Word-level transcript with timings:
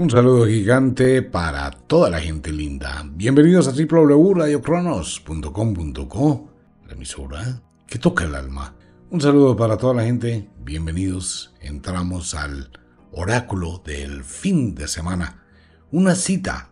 Un 0.00 0.08
saludo 0.08 0.46
gigante 0.46 1.20
para 1.20 1.70
toda 1.70 2.08
la 2.08 2.20
gente 2.20 2.50
linda. 2.50 3.04
Bienvenidos 3.04 3.68
a 3.68 3.72
www.radiocronos.com.co, 3.72 6.48
la 6.86 6.92
emisora 6.94 7.60
que 7.86 7.98
toca 7.98 8.24
el 8.24 8.34
alma. 8.34 8.74
Un 9.10 9.20
saludo 9.20 9.54
para 9.54 9.76
toda 9.76 9.92
la 9.92 10.04
gente. 10.04 10.48
Bienvenidos. 10.64 11.54
Entramos 11.60 12.34
al 12.34 12.70
oráculo 13.12 13.82
del 13.84 14.24
fin 14.24 14.74
de 14.74 14.88
semana. 14.88 15.44
Una 15.92 16.14
cita 16.14 16.70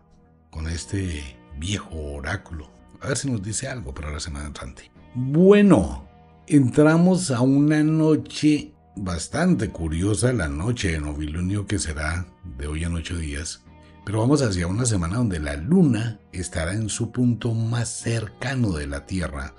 con 0.48 0.66
este 0.66 1.36
viejo 1.58 2.14
oráculo. 2.14 2.70
A 3.02 3.08
ver 3.08 3.18
si 3.18 3.30
nos 3.30 3.42
dice 3.42 3.68
algo 3.68 3.92
para 3.92 4.10
la 4.10 4.20
semana 4.20 4.46
entrante. 4.46 4.90
Bueno, 5.14 6.08
entramos 6.46 7.30
a 7.30 7.42
una 7.42 7.82
noche 7.82 8.72
bastante 8.98 9.70
curiosa 9.70 10.32
la 10.32 10.48
noche 10.48 10.92
de 10.92 11.00
novilunio 11.00 11.66
que 11.66 11.78
será 11.78 12.26
de 12.58 12.66
hoy 12.66 12.84
en 12.84 12.94
ocho 12.94 13.16
días, 13.16 13.64
pero 14.04 14.20
vamos 14.20 14.42
hacia 14.42 14.66
una 14.66 14.86
semana 14.86 15.18
donde 15.18 15.38
la 15.38 15.56
luna 15.56 16.20
estará 16.32 16.73
en 16.73 16.88
su 16.88 17.12
punto 17.12 17.54
más 17.54 17.88
cercano 17.88 18.73
de 18.73 18.87
la 18.87 19.06
Tierra. 19.06 19.54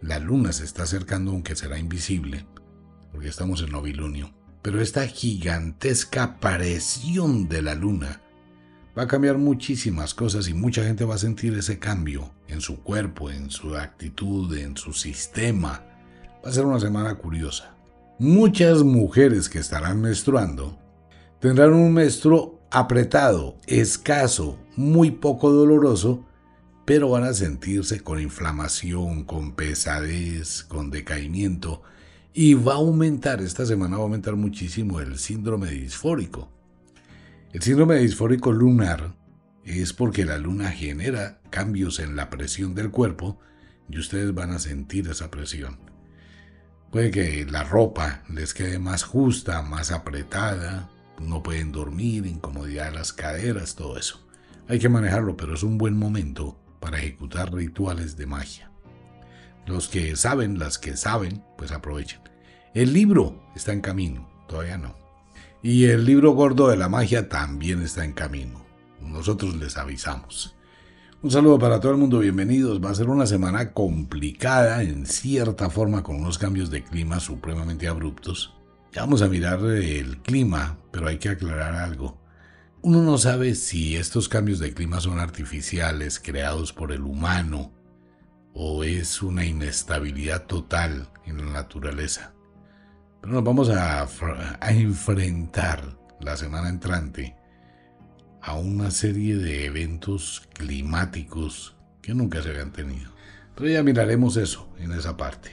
La 0.00 0.18
luna 0.18 0.52
se 0.52 0.64
está 0.64 0.82
acercando 0.82 1.30
aunque 1.30 1.56
será 1.56 1.78
invisible, 1.78 2.46
porque 3.10 3.28
estamos 3.28 3.62
en 3.62 3.70
novilunio. 3.70 4.34
Pero 4.62 4.80
esta 4.80 5.06
gigantesca 5.06 6.22
aparición 6.24 7.48
de 7.48 7.62
la 7.62 7.74
luna 7.74 8.20
va 8.96 9.04
a 9.04 9.08
cambiar 9.08 9.38
muchísimas 9.38 10.14
cosas 10.14 10.48
y 10.48 10.54
mucha 10.54 10.84
gente 10.84 11.04
va 11.04 11.14
a 11.14 11.18
sentir 11.18 11.54
ese 11.54 11.78
cambio 11.78 12.34
en 12.48 12.60
su 12.60 12.82
cuerpo, 12.82 13.30
en 13.30 13.50
su 13.50 13.76
actitud, 13.76 14.56
en 14.56 14.76
su 14.76 14.92
sistema. 14.92 15.84
Va 16.44 16.50
a 16.50 16.52
ser 16.52 16.66
una 16.66 16.80
semana 16.80 17.14
curiosa. 17.14 17.76
Muchas 18.22 18.84
mujeres 18.84 19.48
que 19.48 19.58
estarán 19.58 20.00
menstruando 20.00 20.78
tendrán 21.40 21.72
un 21.72 21.92
menstruo 21.92 22.60
apretado, 22.70 23.56
escaso, 23.66 24.60
muy 24.76 25.10
poco 25.10 25.50
doloroso, 25.50 26.24
pero 26.84 27.08
van 27.08 27.24
a 27.24 27.32
sentirse 27.32 27.98
con 27.98 28.20
inflamación, 28.20 29.24
con 29.24 29.56
pesadez, 29.56 30.62
con 30.62 30.90
decaimiento 30.92 31.82
y 32.32 32.54
va 32.54 32.74
a 32.74 32.76
aumentar, 32.76 33.42
esta 33.42 33.66
semana 33.66 33.96
va 33.96 34.02
a 34.02 34.04
aumentar 34.04 34.36
muchísimo 34.36 35.00
el 35.00 35.18
síndrome 35.18 35.72
disfórico. 35.72 36.48
El 37.52 37.60
síndrome 37.60 37.96
disfórico 37.96 38.52
lunar 38.52 39.16
es 39.64 39.92
porque 39.92 40.24
la 40.24 40.38
luna 40.38 40.70
genera 40.70 41.40
cambios 41.50 41.98
en 41.98 42.14
la 42.14 42.30
presión 42.30 42.76
del 42.76 42.92
cuerpo 42.92 43.40
y 43.90 43.98
ustedes 43.98 44.32
van 44.32 44.52
a 44.52 44.60
sentir 44.60 45.08
esa 45.08 45.28
presión. 45.28 45.91
Puede 46.92 47.10
que 47.10 47.46
la 47.46 47.64
ropa 47.64 48.22
les 48.28 48.52
quede 48.52 48.78
más 48.78 49.02
justa, 49.02 49.62
más 49.62 49.90
apretada, 49.90 50.90
no 51.18 51.42
pueden 51.42 51.72
dormir, 51.72 52.26
incomodidad 52.26 52.90
de 52.90 52.98
las 52.98 53.14
caderas, 53.14 53.76
todo 53.76 53.96
eso. 53.96 54.20
Hay 54.68 54.78
que 54.78 54.90
manejarlo, 54.90 55.34
pero 55.34 55.54
es 55.54 55.62
un 55.62 55.78
buen 55.78 55.96
momento 55.96 56.60
para 56.80 56.98
ejecutar 56.98 57.50
rituales 57.50 58.18
de 58.18 58.26
magia. 58.26 58.70
Los 59.64 59.88
que 59.88 60.16
saben, 60.16 60.58
las 60.58 60.78
que 60.78 60.98
saben, 60.98 61.42
pues 61.56 61.72
aprovechen. 61.72 62.20
El 62.74 62.92
libro 62.92 63.42
está 63.56 63.72
en 63.72 63.80
camino, 63.80 64.28
todavía 64.46 64.76
no. 64.76 64.94
Y 65.62 65.86
el 65.86 66.04
libro 66.04 66.32
gordo 66.32 66.68
de 66.68 66.76
la 66.76 66.90
magia 66.90 67.30
también 67.30 67.80
está 67.80 68.04
en 68.04 68.12
camino. 68.12 68.66
Nosotros 69.00 69.56
les 69.56 69.78
avisamos. 69.78 70.56
Un 71.22 71.30
saludo 71.30 71.56
para 71.56 71.78
todo 71.78 71.92
el 71.92 71.98
mundo, 71.98 72.18
bienvenidos. 72.18 72.84
Va 72.84 72.90
a 72.90 72.94
ser 72.96 73.08
una 73.08 73.26
semana 73.26 73.72
complicada 73.72 74.82
en 74.82 75.06
cierta 75.06 75.70
forma 75.70 76.02
con 76.02 76.16
unos 76.16 76.36
cambios 76.36 76.68
de 76.68 76.82
clima 76.82 77.20
supremamente 77.20 77.86
abruptos. 77.86 78.56
Ya 78.90 79.02
vamos 79.02 79.22
a 79.22 79.28
mirar 79.28 79.60
el 79.60 80.18
clima, 80.22 80.78
pero 80.90 81.06
hay 81.06 81.18
que 81.18 81.28
aclarar 81.28 81.76
algo. 81.76 82.18
Uno 82.80 83.02
no 83.02 83.18
sabe 83.18 83.54
si 83.54 83.94
estos 83.94 84.28
cambios 84.28 84.58
de 84.58 84.74
clima 84.74 84.98
son 84.98 85.20
artificiales, 85.20 86.18
creados 86.18 86.72
por 86.72 86.90
el 86.90 87.02
humano, 87.02 87.70
o 88.52 88.82
es 88.82 89.22
una 89.22 89.44
inestabilidad 89.44 90.46
total 90.46 91.08
en 91.24 91.36
la 91.36 91.52
naturaleza. 91.52 92.34
Pero 93.20 93.34
nos 93.34 93.44
vamos 93.44 93.70
a, 93.70 94.08
a 94.60 94.72
enfrentar 94.72 95.96
la 96.18 96.36
semana 96.36 96.68
entrante 96.68 97.36
a 98.42 98.56
una 98.56 98.90
serie 98.90 99.36
de 99.36 99.66
eventos 99.66 100.48
climáticos 100.54 101.76
que 102.02 102.12
nunca 102.12 102.42
se 102.42 102.50
habían 102.50 102.72
tenido. 102.72 103.12
Pero 103.54 103.70
ya 103.70 103.82
miraremos 103.84 104.36
eso 104.36 104.68
en 104.78 104.92
esa 104.92 105.16
parte. 105.16 105.50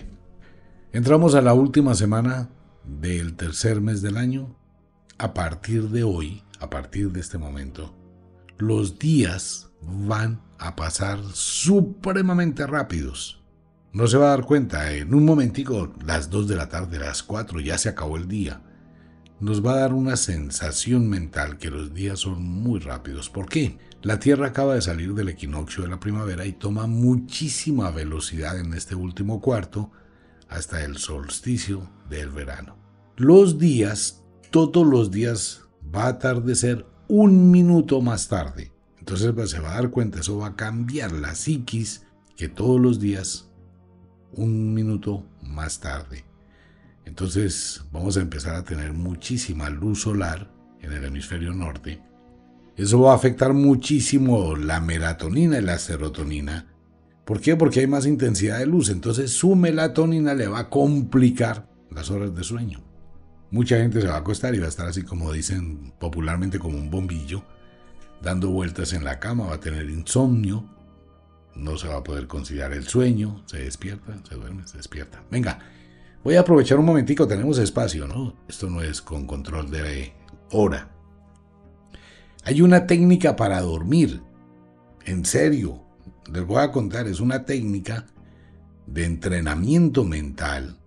Entramos 0.91 1.35
a 1.35 1.41
la 1.41 1.53
última 1.53 1.93
semana 1.93 2.49
del 2.83 3.35
tercer 3.35 3.79
mes 3.79 4.01
del 4.01 4.17
año. 4.17 4.55
A 5.19 5.35
partir 5.35 5.89
de 5.89 6.03
hoy, 6.03 6.43
a 6.59 6.69
partir 6.71 7.11
de 7.11 7.19
este 7.19 7.37
momento, 7.37 7.95
los 8.57 8.97
días 8.97 9.69
van 9.81 10.41
a 10.57 10.75
pasar 10.75 11.19
supremamente 11.33 12.65
rápidos. 12.65 13.43
No 13.93 14.07
se 14.07 14.17
va 14.17 14.27
a 14.27 14.37
dar 14.37 14.45
cuenta, 14.45 14.93
en 14.93 15.13
un 15.13 15.25
momentico, 15.25 15.93
las 16.03 16.29
2 16.29 16.47
de 16.47 16.55
la 16.55 16.69
tarde, 16.69 16.97
las 16.97 17.21
4, 17.21 17.59
ya 17.59 17.77
se 17.77 17.89
acabó 17.89 18.17
el 18.17 18.27
día 18.27 18.61
nos 19.39 19.65
va 19.65 19.73
a 19.73 19.79
dar 19.79 19.93
una 19.93 20.17
sensación 20.17 21.07
mental 21.07 21.57
que 21.57 21.69
los 21.69 21.93
días 21.93 22.19
son 22.19 22.43
muy 22.43 22.79
rápidos. 22.79 23.29
¿Por 23.29 23.47
qué? 23.47 23.77
La 24.01 24.19
Tierra 24.19 24.47
acaba 24.47 24.75
de 24.75 24.81
salir 24.81 25.13
del 25.13 25.29
equinoccio 25.29 25.83
de 25.83 25.89
la 25.89 25.99
primavera 25.99 26.45
y 26.45 26.53
toma 26.53 26.87
muchísima 26.87 27.91
velocidad 27.91 28.59
en 28.59 28.73
este 28.73 28.95
último 28.95 29.41
cuarto 29.41 29.91
hasta 30.47 30.83
el 30.83 30.97
solsticio 30.97 31.89
del 32.09 32.29
verano. 32.29 32.75
Los 33.17 33.57
días, 33.57 34.23
todos 34.51 34.85
los 34.85 35.11
días, 35.11 35.63
va 35.93 36.03
a 36.05 36.09
atardecer 36.09 36.85
un 37.07 37.51
minuto 37.51 38.01
más 38.01 38.27
tarde. 38.27 38.71
Entonces 38.99 39.31
pues, 39.33 39.49
se 39.49 39.59
va 39.59 39.71
a 39.71 39.75
dar 39.75 39.89
cuenta, 39.89 40.19
eso 40.19 40.37
va 40.37 40.47
a 40.47 40.55
cambiar 40.55 41.11
la 41.11 41.35
psiquis 41.35 42.05
que 42.35 42.47
todos 42.47 42.79
los 42.79 42.99
días, 42.99 43.49
un 44.31 44.73
minuto 44.73 45.25
más 45.41 45.79
tarde. 45.79 46.28
Entonces 47.09 47.81
vamos 47.91 48.17
a 48.17 48.21
empezar 48.21 48.53
a 48.53 48.63
tener 48.63 48.93
muchísima 48.93 49.71
luz 49.71 50.01
solar 50.01 50.47
en 50.79 50.93
el 50.93 51.03
hemisferio 51.03 51.51
norte. 51.51 51.99
Eso 52.77 53.01
va 53.01 53.13
a 53.13 53.15
afectar 53.15 53.51
muchísimo 53.51 54.55
la 54.55 54.79
melatonina 54.79 55.57
y 55.57 55.63
la 55.63 55.79
serotonina. 55.79 56.67
¿Por 57.25 57.41
qué? 57.41 57.55
Porque 57.55 57.79
hay 57.79 57.87
más 57.87 58.05
intensidad 58.05 58.59
de 58.59 58.67
luz. 58.67 58.89
Entonces 58.89 59.31
su 59.31 59.55
melatonina 59.55 60.35
le 60.35 60.47
va 60.47 60.59
a 60.59 60.69
complicar 60.69 61.67
las 61.89 62.11
horas 62.11 62.35
de 62.35 62.43
sueño. 62.43 62.83
Mucha 63.49 63.77
gente 63.77 64.01
se 64.01 64.07
va 64.07 64.13
a 64.13 64.19
acostar 64.19 64.53
y 64.53 64.59
va 64.59 64.67
a 64.67 64.69
estar 64.69 64.87
así 64.87 65.01
como 65.01 65.33
dicen 65.33 65.91
popularmente 65.99 66.59
como 66.59 66.77
un 66.77 66.91
bombillo, 66.91 67.43
dando 68.21 68.49
vueltas 68.49 68.93
en 68.93 69.03
la 69.03 69.19
cama, 69.19 69.47
va 69.47 69.55
a 69.55 69.59
tener 69.59 69.89
insomnio, 69.89 70.63
no 71.55 71.75
se 71.75 71.87
va 71.87 71.97
a 71.97 72.03
poder 72.03 72.27
conciliar 72.27 72.71
el 72.71 72.87
sueño, 72.87 73.41
se 73.47 73.57
despierta, 73.57 74.15
se 74.29 74.35
duerme, 74.35 74.67
se 74.67 74.77
despierta. 74.77 75.23
Venga, 75.31 75.57
Voy 76.21 76.35
a 76.35 76.41
aprovechar 76.41 76.77
un 76.77 76.85
momentico, 76.85 77.27
tenemos 77.27 77.59
espacio, 77.59 78.05
¿no? 78.05 78.35
Esto 78.47 78.69
no 78.69 78.81
es 78.81 79.01
con 79.01 79.25
control 79.25 79.71
de 79.71 80.13
hora. 80.51 80.91
Hay 82.43 82.61
una 82.61 82.85
técnica 82.87 83.37
para 83.37 83.61
dormir. 83.61 84.21
En 85.05 85.23
serio, 85.23 85.81
les 86.31 86.45
voy 86.45 86.61
a 86.61 86.71
contar, 86.71 87.07
es 87.07 87.21
una 87.21 87.45
técnica 87.45 88.05
de 88.85 89.05
entrenamiento 89.05 90.03
mental. 90.03 90.77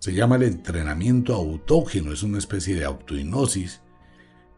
Se 0.00 0.12
llama 0.12 0.34
el 0.36 0.42
entrenamiento 0.42 1.34
autógeno, 1.34 2.12
es 2.12 2.24
una 2.24 2.38
especie 2.38 2.74
de 2.74 2.84
autohipnosis. 2.84 3.80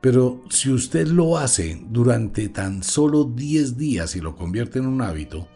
Pero 0.01 0.43
si 0.49 0.71
usted 0.71 1.09
lo 1.09 1.37
hace 1.37 1.83
durante 1.91 2.49
tan 2.49 2.83
solo 2.83 3.25
10 3.25 3.77
días 3.77 4.16
y 4.16 4.21
lo 4.21 4.34
convierte 4.34 4.78
en 4.78 4.87
un 4.87 5.03
hábito, 5.03 5.47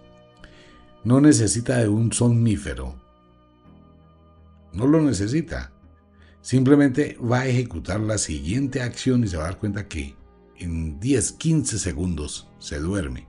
no 1.05 1.23
necesita 1.23 1.79
de 1.79 1.89
un 1.89 2.13
somnífero, 2.13 3.08
no 4.73 4.87
lo 4.87 5.01
necesita. 5.01 5.73
Simplemente 6.41 7.19
va 7.21 7.41
a 7.41 7.47
ejecutar 7.47 8.01
la 8.01 8.19
siguiente 8.19 8.83
acción 8.83 9.25
y 9.25 9.29
se 9.29 9.37
va 9.37 9.45
a 9.45 9.47
dar 9.49 9.59
cuenta 9.59 9.89
que 9.89 10.17
en 10.57 10.99
10, 11.01 11.33
15 11.33 11.79
segundos 11.79 12.51
se 12.59 12.79
duerme. 12.79 13.29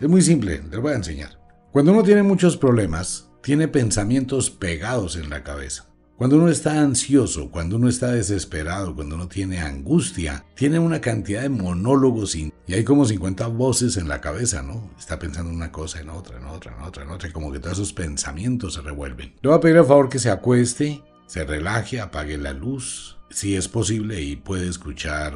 Es 0.00 0.08
muy 0.08 0.22
simple, 0.22 0.62
les 0.70 0.80
voy 0.80 0.92
a 0.92 0.96
enseñar. 0.96 1.40
Cuando 1.70 1.92
uno 1.92 2.02
tiene 2.02 2.22
muchos 2.22 2.56
problemas, 2.56 3.30
tiene 3.42 3.68
pensamientos 3.68 4.50
pegados 4.50 5.16
en 5.16 5.30
la 5.30 5.42
cabeza. 5.42 5.91
Cuando 6.22 6.36
uno 6.36 6.50
está 6.50 6.80
ansioso, 6.80 7.50
cuando 7.50 7.74
uno 7.74 7.88
está 7.88 8.12
desesperado, 8.12 8.94
cuando 8.94 9.16
uno 9.16 9.26
tiene 9.26 9.58
angustia, 9.58 10.44
tiene 10.54 10.78
una 10.78 11.00
cantidad 11.00 11.42
de 11.42 11.48
monólogos 11.48 12.36
y 12.36 12.52
hay 12.68 12.84
como 12.84 13.04
50 13.04 13.48
voces 13.48 13.96
en 13.96 14.06
la 14.06 14.20
cabeza, 14.20 14.62
¿no? 14.62 14.88
Está 14.96 15.18
pensando 15.18 15.50
una 15.50 15.72
cosa, 15.72 16.00
en 16.00 16.10
otra, 16.10 16.38
en 16.38 16.44
otra, 16.44 16.76
en 16.76 16.82
otra, 16.84 17.02
en 17.02 17.10
otra, 17.10 17.32
como 17.32 17.50
que 17.50 17.58
todos 17.58 17.72
esos 17.72 17.92
pensamientos 17.92 18.74
se 18.74 18.82
revuelven. 18.82 19.34
Le 19.42 19.48
voy 19.48 19.58
a 19.58 19.60
pedir 19.60 19.78
al 19.78 19.84
favor 19.84 20.08
que 20.08 20.20
se 20.20 20.30
acueste, 20.30 21.02
se 21.26 21.42
relaje, 21.42 22.00
apague 22.00 22.38
la 22.38 22.52
luz, 22.52 23.18
si 23.28 23.56
es 23.56 23.66
posible, 23.66 24.20
y 24.20 24.36
puede 24.36 24.68
escuchar, 24.68 25.34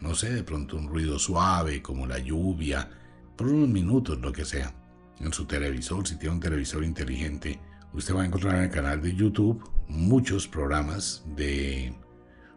no 0.00 0.14
sé, 0.14 0.32
de 0.32 0.44
pronto 0.44 0.76
un 0.76 0.86
ruido 0.86 1.18
suave 1.18 1.82
como 1.82 2.06
la 2.06 2.20
lluvia, 2.20 2.88
por 3.36 3.48
unos 3.48 3.68
minutos, 3.68 4.20
lo 4.20 4.30
que 4.30 4.44
sea. 4.44 4.72
En 5.18 5.32
su 5.32 5.46
televisor, 5.46 6.06
si 6.06 6.14
tiene 6.14 6.36
un 6.36 6.40
televisor 6.40 6.84
inteligente, 6.84 7.58
usted 7.94 8.14
va 8.14 8.22
a 8.22 8.26
encontrar 8.26 8.56
en 8.56 8.64
el 8.64 8.70
canal 8.70 9.02
de 9.02 9.14
YouTube 9.14 9.62
muchos 9.88 10.48
programas 10.48 11.24
de 11.36 11.94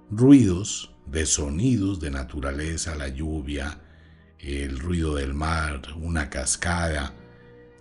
ruidos 0.09 0.95
de 1.05 1.25
sonidos 1.25 1.99
de 1.99 2.11
naturaleza, 2.11 2.95
la 2.95 3.07
lluvia, 3.07 3.79
el 4.39 4.79
ruido 4.79 5.15
del 5.15 5.33
mar, 5.33 5.81
una 6.01 6.29
cascada, 6.29 7.13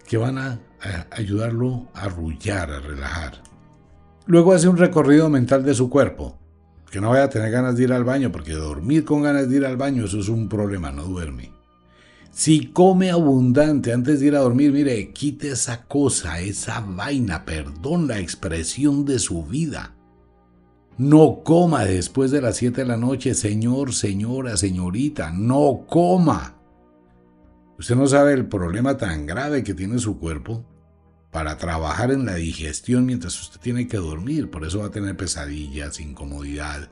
que 0.06 0.16
van 0.16 0.38
a, 0.38 0.60
ayudarlo 1.10 1.88
a 1.94 2.02
arrullar, 2.02 2.70
a 2.70 2.80
relajar. 2.80 3.42
Luego 4.26 4.52
hace 4.52 4.68
un 4.68 4.76
recorrido 4.76 5.30
mental 5.30 5.64
de 5.64 5.74
su 5.74 5.88
cuerpo, 5.88 6.38
que 6.90 7.00
no 7.00 7.10
vaya 7.10 7.24
a 7.24 7.30
tener 7.30 7.50
ganas 7.50 7.76
de 7.76 7.84
ir 7.84 7.92
al 7.92 8.04
baño, 8.04 8.30
porque 8.30 8.52
dormir 8.52 9.04
con 9.04 9.22
ganas 9.22 9.48
de 9.48 9.56
ir 9.56 9.66
al 9.66 9.76
baño, 9.76 10.04
eso 10.04 10.20
es 10.20 10.28
un 10.28 10.48
problema, 10.48 10.90
no 10.90 11.04
duerme. 11.04 11.53
Si 12.34 12.72
come 12.72 13.12
abundante 13.12 13.92
antes 13.92 14.18
de 14.18 14.26
ir 14.26 14.34
a 14.34 14.40
dormir, 14.40 14.72
mire, 14.72 15.12
quite 15.12 15.52
esa 15.52 15.84
cosa, 15.84 16.40
esa 16.40 16.80
vaina, 16.80 17.44
perdón 17.44 18.08
la 18.08 18.18
expresión 18.18 19.04
de 19.04 19.20
su 19.20 19.44
vida. 19.44 19.94
No 20.98 21.42
coma 21.44 21.84
después 21.84 22.32
de 22.32 22.40
las 22.40 22.56
7 22.56 22.80
de 22.80 22.88
la 22.88 22.96
noche, 22.96 23.34
señor, 23.34 23.92
señora, 23.94 24.56
señorita, 24.56 25.30
no 25.30 25.86
coma. 25.88 26.56
Usted 27.78 27.94
no 27.94 28.08
sabe 28.08 28.32
el 28.32 28.46
problema 28.46 28.96
tan 28.96 29.26
grave 29.26 29.62
que 29.62 29.74
tiene 29.74 30.00
su 30.00 30.18
cuerpo 30.18 30.64
para 31.30 31.56
trabajar 31.56 32.10
en 32.10 32.26
la 32.26 32.34
digestión 32.34 33.06
mientras 33.06 33.40
usted 33.40 33.60
tiene 33.60 33.86
que 33.86 33.98
dormir. 33.98 34.50
Por 34.50 34.64
eso 34.64 34.80
va 34.80 34.86
a 34.86 34.90
tener 34.90 35.16
pesadillas, 35.16 36.00
incomodidad, 36.00 36.90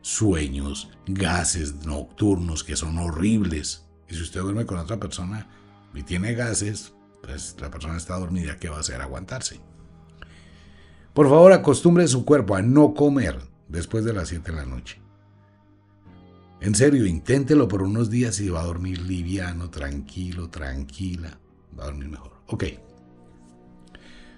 sueños, 0.00 0.90
gases 1.08 1.84
nocturnos 1.84 2.62
que 2.62 2.76
son 2.76 2.98
horribles. 2.98 3.85
Y 4.08 4.14
si 4.14 4.22
usted 4.22 4.40
duerme 4.40 4.66
con 4.66 4.78
otra 4.78 4.98
persona 4.98 5.46
y 5.94 6.02
tiene 6.02 6.34
gases, 6.34 6.92
pues 7.22 7.56
la 7.60 7.70
persona 7.70 7.96
está 7.96 8.18
dormida, 8.18 8.56
¿qué 8.58 8.68
va 8.68 8.76
a 8.76 8.80
hacer? 8.80 9.00
Aguantarse. 9.00 9.60
Por 11.12 11.28
favor, 11.28 11.52
acostumbre 11.52 12.06
su 12.06 12.24
cuerpo 12.24 12.54
a 12.54 12.62
no 12.62 12.94
comer 12.94 13.38
después 13.68 14.04
de 14.04 14.12
las 14.12 14.28
7 14.28 14.52
de 14.52 14.56
la 14.56 14.66
noche. 14.66 15.00
En 16.60 16.74
serio, 16.74 17.06
inténtelo 17.06 17.68
por 17.68 17.82
unos 17.82 18.10
días 18.10 18.40
y 18.40 18.48
va 18.48 18.60
a 18.60 18.66
dormir 18.66 19.00
liviano, 19.02 19.70
tranquilo, 19.70 20.48
tranquila. 20.48 21.38
Va 21.78 21.84
a 21.84 21.86
dormir 21.86 22.08
mejor. 22.08 22.32
Ok. 22.46 22.64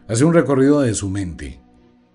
Hace 0.09 0.25
un 0.25 0.35
recorrido 0.35 0.81
de 0.81 0.95
su 0.95 1.11
mente, 1.11 1.61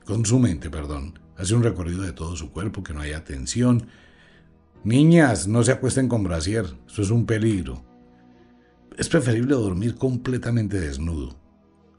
con 0.06 0.26
su 0.26 0.40
mente, 0.40 0.70
perdón. 0.70 1.20
Hace 1.38 1.56
un 1.56 1.64
recorrido 1.64 2.02
de 2.02 2.12
todo 2.12 2.36
su 2.36 2.52
cuerpo, 2.52 2.84
que 2.84 2.94
no 2.94 3.02
haya 3.02 3.24
tensión. 3.24 3.88
Niñas, 4.84 5.48
no 5.48 5.64
se 5.64 5.72
acuesten 5.72 6.10
con 6.10 6.24
brasier, 6.24 6.66
eso 6.88 7.02
es 7.02 7.10
un 7.10 7.26
peligro. 7.26 7.84
Es 8.98 9.08
preferible 9.08 9.56
dormir 9.56 9.96
completamente 9.96 10.80
desnudo. 10.80 11.36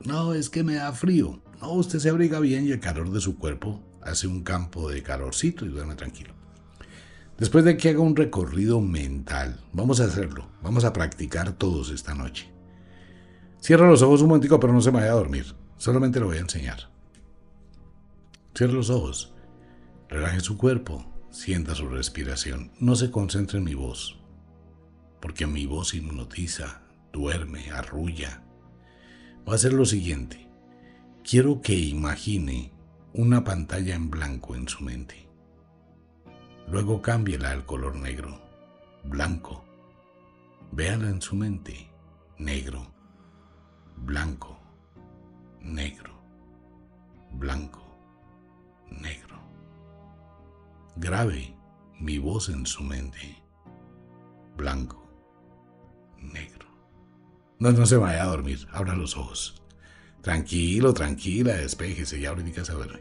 No, 0.05 0.35
es 0.35 0.51
que 0.51 0.63
me 0.63 0.75
da 0.75 0.93
frío. 0.93 1.43
No, 1.63 1.73
usted 1.73 1.99
se 1.99 2.11
abriga 2.11 2.41
bien 2.41 2.67
y 2.67 2.73
el 2.73 2.81
calor 2.81 3.11
de 3.11 3.21
su 3.21 3.39
cuerpo 3.39 3.81
hace 4.03 4.27
un 4.27 4.43
campo 4.43 4.91
de 4.91 5.03
calorcito 5.03 5.65
y 5.65 5.71
duerme 5.71 5.95
tranquilo. 5.95 6.35
Después 7.39 7.65
de 7.65 7.77
que 7.79 7.89
haga 7.89 8.01
un 8.01 8.15
recorrido 8.15 8.83
mental, 8.83 9.61
vamos 9.73 10.01
a 10.01 10.05
hacerlo, 10.05 10.47
vamos 10.63 10.85
a 10.85 10.93
practicar 10.93 11.53
todos 11.55 11.91
esta 11.91 12.15
noche. 12.15 12.53
Cierra 13.61 13.89
los 13.89 14.03
ojos 14.03 14.21
un 14.21 14.29
momentico, 14.29 14.61
pero 14.61 14.75
no 14.75 14.83
se 14.83 14.91
vaya 14.91 15.07
a 15.07 15.15
dormir. 15.15 15.47
Solamente 15.79 16.21
lo 16.21 16.27
voy 16.27 16.37
a 16.37 16.41
enseñar. 16.41 16.91
Cierra 18.55 18.75
los 18.75 18.91
ojos. 18.91 19.33
Relaje 20.11 20.41
su 20.41 20.59
cuerpo. 20.59 21.14
Sienta 21.35 21.75
su 21.75 21.89
respiración. 21.89 22.71
No 22.79 22.95
se 22.95 23.11
concentre 23.11 23.59
en 23.59 23.65
mi 23.65 23.75
voz. 23.75 24.17
Porque 25.21 25.49
mi 25.49 25.67
voz 25.67 25.93
hipnotiza, 25.93 26.83
duerme, 27.13 27.73
arrulla. 27.73 28.45
Va 29.47 29.55
a 29.55 29.57
hacer 29.57 29.73
lo 29.73 29.85
siguiente. 29.85 30.49
Quiero 31.29 31.61
que 31.61 31.75
imagine 31.75 32.73
una 33.15 33.43
pantalla 33.43 33.97
en 33.97 34.11
blanco 34.11 34.55
en 34.55 34.69
su 34.69 34.85
mente. 34.85 35.29
Luego 36.69 37.03
cámbiela 37.03 37.51
al 37.51 37.67
color 37.67 37.97
negro, 37.97 38.41
blanco. 39.03 39.65
Véala 40.71 41.09
en 41.09 41.21
su 41.21 41.35
mente, 41.35 41.91
negro, 42.39 42.95
blanco, 43.97 44.57
negro, 45.61 46.15
blanco, 47.33 47.83
negro. 48.89 49.34
Grave 50.97 51.55
mi 51.99 52.19
voz 52.19 52.49
en 52.49 52.67
su 52.67 52.83
mente, 52.83 53.43
blanco, 54.57 55.03
negro. 56.21 56.69
No, 57.59 57.73
no 57.73 57.87
se 57.87 57.97
vaya 57.97 58.23
a 58.23 58.27
dormir, 58.27 58.67
abra 58.73 58.95
los 58.95 59.17
ojos. 59.17 59.63
Tranquilo, 60.21 60.95
tranquila, 60.95 61.55
despéjese, 61.55 62.21
ya 62.21 62.31
ahorita 62.31 62.65
se 62.65 62.73
duerme. 62.73 63.01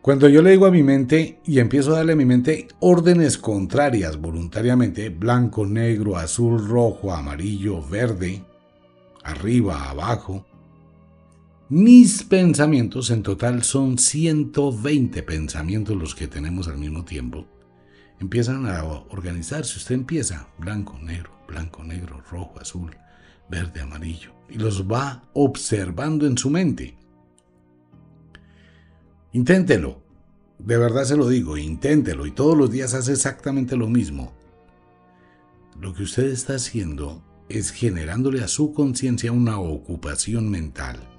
Cuando 0.00 0.28
yo 0.28 0.40
le 0.40 0.52
digo 0.52 0.66
a 0.66 0.70
mi 0.70 0.84
mente 0.84 1.40
y 1.44 1.58
empiezo 1.58 1.92
a 1.92 1.96
darle 1.96 2.12
a 2.12 2.16
mi 2.16 2.24
mente 2.24 2.68
órdenes 2.78 3.36
contrarias 3.36 4.16
voluntariamente, 4.16 5.08
blanco, 5.08 5.66
negro, 5.66 6.16
azul, 6.16 6.68
rojo, 6.68 7.12
amarillo, 7.12 7.82
verde, 7.82 8.44
arriba, 9.24 9.90
abajo, 9.90 10.45
mis 11.68 12.22
pensamientos 12.22 13.10
en 13.10 13.24
total 13.24 13.64
son 13.64 13.98
120 13.98 15.22
pensamientos 15.24 15.96
los 15.96 16.14
que 16.14 16.28
tenemos 16.28 16.68
al 16.68 16.78
mismo 16.78 17.04
tiempo. 17.04 17.44
Empiezan 18.20 18.66
a 18.66 18.84
organizarse. 18.84 19.78
Usted 19.78 19.96
empieza 19.96 20.48
blanco, 20.58 20.96
negro, 21.02 21.32
blanco, 21.48 21.82
negro, 21.82 22.22
rojo, 22.30 22.60
azul, 22.60 22.96
verde, 23.50 23.80
amarillo, 23.80 24.32
y 24.48 24.58
los 24.58 24.86
va 24.86 25.24
observando 25.32 26.26
en 26.26 26.38
su 26.38 26.50
mente. 26.50 26.96
Inténtelo, 29.32 30.00
de 30.60 30.78
verdad 30.78 31.04
se 31.04 31.16
lo 31.16 31.28
digo, 31.28 31.56
inténtelo 31.56 32.26
y 32.26 32.30
todos 32.30 32.56
los 32.56 32.70
días 32.70 32.94
hace 32.94 33.12
exactamente 33.12 33.76
lo 33.76 33.88
mismo. 33.88 34.32
Lo 35.80 35.92
que 35.92 36.04
usted 36.04 36.26
está 36.28 36.54
haciendo 36.54 37.22
es 37.48 37.70
generándole 37.70 38.42
a 38.42 38.48
su 38.48 38.72
conciencia 38.72 39.32
una 39.32 39.58
ocupación 39.58 40.48
mental. 40.48 41.15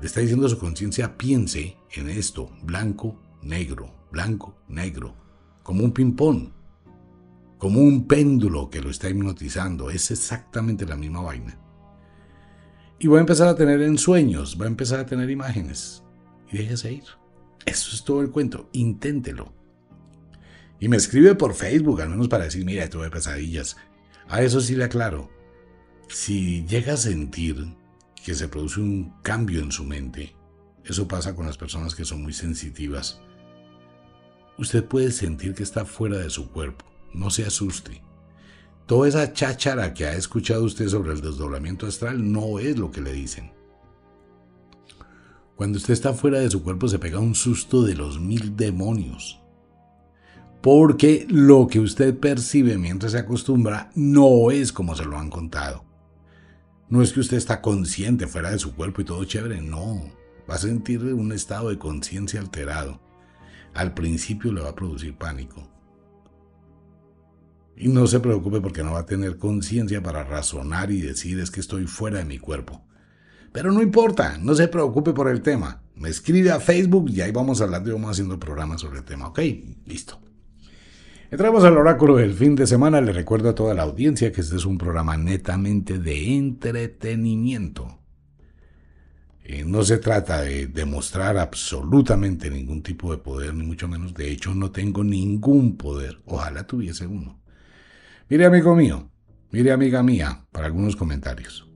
Le 0.00 0.06
está 0.06 0.20
diciendo 0.20 0.46
a 0.46 0.50
su 0.50 0.58
conciencia, 0.58 1.16
piense 1.16 1.76
en 1.92 2.08
esto, 2.08 2.50
blanco, 2.62 3.20
negro, 3.42 4.08
blanco, 4.10 4.56
negro, 4.68 5.14
como 5.62 5.84
un 5.84 5.92
ping-pong 5.92 6.50
como 7.64 7.80
un 7.80 8.06
péndulo 8.06 8.68
que 8.68 8.82
lo 8.82 8.90
está 8.90 9.08
hipnotizando. 9.08 9.88
Es 9.88 10.10
exactamente 10.10 10.84
la 10.84 10.96
misma 10.96 11.22
vaina. 11.22 11.58
Y 12.98 13.06
va 13.06 13.16
a 13.16 13.20
empezar 13.20 13.48
a 13.48 13.54
tener 13.54 13.80
ensueños, 13.80 14.58
va 14.60 14.66
a 14.66 14.68
empezar 14.68 15.00
a 15.00 15.06
tener 15.06 15.30
imágenes. 15.30 16.02
Y 16.52 16.58
déjese 16.58 16.92
ir. 16.92 17.04
Eso 17.64 17.94
es 17.94 18.04
todo 18.04 18.20
el 18.20 18.30
cuento. 18.30 18.68
Inténtelo. 18.72 19.54
Y 20.78 20.88
me 20.88 20.98
escribe 20.98 21.34
por 21.36 21.54
Facebook, 21.54 22.02
al 22.02 22.10
menos 22.10 22.28
para 22.28 22.44
decir, 22.44 22.66
mira, 22.66 22.90
tuve 22.90 23.08
pesadillas. 23.08 23.78
A 24.28 24.42
eso 24.42 24.60
sí 24.60 24.76
le 24.76 24.84
aclaro. 24.84 25.30
Si 26.08 26.66
llega 26.66 26.92
a 26.92 26.98
sentir 26.98 27.74
que 28.24 28.34
se 28.34 28.48
produce 28.48 28.80
un 28.80 29.12
cambio 29.22 29.60
en 29.60 29.70
su 29.70 29.84
mente, 29.84 30.34
eso 30.84 31.06
pasa 31.06 31.36
con 31.36 31.46
las 31.46 31.58
personas 31.58 31.94
que 31.94 32.04
son 32.04 32.22
muy 32.22 32.32
sensitivas, 32.32 33.20
usted 34.58 34.84
puede 34.84 35.12
sentir 35.12 35.54
que 35.54 35.62
está 35.62 35.84
fuera 35.84 36.18
de 36.18 36.30
su 36.30 36.50
cuerpo 36.50 36.94
no 37.14 37.30
se 37.30 37.46
asuste. 37.46 38.02
Toda 38.86 39.08
esa 39.08 39.32
cháchara 39.32 39.94
que 39.94 40.04
ha 40.04 40.14
escuchado 40.14 40.64
usted 40.64 40.88
sobre 40.88 41.12
el 41.12 41.22
desdoblamiento 41.22 41.86
astral 41.86 42.30
no 42.30 42.58
es 42.58 42.78
lo 42.78 42.90
que 42.90 43.00
le 43.00 43.12
dicen. 43.12 43.52
Cuando 45.56 45.78
usted 45.78 45.94
está 45.94 46.12
fuera 46.12 46.40
de 46.40 46.50
su 46.50 46.62
cuerpo 46.62 46.88
se 46.88 46.98
pega 46.98 47.20
un 47.20 47.34
susto 47.34 47.82
de 47.82 47.94
los 47.94 48.20
mil 48.20 48.56
demonios. 48.56 49.40
Porque 50.60 51.26
lo 51.30 51.66
que 51.66 51.78
usted 51.78 52.18
percibe 52.18 52.76
mientras 52.76 53.12
se 53.12 53.18
acostumbra 53.18 53.90
no 53.94 54.50
es 54.50 54.72
como 54.72 54.96
se 54.96 55.04
lo 55.04 55.18
han 55.18 55.30
contado. 55.30 55.84
No 56.88 57.02
es 57.02 57.12
que 57.12 57.20
usted 57.20 57.36
está 57.36 57.60
consciente 57.60 58.26
fuera 58.26 58.50
de 58.50 58.58
su 58.58 58.74
cuerpo 58.74 59.00
y 59.00 59.04
todo 59.04 59.24
chévere, 59.24 59.60
no. 59.60 60.02
Va 60.48 60.56
a 60.56 60.58
sentir 60.58 61.02
un 61.02 61.32
estado 61.32 61.70
de 61.70 61.78
conciencia 61.78 62.40
alterado. 62.40 63.00
Al 63.72 63.94
principio 63.94 64.52
le 64.52 64.60
va 64.60 64.70
a 64.70 64.74
producir 64.74 65.16
pánico. 65.16 65.68
Y 67.76 67.88
no 67.88 68.06
se 68.06 68.20
preocupe 68.20 68.60
porque 68.60 68.84
no 68.84 68.92
va 68.92 69.00
a 69.00 69.06
tener 69.06 69.38
conciencia 69.38 70.02
para 70.02 70.22
razonar 70.22 70.90
y 70.90 71.00
decir 71.00 71.40
es 71.40 71.50
que 71.50 71.60
estoy 71.60 71.86
fuera 71.86 72.18
de 72.18 72.24
mi 72.24 72.38
cuerpo. 72.38 72.84
Pero 73.52 73.72
no 73.72 73.82
importa, 73.82 74.38
no 74.38 74.54
se 74.54 74.68
preocupe 74.68 75.12
por 75.12 75.28
el 75.28 75.40
tema. 75.40 75.82
Me 75.96 76.08
escribe 76.08 76.50
a 76.50 76.60
Facebook 76.60 77.10
y 77.10 77.20
ahí 77.20 77.32
vamos 77.32 77.60
a 77.60 77.64
hablar 77.64 77.82
y 77.86 77.90
vamos 77.90 78.10
haciendo 78.10 78.38
programas 78.38 78.80
sobre 78.80 78.98
el 78.98 79.04
tema. 79.04 79.28
Ok, 79.28 79.40
listo. 79.86 80.23
Entramos 81.34 81.64
al 81.64 81.76
oráculo 81.76 82.14
del 82.14 82.32
fin 82.32 82.54
de 82.54 82.64
semana. 82.64 83.00
Le 83.00 83.10
recuerdo 83.10 83.48
a 83.48 83.56
toda 83.56 83.74
la 83.74 83.82
audiencia 83.82 84.30
que 84.30 84.40
este 84.40 84.54
es 84.54 84.64
un 84.64 84.78
programa 84.78 85.16
netamente 85.16 85.98
de 85.98 86.36
entretenimiento. 86.36 87.98
Eh, 89.42 89.64
no 89.66 89.82
se 89.82 89.98
trata 89.98 90.42
de 90.42 90.68
demostrar 90.68 91.36
absolutamente 91.36 92.48
ningún 92.48 92.84
tipo 92.84 93.10
de 93.10 93.18
poder, 93.18 93.52
ni 93.52 93.64
mucho 93.64 93.88
menos. 93.88 94.14
De 94.14 94.30
hecho, 94.30 94.54
no 94.54 94.70
tengo 94.70 95.02
ningún 95.02 95.76
poder. 95.76 96.20
Ojalá 96.24 96.68
tuviese 96.68 97.04
uno. 97.04 97.42
Mire 98.28 98.46
amigo 98.46 98.76
mío, 98.76 99.10
mire 99.50 99.72
amiga 99.72 100.04
mía, 100.04 100.46
para 100.52 100.66
algunos 100.66 100.94
comentarios. 100.94 101.68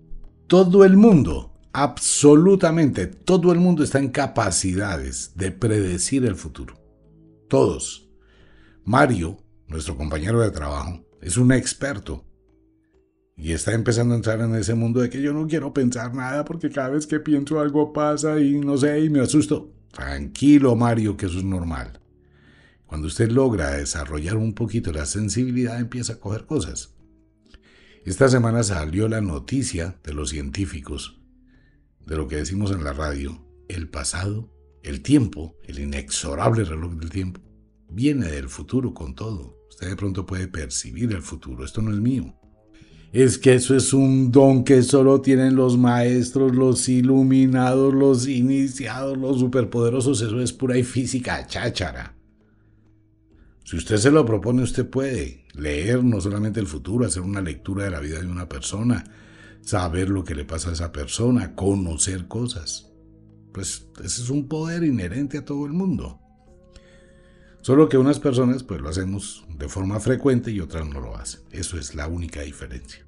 Todo 0.47 0.85
el 0.85 0.97
mundo, 0.97 1.53
absolutamente 1.73 3.09
todo 3.09 3.51
el 3.51 3.59
mundo 3.59 3.83
está 3.83 3.99
en 3.99 4.11
capacidades 4.11 5.33
de 5.35 5.51
predecir 5.51 6.25
el 6.27 6.37
futuro. 6.37 6.77
Todos. 7.49 8.05
Mario, 8.85 9.37
nuestro 9.69 9.97
compañero 9.97 10.41
de 10.41 10.51
trabajo, 10.51 11.05
es 11.21 11.37
un 11.37 11.53
experto. 11.53 12.25
Y 13.37 13.53
está 13.53 13.73
empezando 13.73 14.15
a 14.15 14.17
entrar 14.17 14.41
en 14.41 14.55
ese 14.57 14.75
mundo 14.75 15.01
de 15.01 15.11
que 15.11 15.23
yo 15.23 15.33
no 15.33 15.47
quiero 15.47 15.73
pensar 15.73 16.15
nada 16.15 16.45
porque 16.45 16.71
cada 16.71 16.89
vez 16.89 17.07
que 17.07 17.21
pienso 17.21 17.61
algo 17.61 17.93
pasa 17.93 18.41
y 18.41 18.59
no 18.59 18.77
sé, 18.77 19.01
y 19.01 19.11
me 19.11 19.21
asusto. 19.21 19.73
Tranquilo, 19.93 20.75
Mario, 20.75 21.17
que 21.17 21.27
eso 21.27 21.39
es 21.39 21.45
normal. 21.45 22.01
Cuando 22.87 23.07
usted 23.07 23.31
logra 23.31 23.73
desarrollar 23.73 24.37
un 24.37 24.55
poquito 24.55 24.93
la 24.93 25.07
sensibilidad, 25.07 25.79
empieza 25.79 26.15
a 26.15 26.19
coger 26.19 26.47
cosas. 26.47 26.95
Esta 28.05 28.29
semana 28.29 28.63
salió 28.63 29.07
la 29.09 29.21
noticia 29.21 29.99
de 30.03 30.15
los 30.15 30.31
científicos, 30.31 31.21
de 32.07 32.17
lo 32.17 32.27
que 32.27 32.37
decimos 32.37 32.71
en 32.71 32.83
la 32.83 32.95
radio, 32.95 33.45
el 33.69 33.89
pasado, 33.89 34.51
el 34.83 35.03
tiempo, 35.03 35.57
el 35.65 35.79
inexorable 35.79 36.65
reloj 36.65 36.95
del 36.95 37.11
tiempo, 37.11 37.43
viene 37.91 38.29
del 38.29 38.49
futuro 38.49 38.95
con 38.95 39.15
todo. 39.15 39.58
Usted 39.79 39.91
de 39.91 39.97
pronto 39.97 40.27
puede 40.27 40.49
percibir 40.49 41.13
el 41.13 41.23
futuro, 41.23 41.65
esto 41.65 41.81
no 41.81 41.93
es 41.93 42.01
mío. 42.01 42.35
Es 43.13 43.39
que 43.39 43.55
eso 43.55 43.77
es 43.77 43.93
un 43.93 44.33
don 44.33 44.65
que 44.65 44.83
solo 44.83 45.21
tienen 45.21 45.55
los 45.55 45.79
maestros, 45.79 46.53
los 46.53 46.89
iluminados, 46.89 47.95
los 47.95 48.27
iniciados, 48.27 49.17
los 49.17 49.39
superpoderosos, 49.39 50.21
eso 50.21 50.41
es 50.41 50.53
pura 50.53 50.77
y 50.77 50.83
física 50.83 51.47
cháchara. 51.47 52.17
Si 53.63 53.77
usted 53.77 53.99
se 53.99 54.11
lo 54.11 54.27
propone, 54.27 54.63
usted 54.63 54.91
puede 54.91 55.45
leer 55.55 56.03
no 56.03 56.21
solamente 56.21 56.59
el 56.59 56.67
futuro, 56.67 57.07
hacer 57.07 57.23
una 57.23 57.41
lectura 57.41 57.85
de 57.85 57.93
la 57.93 58.01
vida 58.01 58.19
de 58.19 58.27
una 58.27 58.49
persona, 58.49 59.05
saber 59.61 60.11
lo 60.11 60.25
que 60.25 60.35
le 60.35 60.45
pasa 60.45 60.71
a 60.71 60.73
esa 60.73 60.91
persona, 60.91 61.55
conocer 61.55 62.27
cosas. 62.27 62.91
Pues 63.53 63.87
ese 63.99 64.23
es 64.23 64.29
un 64.29 64.49
poder 64.49 64.83
inherente 64.83 65.39
a 65.39 65.45
todo 65.45 65.67
el 65.67 65.73
mundo. 65.73 66.19
Solo 67.69 67.91
que 67.91 67.99
unas 67.99 68.19
personas 68.19 68.63
pues 68.63 68.81
lo 68.81 68.89
hacemos 68.89 69.45
de 69.59 69.69
forma 69.69 70.01
frecuente 70.01 70.51
y 70.51 70.59
otras 70.59 70.89
no 70.89 71.03
lo 71.03 71.19
hacen. 71.19 71.43
Eso 71.51 71.79
es 71.79 71.95
la 71.95 72.09
única 72.09 72.41
diferencia. 72.41 73.05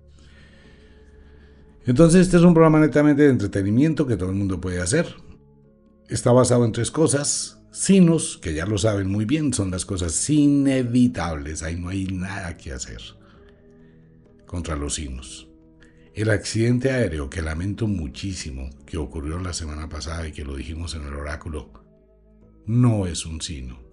Entonces 1.87 2.21
este 2.21 2.37
es 2.37 2.43
un 2.43 2.53
programa 2.53 2.79
netamente 2.79 3.23
de 3.23 3.31
entretenimiento 3.31 4.07
que 4.07 4.19
todo 4.19 4.29
el 4.29 4.37
mundo 4.37 4.61
puede 4.61 4.83
hacer. 4.83 5.15
Está 6.11 6.31
basado 6.33 6.67
en 6.67 6.73
tres 6.73 6.91
cosas. 6.91 7.63
Sinos, 7.73 8.37
que 8.37 8.53
ya 8.53 8.67
lo 8.67 8.77
saben 8.77 9.09
muy 9.09 9.25
bien, 9.25 9.55
son 9.55 9.71
las 9.71 9.87
cosas 9.87 10.29
inevitables, 10.29 11.63
ahí 11.63 11.77
no 11.77 11.89
hay 11.89 12.05
nada 12.05 12.59
que 12.59 12.75
hacer 12.75 13.01
contra 14.45 14.77
los 14.77 14.97
sinos. 14.97 15.49
El 16.13 16.29
accidente 16.29 16.91
aéreo 16.91 17.31
que 17.31 17.41
lamento 17.41 17.87
muchísimo 17.87 18.69
que 18.85 18.99
ocurrió 18.99 19.39
la 19.39 19.55
semana 19.55 19.89
pasada 19.89 20.29
y 20.29 20.33
que 20.33 20.45
lo 20.45 20.55
dijimos 20.55 20.95
en 20.95 21.07
el 21.07 21.15
oráculo, 21.15 21.73
no 22.67 23.07
es 23.07 23.25
un 23.25 23.41
sino. 23.41 23.90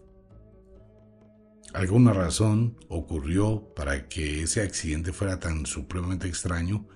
Alguna 1.77 2.11
razón 2.11 2.75
ocurrió 2.89 3.73
para 3.75 4.07
que 4.09 4.41
ese 4.41 4.61
accidente 4.61 5.13
fuera 5.13 5.39
tan 5.39 5.65
supremamente 5.65 6.27
extraño. 6.27 6.87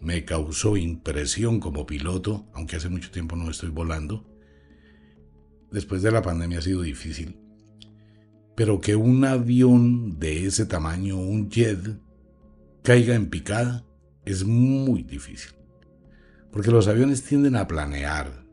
Me 0.00 0.24
causó 0.24 0.76
impresión 0.76 1.60
como 1.60 1.84
piloto, 1.86 2.46
aunque 2.54 2.76
hace 2.76 2.88
mucho 2.88 3.10
tiempo 3.10 3.36
no 3.36 3.50
estoy 3.50 3.70
volando 3.70 4.32
después 5.72 6.02
de 6.02 6.12
la 6.12 6.22
pandemia 6.22 6.58
ha 6.58 6.62
sido 6.62 6.82
difícil. 6.82 7.38
Pero 8.54 8.80
que 8.80 8.94
un 8.94 9.24
avión 9.24 10.18
de 10.18 10.46
ese 10.46 10.66
tamaño, 10.66 11.16
un 11.18 11.50
jet, 11.50 11.98
caiga 12.82 13.14
en 13.14 13.30
picada 13.30 13.84
es 14.24 14.44
muy 14.44 15.02
difícil. 15.02 15.52
Porque 16.52 16.70
los 16.70 16.86
aviones 16.86 17.22
tienden 17.22 17.56
a 17.56 17.66
planear, 17.66 18.44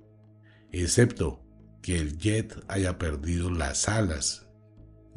excepto 0.71 1.43
que 1.81 1.97
el 1.97 2.17
jet 2.17 2.55
haya 2.69 2.97
perdido 2.97 3.51
las 3.51 3.89
alas, 3.89 4.47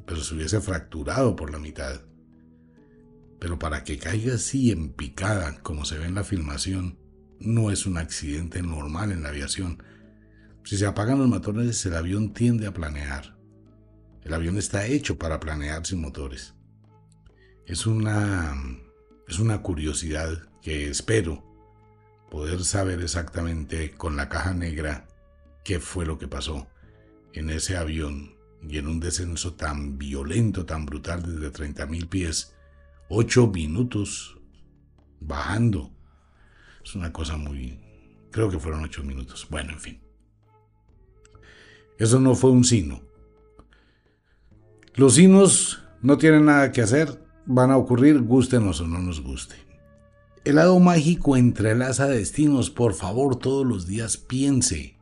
pero 0.06 0.22
se 0.22 0.34
hubiese 0.34 0.60
fracturado 0.60 1.36
por 1.36 1.50
la 1.50 1.58
mitad. 1.58 2.02
Pero 3.38 3.58
para 3.58 3.84
que 3.84 3.98
caiga 3.98 4.34
así 4.34 4.70
en 4.70 4.92
picada, 4.92 5.60
como 5.62 5.84
se 5.84 5.98
ve 5.98 6.06
en 6.06 6.14
la 6.14 6.24
filmación, 6.24 6.98
no 7.40 7.70
es 7.70 7.86
un 7.86 7.98
accidente 7.98 8.62
normal 8.62 9.10
en 9.10 9.22
la 9.22 9.30
aviación 9.30 9.82
si 10.64 10.76
se 10.76 10.86
apagan 10.86 11.18
los 11.18 11.28
motores, 11.28 11.84
el 11.86 11.96
avión 11.96 12.32
tiende 12.32 12.66
a 12.66 12.72
planear. 12.72 13.36
El 14.22 14.32
avión 14.32 14.56
está 14.56 14.86
hecho 14.86 15.18
para 15.18 15.40
planear 15.40 15.84
sin 15.84 16.00
motores. 16.00 16.54
Es 17.66 17.86
una, 17.86 18.54
es 19.26 19.40
una 19.40 19.60
curiosidad 19.60 20.48
que 20.62 20.88
espero 20.88 21.42
poder 22.30 22.64
saber 22.64 23.00
exactamente 23.00 23.90
con 23.90 24.16
la 24.16 24.28
caja 24.28 24.54
negra 24.54 25.08
qué 25.64 25.80
fue 25.80 26.06
lo 26.06 26.18
que 26.18 26.28
pasó 26.28 26.68
en 27.32 27.50
ese 27.50 27.76
avión 27.76 28.36
y 28.68 28.78
en 28.78 28.86
un 28.86 29.00
descenso 29.00 29.54
tan 29.54 29.98
violento, 29.98 30.64
tan 30.64 30.86
brutal 30.86 31.22
desde 31.22 31.52
30.000 31.52 32.08
pies, 32.08 32.54
ocho 33.08 33.48
minutos 33.48 34.38
bajando. 35.20 35.90
Es 36.84 36.94
una 36.94 37.12
cosa 37.12 37.36
muy... 37.36 37.78
Creo 38.30 38.48
que 38.48 38.58
fueron 38.58 38.82
ocho 38.82 39.02
minutos. 39.02 39.46
Bueno, 39.50 39.72
en 39.72 39.80
fin. 39.80 40.00
Eso 41.98 42.18
no 42.18 42.34
fue 42.34 42.50
un 42.50 42.64
sino. 42.64 43.02
Los 44.94 45.14
sinos 45.14 45.82
no 46.00 46.18
tienen 46.18 46.46
nada 46.46 46.72
que 46.72 46.82
hacer, 46.82 47.24
van 47.46 47.70
a 47.70 47.76
ocurrir, 47.76 48.20
gustenos 48.20 48.80
o 48.80 48.86
no 48.86 48.98
nos 48.98 49.20
guste. 49.22 49.56
El 50.44 50.56
lado 50.56 50.78
mágico 50.80 51.36
entrelaza 51.36 52.08
destinos, 52.08 52.70
por 52.70 52.94
favor, 52.94 53.36
todos 53.36 53.66
los 53.66 53.86
días 53.86 54.16
piense. 54.16 54.98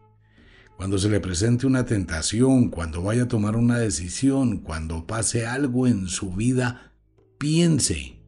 Cuando 0.80 0.96
se 0.96 1.10
le 1.10 1.20
presente 1.20 1.66
una 1.66 1.84
tentación, 1.84 2.70
cuando 2.70 3.02
vaya 3.02 3.24
a 3.24 3.28
tomar 3.28 3.54
una 3.54 3.76
decisión, 3.76 4.60
cuando 4.60 5.06
pase 5.06 5.46
algo 5.46 5.86
en 5.86 6.06
su 6.08 6.32
vida, 6.32 6.94
piense. 7.36 8.22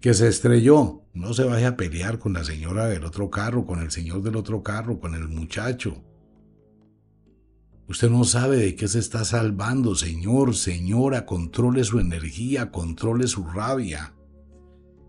Que 0.00 0.14
se 0.14 0.28
estrelló, 0.28 1.02
no 1.12 1.34
se 1.34 1.44
vaya 1.44 1.68
a 1.68 1.76
pelear 1.76 2.18
con 2.18 2.32
la 2.32 2.42
señora 2.42 2.86
del 2.86 3.04
otro 3.04 3.28
carro, 3.28 3.66
con 3.66 3.80
el 3.80 3.90
señor 3.90 4.22
del 4.22 4.36
otro 4.36 4.62
carro, 4.62 4.98
con 4.98 5.14
el 5.14 5.28
muchacho. 5.28 6.02
Usted 7.86 8.08
no 8.08 8.24
sabe 8.24 8.56
de 8.56 8.74
qué 8.74 8.88
se 8.88 8.98
está 8.98 9.22
salvando, 9.26 9.94
señor, 9.94 10.56
señora, 10.56 11.26
controle 11.26 11.84
su 11.84 12.00
energía, 12.00 12.70
controle 12.70 13.26
su 13.26 13.44
rabia. 13.44 14.14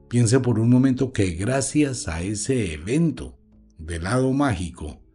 Piense 0.10 0.42
por 0.42 0.60
un 0.60 0.72
momento 0.72 1.14
que 1.14 1.30
gracias 1.36 2.10
a 2.10 2.22
ese 2.22 2.74
evento 2.74 3.40
del 3.78 4.04
lado 4.04 4.34
mágico, 4.34 5.07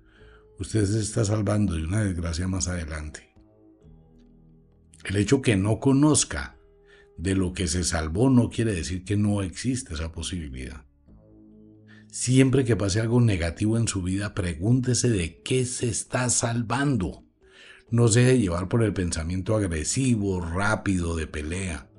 usted 0.63 0.87
se 0.87 1.01
está 1.01 1.25
salvando 1.25 1.75
de 1.75 1.85
una 1.85 2.03
desgracia 2.03 2.47
más 2.47 2.69
adelante. 2.69 3.35
El 5.05 5.17
hecho 5.17 5.43
que 5.43 5.57
no 5.57 5.81
conozca 5.81 6.57
de 7.19 7.35
lo 7.35 7.53
que 7.53 7.67
se 7.67 7.83
salvó 7.83 8.31
no 8.31 8.49
quiere 8.49 8.73
decir 8.73 9.05
que 9.05 9.17
no 9.17 9.43
existe 9.43 9.95
esa 9.95 10.13
posibilidad. 10.13 10.87
Siempre 12.11 12.65
que 12.65 12.77
pase 12.77 13.01
algo 13.01 13.21
negativo 13.21 13.77
en 13.77 13.89
su 13.89 14.03
vida, 14.03 14.35
pregúntese 14.35 15.11
de 15.11 15.43
qué 15.43 15.65
se 15.65 15.89
está 15.89 16.31
salvando. 16.31 17.25
No 17.91 18.07
se 18.07 18.21
deje 18.21 18.39
llevar 18.39 18.69
por 18.69 18.85
el 18.85 18.93
pensamiento 18.93 19.57
agresivo, 19.57 20.41
rápido, 20.41 21.17
de 21.17 21.27
pelea. 21.27 21.91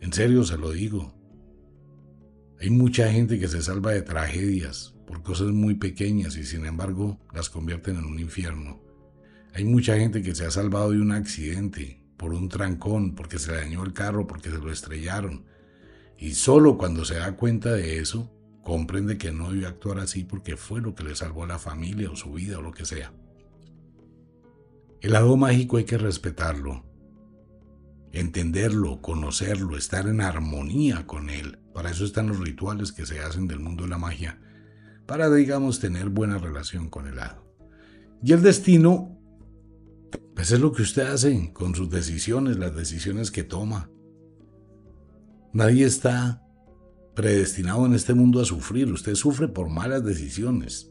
En 0.00 0.12
serio 0.12 0.44
se 0.44 0.58
lo 0.58 0.72
digo. 0.72 1.14
Hay 2.60 2.70
mucha 2.70 3.10
gente 3.12 3.38
que 3.38 3.48
se 3.48 3.62
salva 3.62 3.92
de 3.92 4.02
tragedias 4.02 4.93
por 5.06 5.22
cosas 5.22 5.48
muy 5.48 5.74
pequeñas 5.74 6.36
y 6.36 6.44
sin 6.44 6.66
embargo 6.66 7.20
las 7.32 7.50
convierten 7.50 7.96
en 7.96 8.04
un 8.04 8.18
infierno. 8.18 8.80
Hay 9.54 9.64
mucha 9.64 9.96
gente 9.96 10.22
que 10.22 10.34
se 10.34 10.44
ha 10.44 10.50
salvado 10.50 10.90
de 10.90 11.00
un 11.00 11.12
accidente, 11.12 12.02
por 12.16 12.32
un 12.32 12.48
trancón, 12.48 13.14
porque 13.14 13.38
se 13.38 13.52
le 13.52 13.58
dañó 13.58 13.84
el 13.84 13.92
carro, 13.92 14.26
porque 14.26 14.50
se 14.50 14.58
lo 14.58 14.72
estrellaron. 14.72 15.44
Y 16.18 16.34
solo 16.34 16.78
cuando 16.78 17.04
se 17.04 17.14
da 17.14 17.36
cuenta 17.36 17.72
de 17.72 17.98
eso, 17.98 18.32
comprende 18.62 19.18
que 19.18 19.30
no 19.30 19.52
debe 19.52 19.66
actuar 19.66 19.98
así 20.00 20.24
porque 20.24 20.56
fue 20.56 20.80
lo 20.80 20.94
que 20.94 21.04
le 21.04 21.14
salvó 21.14 21.44
a 21.44 21.48
la 21.48 21.58
familia 21.58 22.10
o 22.10 22.16
su 22.16 22.32
vida 22.32 22.58
o 22.58 22.62
lo 22.62 22.72
que 22.72 22.84
sea. 22.84 23.12
El 25.00 25.12
lado 25.12 25.36
mágico 25.36 25.76
hay 25.76 25.84
que 25.84 25.98
respetarlo, 25.98 26.82
entenderlo, 28.12 29.02
conocerlo, 29.02 29.76
estar 29.76 30.08
en 30.08 30.22
armonía 30.22 31.06
con 31.06 31.28
él. 31.28 31.58
Para 31.74 31.90
eso 31.90 32.04
están 32.04 32.28
los 32.28 32.40
rituales 32.40 32.90
que 32.90 33.04
se 33.04 33.20
hacen 33.20 33.46
del 33.46 33.60
mundo 33.60 33.84
de 33.84 33.90
la 33.90 33.98
magia, 33.98 34.40
para, 35.06 35.30
digamos, 35.30 35.80
tener 35.80 36.08
buena 36.08 36.38
relación 36.38 36.88
con 36.88 37.06
el 37.06 37.18
hado. 37.18 37.44
Y 38.22 38.32
el 38.32 38.42
destino, 38.42 39.18
pues 40.34 40.50
es 40.50 40.60
lo 40.60 40.72
que 40.72 40.82
usted 40.82 41.02
hace 41.02 41.52
con 41.52 41.74
sus 41.74 41.90
decisiones, 41.90 42.58
las 42.58 42.74
decisiones 42.74 43.30
que 43.30 43.44
toma. 43.44 43.90
Nadie 45.52 45.84
está 45.84 46.42
predestinado 47.14 47.86
en 47.86 47.94
este 47.94 48.14
mundo 48.14 48.40
a 48.40 48.44
sufrir, 48.44 48.90
usted 48.90 49.14
sufre 49.14 49.48
por 49.48 49.68
malas 49.68 50.04
decisiones. 50.04 50.90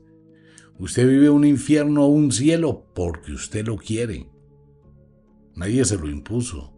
Usted 0.79 1.07
vive 1.07 1.29
un 1.29 1.45
infierno 1.45 2.05
o 2.05 2.07
un 2.07 2.31
cielo 2.31 2.91
porque 2.95 3.31
usted 3.31 3.65
lo 3.65 3.77
quiere. 3.77 4.29
Nadie 5.55 5.85
se 5.85 5.97
lo 5.97 6.09
impuso. 6.09 6.73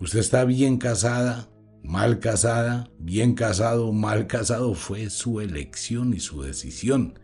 Usted 0.00 0.20
está 0.20 0.44
bien 0.44 0.78
casada, 0.78 1.50
mal 1.82 2.18
casada, 2.18 2.90
bien 2.98 3.34
casado, 3.34 3.92
mal 3.92 4.26
casado. 4.26 4.74
Fue 4.74 5.10
su 5.10 5.40
elección 5.40 6.14
y 6.14 6.20
su 6.20 6.42
decisión. 6.42 7.18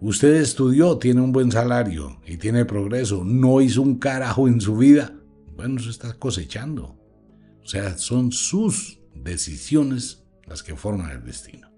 Usted 0.00 0.36
estudió, 0.36 0.96
tiene 0.98 1.20
un 1.20 1.32
buen 1.32 1.52
salario 1.52 2.20
y 2.26 2.38
tiene 2.38 2.64
progreso, 2.64 3.22
no 3.22 3.60
hizo 3.60 3.82
un 3.82 3.98
carajo 3.98 4.48
en 4.48 4.60
su 4.60 4.76
vida. 4.76 5.14
Bueno, 5.56 5.78
se 5.80 5.90
está 5.90 6.14
cosechando. 6.14 6.98
O 7.62 7.66
sea, 7.66 7.98
son 7.98 8.32
sus 8.32 9.00
decisiones 9.14 10.24
las 10.46 10.62
que 10.62 10.74
forman 10.74 11.10
el 11.10 11.24
destino. 11.24 11.70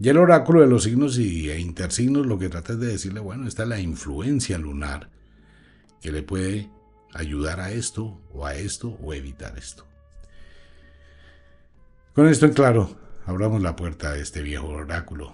Y 0.00 0.08
el 0.08 0.16
oráculo 0.16 0.62
de 0.62 0.66
los 0.66 0.84
signos 0.84 1.18
y, 1.18 1.50
e 1.50 1.60
intersignos 1.60 2.26
lo 2.26 2.38
que 2.38 2.48
trata 2.48 2.72
es 2.72 2.80
de 2.80 2.86
decirle, 2.86 3.20
bueno, 3.20 3.46
esta 3.46 3.64
es 3.64 3.68
la 3.68 3.80
influencia 3.80 4.56
lunar 4.56 5.10
que 6.00 6.10
le 6.10 6.22
puede 6.22 6.70
ayudar 7.12 7.60
a 7.60 7.70
esto 7.70 8.18
o 8.32 8.46
a 8.46 8.54
esto 8.54 8.98
o 9.02 9.12
evitar 9.12 9.58
esto. 9.58 9.89
Con 12.14 12.26
esto 12.26 12.44
en 12.44 12.54
claro, 12.54 12.90
abramos 13.24 13.62
la 13.62 13.76
puerta 13.76 14.10
a 14.10 14.16
este 14.16 14.42
viejo 14.42 14.66
oráculo. 14.66 15.32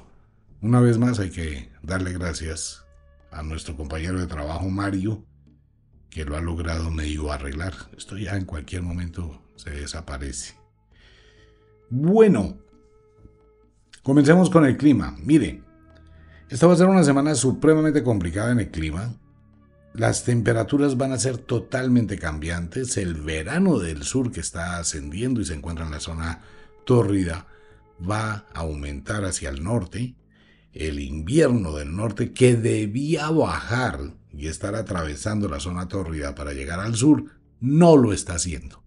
Una 0.60 0.78
vez 0.78 0.98
más 0.98 1.18
hay 1.18 1.30
que 1.30 1.72
darle 1.82 2.12
gracias 2.12 2.84
a 3.30 3.42
nuestro 3.42 3.76
compañero 3.76 4.20
de 4.20 4.26
trabajo 4.26 4.68
Mario, 4.68 5.24
que 6.10 6.26
lo 6.26 6.36
ha 6.36 6.42
logrado 6.42 6.90
medio 6.90 7.32
arreglar. 7.32 7.72
Esto 7.96 8.18
ya 8.18 8.36
en 8.36 8.44
cualquier 8.44 8.82
momento 8.82 9.42
se 9.56 9.70
desaparece. 9.70 10.54
Bueno, 11.88 12.58
comencemos 14.02 14.50
con 14.50 14.66
el 14.66 14.76
clima. 14.76 15.16
Mire, 15.18 15.62
esta 16.50 16.66
va 16.66 16.74
a 16.74 16.76
ser 16.76 16.88
una 16.88 17.04
semana 17.04 17.34
supremamente 17.36 18.02
complicada 18.02 18.52
en 18.52 18.60
el 18.60 18.70
clima. 18.70 19.14
Las 19.94 20.24
temperaturas 20.24 20.98
van 20.98 21.12
a 21.12 21.18
ser 21.18 21.38
totalmente 21.38 22.18
cambiantes. 22.18 22.98
El 22.98 23.14
verano 23.14 23.78
del 23.78 24.02
sur 24.02 24.30
que 24.30 24.40
está 24.40 24.76
ascendiendo 24.76 25.40
y 25.40 25.46
se 25.46 25.54
encuentra 25.54 25.86
en 25.86 25.90
la 25.90 26.00
zona 26.00 26.42
tórrida 26.86 27.46
va 28.00 28.46
a 28.54 28.60
aumentar 28.60 29.26
hacia 29.26 29.50
el 29.50 29.62
norte. 29.62 30.14
El 30.72 31.00
invierno 31.00 31.72
del 31.72 31.94
norte 31.94 32.32
que 32.32 32.56
debía 32.56 33.30
bajar 33.30 34.14
y 34.32 34.48
estar 34.48 34.74
atravesando 34.74 35.48
la 35.48 35.60
zona 35.60 35.88
tórrida 35.88 36.34
para 36.34 36.52
llegar 36.52 36.80
al 36.80 36.94
sur, 36.94 37.24
no 37.60 37.96
lo 37.96 38.12
está 38.12 38.34
haciendo. 38.34 38.82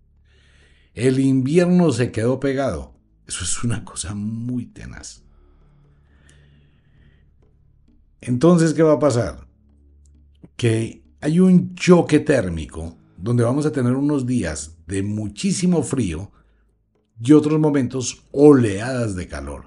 El 0.93 1.19
invierno 1.19 1.91
se 1.91 2.11
quedó 2.11 2.39
pegado. 2.39 2.93
Eso 3.27 3.43
es 3.43 3.63
una 3.63 3.85
cosa 3.85 4.15
muy 4.15 4.65
tenaz. 4.65 5.23
Entonces, 8.21 8.73
¿qué 8.73 8.83
va 8.83 8.93
a 8.93 8.99
pasar? 8.99 9.47
Que 10.55 11.03
hay 11.21 11.39
un 11.39 11.75
choque 11.75 12.19
térmico 12.19 12.97
donde 13.17 13.43
vamos 13.43 13.65
a 13.65 13.71
tener 13.71 13.93
unos 13.93 14.25
días 14.25 14.77
de 14.87 15.03
muchísimo 15.03 15.83
frío 15.83 16.31
y 17.19 17.33
otros 17.33 17.59
momentos 17.59 18.23
oleadas 18.31 19.15
de 19.15 19.27
calor. 19.27 19.65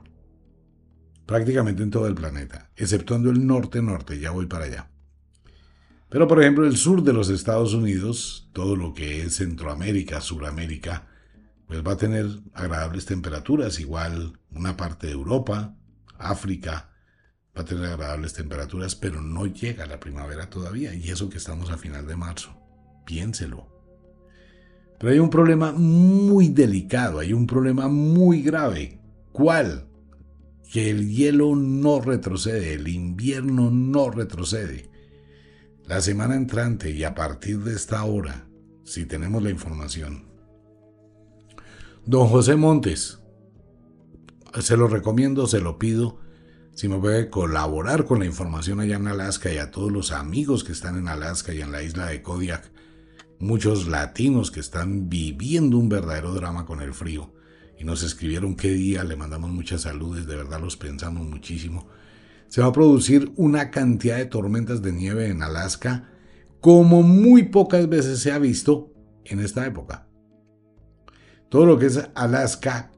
Prácticamente 1.27 1.83
en 1.83 1.91
todo 1.91 2.07
el 2.07 2.15
planeta, 2.15 2.71
exceptuando 2.77 3.31
el 3.31 3.47
norte-norte, 3.47 4.19
ya 4.19 4.31
voy 4.31 4.47
para 4.47 4.65
allá. 4.65 4.91
Pero 6.09 6.29
por 6.29 6.41
ejemplo 6.41 6.67
el 6.67 6.77
sur 6.77 7.03
de 7.03 7.13
los 7.13 7.31
Estados 7.31 7.75
Unidos, 7.75 8.51
todo 8.53 8.77
lo 8.77 8.93
que 8.93 9.23
es 9.23 9.37
Centroamérica, 9.37 10.21
Suramérica, 10.21 11.09
pues 11.67 11.83
va 11.83 11.93
a 11.93 11.97
tener 11.97 12.27
agradables 12.53 13.07
temperaturas, 13.07 13.81
igual 13.81 14.39
una 14.51 14.77
parte 14.77 15.07
de 15.07 15.15
Europa, 15.15 15.75
África, 16.19 16.91
va 17.57 17.63
a 17.63 17.65
tener 17.65 17.87
agradables 17.87 18.35
temperaturas, 18.35 18.95
pero 18.95 19.23
no 19.23 19.47
llega 19.47 19.87
la 19.87 20.01
primavera 20.01 20.51
todavía, 20.51 20.95
y 20.95 21.11
eso 21.11 21.31
que 21.31 21.39
estamos 21.39 21.71
a 21.71 21.79
final 21.79 22.07
de 22.07 22.17
marzo. 22.17 22.55
Piénselo. 23.07 23.72
Pero 25.03 25.15
hay 25.15 25.19
un 25.19 25.31
problema 25.31 25.73
muy 25.73 26.51
delicado, 26.51 27.19
hay 27.19 27.33
un 27.33 27.49
problema 27.49 27.89
muy 27.89 28.41
grave. 28.41 29.01
¿Cuál? 29.33 29.89
Que 30.73 30.91
el 30.91 31.09
hielo 31.09 31.57
no 31.57 32.01
retrocede, 32.01 32.75
el 32.75 32.87
invierno 32.87 33.73
no 33.73 34.11
retrocede. 34.11 34.89
La 35.87 36.01
semana 36.01 36.37
entrante 36.37 36.93
y 36.93 37.03
a 37.03 37.17
partir 37.17 37.65
de 37.65 37.75
esta 37.75 38.05
hora, 38.05 38.47
si 38.85 39.05
tenemos 39.05 39.43
la 39.43 39.51
información. 39.51 40.29
Don 42.07 42.29
José 42.29 42.55
Montes, 42.55 43.19
se 44.61 44.77
lo 44.77 44.87
recomiendo, 44.87 45.49
se 45.49 45.61
lo 45.61 45.81
pido, 45.81 46.21
si 46.75 46.87
me 46.87 47.01
puede 47.01 47.29
colaborar 47.29 48.05
con 48.05 48.21
la 48.21 48.27
información 48.27 48.79
allá 48.79 48.99
en 48.99 49.09
Alaska 49.09 49.53
y 49.53 49.59
a 49.59 49.73
todos 49.73 49.91
los 49.91 50.13
amigos 50.13 50.63
que 50.63 50.71
están 50.71 50.97
en 50.97 51.09
Alaska 51.09 51.53
y 51.53 51.61
en 51.61 51.73
la 51.73 51.83
isla 51.83 52.07
de 52.07 52.23
Kodiak, 52.23 52.72
muchos 53.43 53.89
latinos 53.89 54.51
que 54.51 54.61
están 54.61 55.11
viviendo 55.11 55.77
un 55.77 55.91
verdadero 55.91 56.33
drama 56.33 56.65
con 56.65 56.81
el 56.81 56.95
frío 56.95 57.35
y 57.79 57.85
nos 57.85 58.03
escribieron 58.03 58.57
qué 58.57 58.71
día, 58.71 59.05
le 59.05 59.17
mandamos 59.17 59.51
muchas 59.51 59.83
saludes, 59.83 60.27
de 60.27 60.37
verdad 60.37 60.61
los 60.61 60.77
pensamos 60.77 61.27
muchísimo 61.27 61.87
se 62.53 62.61
va 62.61 62.67
a 62.67 62.73
producir 62.73 63.33
una 63.37 63.71
cantidad 63.71 64.19
de 64.19 64.27
tormentas 64.27 64.83
de 64.83 64.93
nieve 64.93 65.31
en 65.31 65.43
Alaska 65.43 66.11
como 66.61 67.03
muy 67.03 67.45
pocas 67.45 67.89
veces 67.89 68.19
se 68.19 68.31
ha 68.31 68.39
visto 68.39 68.93
en 69.25 69.41
esta 69.41 69.65
época. 69.65 70.07
Todo 71.49 71.65
lo 71.65 71.79
que 71.79 71.87
es 71.87 72.11
Alaska, 72.15 72.93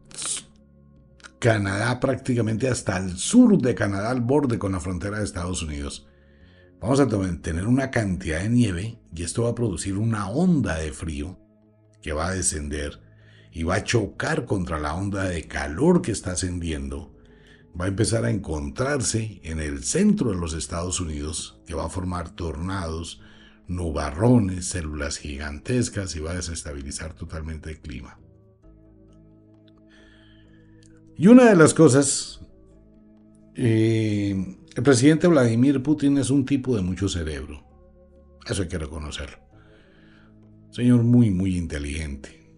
Canadá 1.39 2.01
prácticamente 2.01 2.67
hasta 2.67 2.97
el 2.97 3.17
sur 3.17 3.57
de 3.63 3.77
Canadá, 3.77 4.11
al 4.11 4.23
borde 4.23 4.59
con 4.59 4.73
la 4.73 4.81
frontera 4.81 5.19
de 5.19 5.25
Estados 5.25 5.63
Unidos. 5.63 6.09
Vamos 6.85 7.01
a 7.01 7.09
tener 7.09 7.67
una 7.67 7.91
cantidad 7.91 8.43
de 8.43 8.51
nieve 8.51 8.99
y 9.17 9.23
esto 9.23 9.45
va 9.45 9.49
a 9.49 9.55
producir 9.55 9.97
una 9.97 10.29
onda 10.29 10.77
de 10.77 10.93
frío 10.93 11.39
que 12.03 12.13
va 12.13 12.27
a 12.27 12.35
descender 12.35 13.01
y 13.53 13.63
va 13.63 13.77
a 13.77 13.85
chocar 13.85 14.45
contra 14.45 14.79
la 14.79 14.95
onda 14.95 15.25
de 15.25 15.49
calor 15.49 16.03
que 16.03 16.13
está 16.13 16.33
ascendiendo 16.33 17.11
va 17.81 17.87
a 17.87 17.89
empezar 17.89 18.27
a 18.27 18.31
encontrarse 18.31 19.41
en 19.45 19.61
el 19.61 19.83
centro 19.83 20.29
de 20.29 20.37
los 20.37 20.53
Estados 20.53 21.01
Unidos, 21.01 21.59
que 21.67 21.73
va 21.73 21.87
a 21.87 21.89
formar 21.89 22.29
tornados, 22.29 23.23
nubarrones, 23.67 24.67
células 24.67 25.17
gigantescas 25.17 26.15
y 26.17 26.21
va 26.21 26.33
a 26.33 26.37
desestabilizar 26.37 27.15
totalmente 27.15 27.71
el 27.71 27.81
clima. 27.81 28.19
Y 31.17 31.29
una 31.29 31.47
de 31.47 31.57
las 31.57 31.73
cosas, 31.73 32.43
eh, 33.55 34.59
el 34.75 34.83
presidente 34.83 35.29
Vladimir 35.29 35.83
Putin 35.83 36.19
es 36.19 36.31
un 36.31 36.45
tipo 36.45 36.75
de 36.75 36.83
mucho 36.83 37.09
cerebro. 37.09 37.65
Eso 38.47 38.63
hay 38.63 38.69
que 38.69 38.79
reconocerlo. 38.79 39.39
Señor 40.71 41.05
muy, 41.05 41.31
muy 41.31 41.57
inteligente. 41.57 42.53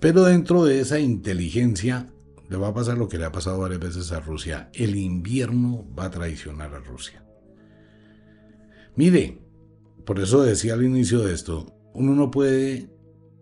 Pero 0.00 0.24
dentro 0.24 0.64
de 0.64 0.80
esa 0.80 0.98
inteligencia 0.98 2.12
le 2.48 2.56
va 2.56 2.68
a 2.68 2.74
pasar 2.74 2.98
lo 2.98 3.08
que 3.08 3.18
le 3.18 3.24
ha 3.24 3.32
pasado 3.32 3.60
varias 3.60 3.80
veces 3.80 4.12
a 4.12 4.20
Rusia. 4.20 4.70
El 4.74 4.96
invierno 4.96 5.86
va 5.96 6.06
a 6.06 6.10
traicionar 6.10 6.74
a 6.74 6.80
Rusia. 6.80 7.24
Mire, 8.96 9.38
por 10.04 10.18
eso 10.18 10.42
decía 10.42 10.74
al 10.74 10.84
inicio 10.84 11.20
de 11.20 11.34
esto, 11.34 11.76
uno 11.94 12.14
no 12.14 12.30
puede 12.30 12.90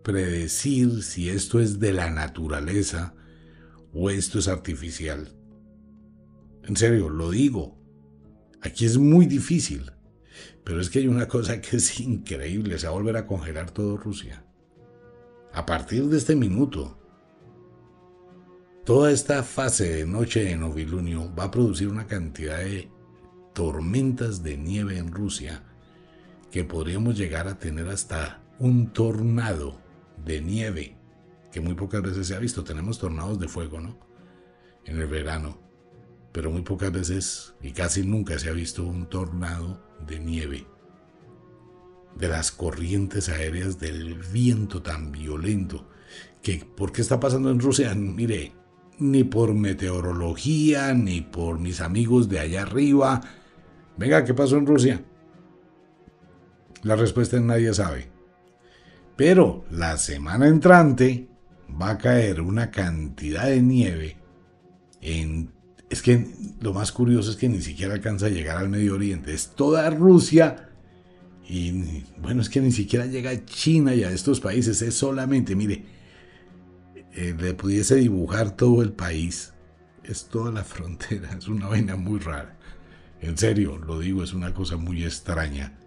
predecir 0.03 1.01
si 1.01 1.29
esto 1.29 1.59
es 1.59 1.79
de 1.79 1.93
la 1.93 2.11
naturaleza 2.11 3.15
o 3.93 4.09
esto 4.09 4.39
es 4.39 4.47
artificial. 4.47 5.35
En 6.63 6.75
serio, 6.75 7.09
lo 7.09 7.31
digo. 7.31 7.84
Aquí 8.65 8.85
es 8.85 8.97
muy 8.97 9.25
difícil. 9.25 9.91
Pero 10.63 10.81
es 10.81 10.89
que 10.89 10.99
hay 10.99 11.07
una 11.07 11.27
cosa 11.27 11.61
que 11.61 11.77
es 11.77 11.99
increíble, 11.99 12.77
se 12.79 12.87
va 12.87 12.93
a 12.93 12.95
volver 12.95 13.17
a 13.17 13.27
congelar 13.27 13.71
todo 13.71 13.97
Rusia. 13.97 14.43
A 15.53 15.65
partir 15.65 16.05
de 16.05 16.17
este 16.17 16.35
minuto, 16.35 16.97
Toda 18.85 19.11
esta 19.11 19.41
fase 19.41 19.95
de 19.95 20.05
noche 20.05 20.43
de 20.43 20.55
novilunio 20.55 21.33
va 21.33 21.45
a 21.45 21.51
producir 21.51 21.87
una 21.87 22.05
cantidad 22.05 22.59
de 22.59 22.87
tormentas 23.51 24.43
de 24.43 24.57
nieve 24.57 24.99
en 24.99 25.11
Rusia 25.11 25.63
que 26.51 26.63
podríamos 26.63 27.17
llegar 27.17 27.47
a 27.47 27.57
tener 27.57 27.87
hasta 27.87 28.43
un 28.59 28.93
tornado 28.93 29.81
de 30.23 30.39
nieve 30.39 30.97
que 31.51 31.61
muy 31.61 31.73
pocas 31.73 32.03
veces 32.03 32.27
se 32.27 32.35
ha 32.35 32.39
visto. 32.39 32.63
Tenemos 32.63 32.99
tornados 32.99 33.39
de 33.39 33.47
fuego, 33.47 33.81
¿no? 33.81 33.97
En 34.85 34.99
el 34.99 35.07
verano, 35.07 35.57
pero 36.35 36.51
muy 36.51 36.63
pocas 36.63 36.91
veces 36.91 37.53
y 37.61 37.71
casi 37.71 38.05
nunca 38.05 38.37
se 38.37 38.49
ha 38.49 38.51
visto 38.51 38.83
un 38.83 39.05
tornado 39.07 39.81
de 40.05 40.19
nieve. 40.19 40.67
De 42.13 42.27
las 42.27 42.51
corrientes 42.51 43.29
aéreas 43.29 43.79
del 43.79 44.15
viento 44.15 44.81
tan 44.81 45.13
violento 45.13 45.87
que, 46.43 46.57
¿por 46.57 46.91
qué 46.91 46.99
está 46.99 47.21
pasando 47.21 47.49
en 47.51 47.61
Rusia? 47.61 47.95
Mire, 47.95 48.51
ni 48.99 49.23
por 49.23 49.53
meteorología, 49.53 50.93
ni 50.93 51.21
por 51.21 51.57
mis 51.57 51.79
amigos 51.79 52.27
de 52.27 52.39
allá 52.39 52.63
arriba. 52.63 53.21
Venga, 53.95 54.25
¿qué 54.25 54.33
pasó 54.33 54.57
en 54.57 54.65
Rusia? 54.65 55.05
La 56.83 56.97
respuesta 56.97 57.37
es 57.37 57.43
nadie 57.43 57.73
sabe. 57.73 58.11
Pero 59.15 59.63
la 59.71 59.95
semana 59.95 60.49
entrante 60.49 61.29
va 61.81 61.91
a 61.91 61.97
caer 61.97 62.41
una 62.41 62.71
cantidad 62.71 63.45
de 63.45 63.61
nieve 63.61 64.17
en... 64.99 65.54
Es 65.89 66.01
que 66.01 66.27
lo 66.61 66.73
más 66.73 66.91
curioso 66.91 67.31
es 67.31 67.37
que 67.37 67.47
ni 67.47 67.61
siquiera 67.61 67.93
alcanza 67.93 68.25
a 68.25 68.29
llegar 68.29 68.57
al 68.57 68.69
Medio 68.69 68.95
Oriente. 68.95 69.33
Es 69.33 69.49
toda 69.49 69.89
Rusia 69.89 70.69
y 71.47 72.03
bueno, 72.17 72.41
es 72.41 72.49
que 72.49 72.59
ni 72.59 72.71
siquiera 72.71 73.05
llega 73.05 73.29
a 73.29 73.45
China 73.45 73.93
y 73.93 74.03
a 74.03 74.09
estos 74.09 74.39
países. 74.39 74.81
Es 74.81 74.95
solamente, 74.95 75.55
mire, 75.55 75.85
eh, 77.13 77.35
le 77.39 77.53
pudiese 77.53 77.95
dibujar 77.95 78.51
todo 78.51 78.81
el 78.81 78.91
país, 78.93 79.53
es 80.03 80.25
toda 80.25 80.51
la 80.51 80.63
frontera, 80.65 81.31
es 81.37 81.47
una 81.47 81.67
vaina 81.67 81.95
muy 81.95 82.19
rara. 82.19 82.57
En 83.21 83.37
serio, 83.37 83.77
lo 83.77 83.99
digo, 83.99 84.23
es 84.23 84.33
una 84.33 84.53
cosa 84.53 84.77
muy 84.77 85.03
extraña. 85.03 85.77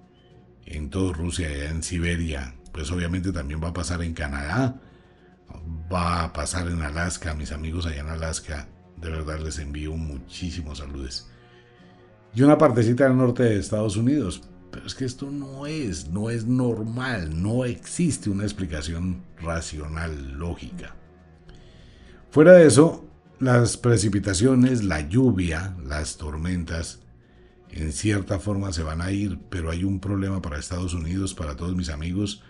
En 0.65 0.91
toda 0.91 1.13
Rusia, 1.13 1.71
en 1.71 1.83
Siberia, 1.83 2.55
pues 2.73 2.91
obviamente 2.91 3.33
también 3.33 3.63
va 3.63 3.69
a 3.69 3.73
pasar 3.73 4.03
en 4.03 4.13
Canadá, 4.15 4.81
va 5.93 6.25
a 6.25 6.33
pasar 6.33 6.69
en 6.69 6.83
Alaska, 6.83 7.35
mis 7.35 7.53
amigos 7.53 7.87
allá 7.87 8.01
en 8.01 8.09
Alaska, 8.09 8.69
de 9.01 9.11
verdad 9.11 9.41
les 9.41 9.59
envío 9.59 9.95
muchísimos 9.95 10.79
saludos. 10.79 11.29
Y 12.35 12.43
una 12.43 12.59
partecita 12.59 13.05
del 13.05 13.17
norte 13.17 13.43
de 13.43 13.59
Estados 13.59 13.97
Unidos, 13.97 14.43
pero 14.71 14.87
es 14.87 14.95
que 14.95 15.05
esto 15.05 15.31
no 15.31 15.67
es, 15.67 16.09
no 16.09 16.31
es 16.31 16.47
normal, 16.47 17.43
no 17.43 17.65
existe 17.65 18.31
una 18.31 18.45
explicación 18.45 19.23
racional, 19.41 20.33
lógica. 20.33 20.95
Fuera 22.31 22.53
de 22.53 22.67
eso, 22.67 23.09
las 23.41 23.77
precipitaciones, 23.77 24.85
la 24.85 25.09
lluvia, 25.09 25.77
las 25.85 26.17
tormentas, 26.17 27.01
en 27.71 27.93
cierta 27.93 28.39
forma 28.39 28.73
se 28.73 28.83
van 28.83 29.01
a 29.01 29.13
ir, 29.13 29.39
pero 29.51 29.71
hay 29.71 29.85
un 29.85 30.01
problema 30.01 30.43
para 30.43 30.59
Estados 30.59 30.95
Unidos, 30.95 31.35
para 31.35 31.57
todos 31.57 31.77
mis 31.77 31.91
amigos. 31.91 32.43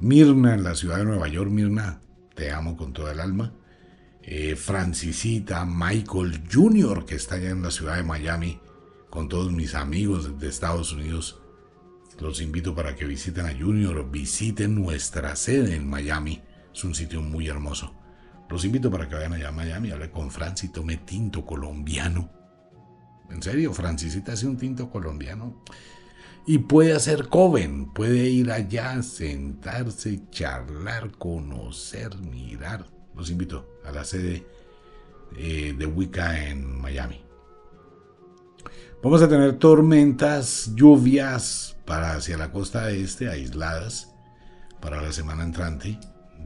Mirna, 0.00 0.54
en 0.54 0.64
la 0.64 0.74
ciudad 0.74 0.98
de 0.98 1.04
Nueva 1.04 1.28
York, 1.28 1.50
Mirna, 1.50 2.00
te 2.34 2.50
amo 2.50 2.76
con 2.76 2.92
toda 2.92 3.12
el 3.12 3.20
alma. 3.20 3.52
Eh, 4.26 4.56
Francisita, 4.56 5.66
Michael 5.66 6.44
Jr., 6.50 7.04
que 7.04 7.14
está 7.14 7.34
allá 7.34 7.50
en 7.50 7.62
la 7.62 7.70
ciudad 7.70 7.96
de 7.96 8.04
Miami, 8.04 8.58
con 9.10 9.28
todos 9.28 9.52
mis 9.52 9.74
amigos 9.74 10.38
de 10.38 10.48
Estados 10.48 10.92
Unidos. 10.92 11.42
Los 12.18 12.40
invito 12.40 12.74
para 12.74 12.94
que 12.94 13.04
visiten 13.04 13.44
a 13.44 13.52
Junior, 13.52 14.10
visiten 14.10 14.74
nuestra 14.74 15.36
sede 15.36 15.76
en 15.76 15.88
Miami. 15.88 16.42
Es 16.72 16.84
un 16.84 16.94
sitio 16.94 17.20
muy 17.20 17.48
hermoso. 17.48 17.94
Los 18.48 18.64
invito 18.64 18.90
para 18.90 19.08
que 19.08 19.14
vayan 19.14 19.34
allá 19.34 19.48
a 19.48 19.52
Miami, 19.52 19.90
hable 19.90 20.10
con 20.10 20.30
Francis, 20.30 20.72
tome 20.72 20.96
tinto 20.96 21.44
colombiano. 21.44 22.30
En 23.28 23.42
serio, 23.42 23.74
Francisita 23.74 24.32
hace 24.32 24.46
un 24.46 24.56
tinto 24.56 24.88
colombiano. 24.88 25.62
Y 26.46 26.58
puede 26.58 26.94
hacer 26.94 27.28
Coven, 27.28 27.92
puede 27.92 28.28
ir 28.28 28.50
allá, 28.50 29.02
sentarse, 29.02 30.22
charlar, 30.30 31.12
conocer, 31.12 32.16
mirar. 32.16 32.93
Los 33.16 33.30
invito 33.30 33.78
a 33.84 33.92
la 33.92 34.04
sede 34.04 34.46
eh, 35.36 35.74
de 35.76 35.86
Wicca 35.86 36.48
en 36.48 36.80
Miami. 36.80 37.24
Vamos 39.02 39.20
a 39.20 39.28
tener 39.28 39.58
tormentas, 39.58 40.70
lluvias 40.74 41.76
para 41.84 42.14
hacia 42.14 42.38
la 42.38 42.50
costa 42.50 42.90
este, 42.90 43.28
aisladas, 43.28 44.14
para 44.80 45.02
la 45.02 45.12
semana 45.12 45.44
entrante. 45.44 45.98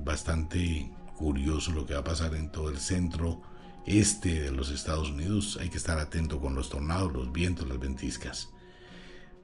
Bastante 0.04 0.90
curioso 1.16 1.72
lo 1.72 1.86
que 1.86 1.94
va 1.94 2.00
a 2.00 2.04
pasar 2.04 2.34
en 2.34 2.50
todo 2.50 2.70
el 2.70 2.78
centro 2.78 3.42
este 3.86 4.40
de 4.40 4.50
los 4.50 4.70
Estados 4.70 5.10
Unidos. 5.10 5.58
Hay 5.60 5.68
que 5.68 5.76
estar 5.76 5.98
atento 5.98 6.40
con 6.40 6.54
los 6.54 6.68
tornados, 6.68 7.12
los 7.12 7.32
vientos, 7.32 7.68
las 7.68 7.78
ventiscas. 7.78 8.48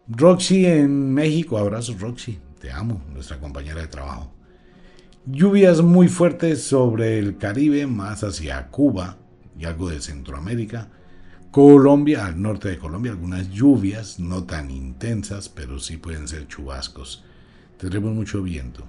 Roxy 0.09 0.67
en 0.67 1.15
México, 1.15 1.57
abrazos 1.57 2.01
Roxy, 2.01 2.39
te 2.61 2.71
amo, 2.71 3.03
nuestra 3.13 3.41
compañera 3.41 3.81
de 3.81 3.89
trabajo. 3.89 4.33
Lluvias 5.27 5.81
muy 5.81 6.09
fuertes 6.09 6.65
sobre 6.65 7.19
el 7.19 7.39
Caribe, 7.39 7.87
más 7.87 8.23
hacia 8.23 8.69
Cuba 8.69 9.17
y 9.59 9.65
algo 9.65 9.89
de 9.89 10.03
Centroamérica. 10.03 10.91
Colombia, 11.51 12.27
al 12.27 12.43
norte 12.43 12.69
de 12.69 12.77
Colombia, 12.77 13.13
algunas 13.13 13.49
lluvias, 13.49 14.21
no 14.21 14.45
tan 14.45 14.71
intensas, 14.71 15.49
pero 15.49 15.79
sí 15.79 15.97
pueden 15.97 16.29
ser 16.29 16.47
chubascos. 16.47 17.25
Tendremos 17.79 18.13
mucho 18.13 18.43
viento. 18.43 18.85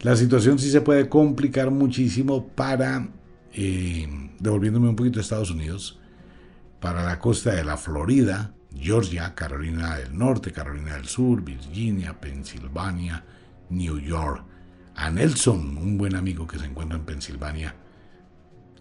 La 0.00 0.16
situación 0.16 0.58
sí 0.58 0.70
se 0.70 0.80
puede 0.80 1.10
complicar 1.10 1.70
muchísimo 1.70 2.48
para, 2.48 3.10
eh, 3.52 4.08
devolviéndome 4.40 4.88
un 4.88 4.96
poquito 4.96 5.18
a 5.18 5.22
Estados 5.22 5.50
Unidos, 5.50 6.00
para 6.80 7.04
la 7.04 7.18
costa 7.18 7.52
de 7.52 7.62
la 7.62 7.76
Florida, 7.76 8.54
Georgia, 8.74 9.34
Carolina 9.34 9.98
del 9.98 10.16
Norte, 10.16 10.50
Carolina 10.50 10.94
del 10.94 11.04
Sur, 11.04 11.42
Virginia, 11.44 12.18
Pensilvania, 12.18 13.22
New 13.68 13.98
York. 13.98 14.51
A 14.94 15.10
Nelson, 15.10 15.76
un 15.78 15.98
buen 15.98 16.14
amigo 16.14 16.46
que 16.46 16.58
se 16.58 16.66
encuentra 16.66 16.98
en 16.98 17.04
Pensilvania, 17.04 17.74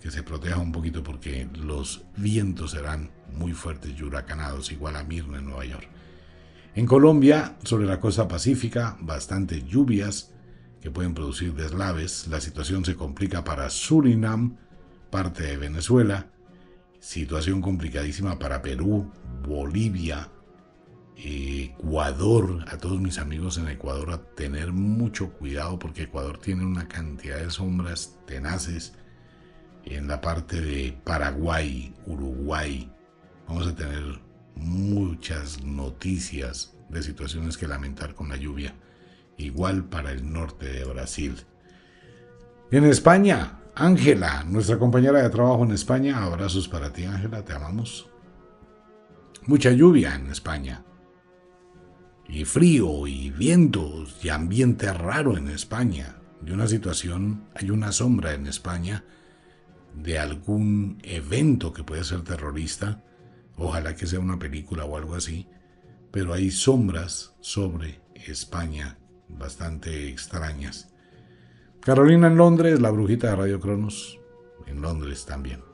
que 0.01 0.11
se 0.11 0.23
proteja 0.23 0.57
un 0.57 0.71
poquito 0.71 1.03
porque 1.03 1.47
los 1.53 2.03
vientos 2.17 2.71
serán 2.71 3.11
muy 3.33 3.53
fuertes 3.53 3.93
y 3.97 4.03
huracanados, 4.03 4.71
igual 4.71 4.95
a 4.95 5.03
Mirna 5.03 5.39
en 5.39 5.45
Nueva 5.45 5.65
York. 5.65 5.87
En 6.75 6.85
Colombia, 6.85 7.57
sobre 7.63 7.85
la 7.85 7.99
costa 7.99 8.27
pacífica, 8.27 8.97
bastantes 9.01 9.65
lluvias 9.65 10.31
que 10.81 10.89
pueden 10.89 11.13
producir 11.13 11.53
deslaves. 11.53 12.27
La 12.27 12.41
situación 12.41 12.83
se 12.83 12.95
complica 12.95 13.43
para 13.43 13.69
Surinam, 13.69 14.57
parte 15.09 15.43
de 15.43 15.57
Venezuela. 15.57 16.27
Situación 16.99 17.61
complicadísima 17.61 18.39
para 18.39 18.61
Perú, 18.61 19.11
Bolivia, 19.47 20.29
Ecuador. 21.23 22.65
A 22.67 22.77
todos 22.77 22.99
mis 22.99 23.17
amigos 23.17 23.57
en 23.57 23.67
Ecuador 23.67 24.11
a 24.11 24.21
tener 24.35 24.71
mucho 24.71 25.31
cuidado 25.33 25.77
porque 25.77 26.03
Ecuador 26.03 26.37
tiene 26.39 26.65
una 26.65 26.87
cantidad 26.87 27.37
de 27.37 27.49
sombras 27.49 28.17
tenaces 28.25 28.93
en 29.85 30.07
la 30.07 30.21
parte 30.21 30.61
de 30.61 30.95
Paraguay, 31.03 31.93
Uruguay, 32.05 32.91
vamos 33.47 33.67
a 33.67 33.75
tener 33.75 34.19
muchas 34.55 35.63
noticias 35.63 36.75
de 36.89 37.01
situaciones 37.01 37.57
que 37.57 37.67
lamentar 37.67 38.13
con 38.13 38.29
la 38.29 38.37
lluvia. 38.37 38.75
Igual 39.37 39.85
para 39.85 40.11
el 40.11 40.31
norte 40.31 40.67
de 40.67 40.85
Brasil. 40.85 41.35
En 42.69 42.85
España, 42.85 43.59
Ángela, 43.75 44.43
nuestra 44.43 44.77
compañera 44.77 45.21
de 45.21 45.29
trabajo 45.29 45.63
en 45.63 45.71
España, 45.71 46.23
abrazos 46.23 46.67
para 46.67 46.93
ti 46.93 47.05
Ángela, 47.05 47.43
te 47.43 47.53
amamos. 47.53 48.07
Mucha 49.47 49.71
lluvia 49.71 50.15
en 50.15 50.29
España. 50.29 50.83
Y 52.31 52.45
frío 52.45 53.07
y 53.07 53.29
vientos 53.29 54.23
y 54.23 54.29
ambiente 54.29 54.91
raro 54.93 55.37
en 55.37 55.49
España. 55.49 56.15
Y 56.45 56.51
una 56.51 56.65
situación, 56.65 57.43
hay 57.53 57.69
una 57.71 57.91
sombra 57.91 58.33
en 58.33 58.47
España 58.47 59.03
de 59.93 60.17
algún 60.17 60.99
evento 61.03 61.73
que 61.73 61.83
puede 61.83 62.05
ser 62.05 62.21
terrorista, 62.21 63.03
ojalá 63.57 63.95
que 63.97 64.07
sea 64.07 64.21
una 64.21 64.39
película 64.39 64.85
o 64.85 64.95
algo 64.95 65.15
así, 65.15 65.47
pero 66.11 66.33
hay 66.33 66.51
sombras 66.51 67.35
sobre 67.41 67.99
España 68.15 68.97
bastante 69.27 70.07
extrañas. 70.07 70.87
Carolina 71.81 72.27
en 72.27 72.37
Londres, 72.37 72.79
la 72.79 72.91
brujita 72.91 73.29
de 73.29 73.35
Radio 73.35 73.59
Cronos 73.59 74.19
en 74.67 74.81
Londres 74.81 75.25
también. 75.25 75.70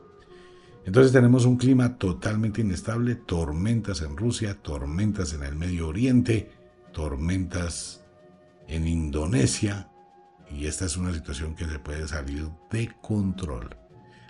Entonces 0.88 1.12
tenemos 1.12 1.44
un 1.44 1.58
clima 1.58 1.98
totalmente 1.98 2.62
inestable, 2.62 3.16
tormentas 3.16 4.02
en 4.02 4.16
Rusia, 4.16 4.58
tormentas 4.62 5.34
en 5.34 5.44
el 5.44 5.54
Medio 5.54 5.90
Oriente, 5.90 6.50
tormentas 6.94 8.06
en 8.70 8.88
Indonesia, 8.88 9.92
y 10.50 10.66
esta 10.66 10.86
es 10.86 10.96
una 10.96 11.14
situación 11.14 11.56
que 11.56 11.66
se 11.66 11.78
puede 11.78 12.08
salir 12.08 12.48
de 12.72 12.90
control. 13.02 13.76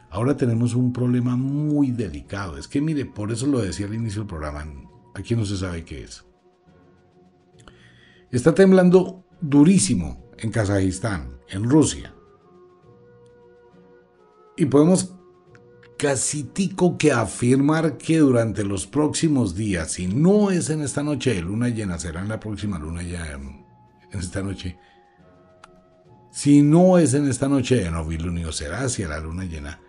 Ahora 0.10 0.36
tenemos 0.36 0.74
un 0.74 0.92
problema 0.92 1.36
muy 1.36 1.92
delicado. 1.92 2.58
Es 2.58 2.68
que 2.68 2.82
mire, 2.82 3.06
por 3.06 3.32
eso 3.32 3.46
lo 3.46 3.60
decía 3.60 3.86
al 3.86 3.94
inicio 3.94 4.22
del 4.22 4.30
programa, 4.30 4.66
aquí 5.14 5.36
no 5.36 5.46
se 5.46 5.58
sabe 5.58 5.86
qué 5.86 6.06
es. 6.06 6.26
Está 8.32 8.56
temblando 8.56 9.28
durísimo 9.42 10.26
en 10.40 10.50
Kazajistán, 10.50 11.38
en 11.50 11.70
Rusia. 11.70 12.16
Y 14.58 14.66
podemos 14.66 15.17
casi 15.98 16.44
tico 16.44 16.98
que 16.98 17.12
afirmar 17.12 17.98
que 17.98 18.20
durante 18.20 18.64
los 18.64 18.88
próximos 18.88 19.56
días, 19.56 19.92
si 19.92 20.08
no 20.08 20.52
es 20.52 20.70
en 20.70 20.82
esta 20.82 21.04
noche 21.04 21.34
de 21.34 21.42
luna 21.42 21.70
llena, 21.70 21.98
será 22.00 22.22
en 22.22 22.30
la 22.30 22.40
próxima 22.40 22.80
luna 22.80 23.04
ya 23.04 23.34
en, 23.34 23.66
esta 24.12 24.42
noche. 24.42 24.78
Si 26.32 26.62
no 26.62 26.98
es 26.98 27.14
en 27.14 27.28
esta 27.28 27.48
noche 27.48 27.76
de 27.76 27.92
novilunio, 27.92 28.52
será 28.52 28.82
hacia 28.82 29.08
la 29.08 29.20
luna 29.20 29.46
llena 29.46 29.80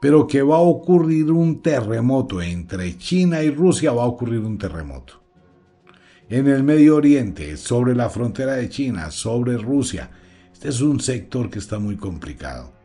pero 0.00 0.26
que 0.26 0.42
va 0.42 0.56
a 0.56 0.60
ocurrir 0.60 1.30
un 1.30 1.62
terremoto 1.62 2.42
entre 2.42 2.96
China 2.98 3.42
y 3.42 3.50
Rusia, 3.50 3.92
va 3.92 4.04
a 4.04 4.06
ocurrir 4.06 4.40
un 4.40 4.58
terremoto. 4.58 5.22
En 6.28 6.46
el 6.48 6.62
Medio 6.62 6.96
Oriente, 6.96 7.56
sobre 7.56 7.94
la 7.94 8.10
frontera 8.10 8.54
de 8.54 8.68
China, 8.68 9.10
sobre 9.10 9.56
Rusia, 9.56 10.10
este 10.52 10.68
es 10.68 10.80
un 10.80 11.00
sector 11.00 11.50
que 11.50 11.58
está 11.58 11.78
muy 11.78 11.96
complicado. 11.96 12.75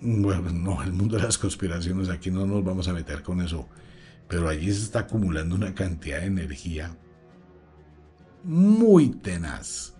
Bueno, 0.00 0.50
no, 0.52 0.82
el 0.82 0.92
mundo 0.92 1.16
de 1.16 1.24
las 1.24 1.38
conspiraciones, 1.38 2.08
aquí 2.08 2.30
no 2.30 2.46
nos 2.46 2.62
vamos 2.62 2.86
a 2.86 2.92
meter 2.92 3.22
con 3.22 3.40
eso, 3.40 3.68
pero 4.28 4.48
allí 4.48 4.72
se 4.72 4.84
está 4.84 5.00
acumulando 5.00 5.56
una 5.56 5.74
cantidad 5.74 6.20
de 6.20 6.26
energía 6.26 6.96
muy 8.44 9.08
tenaz. 9.08 9.94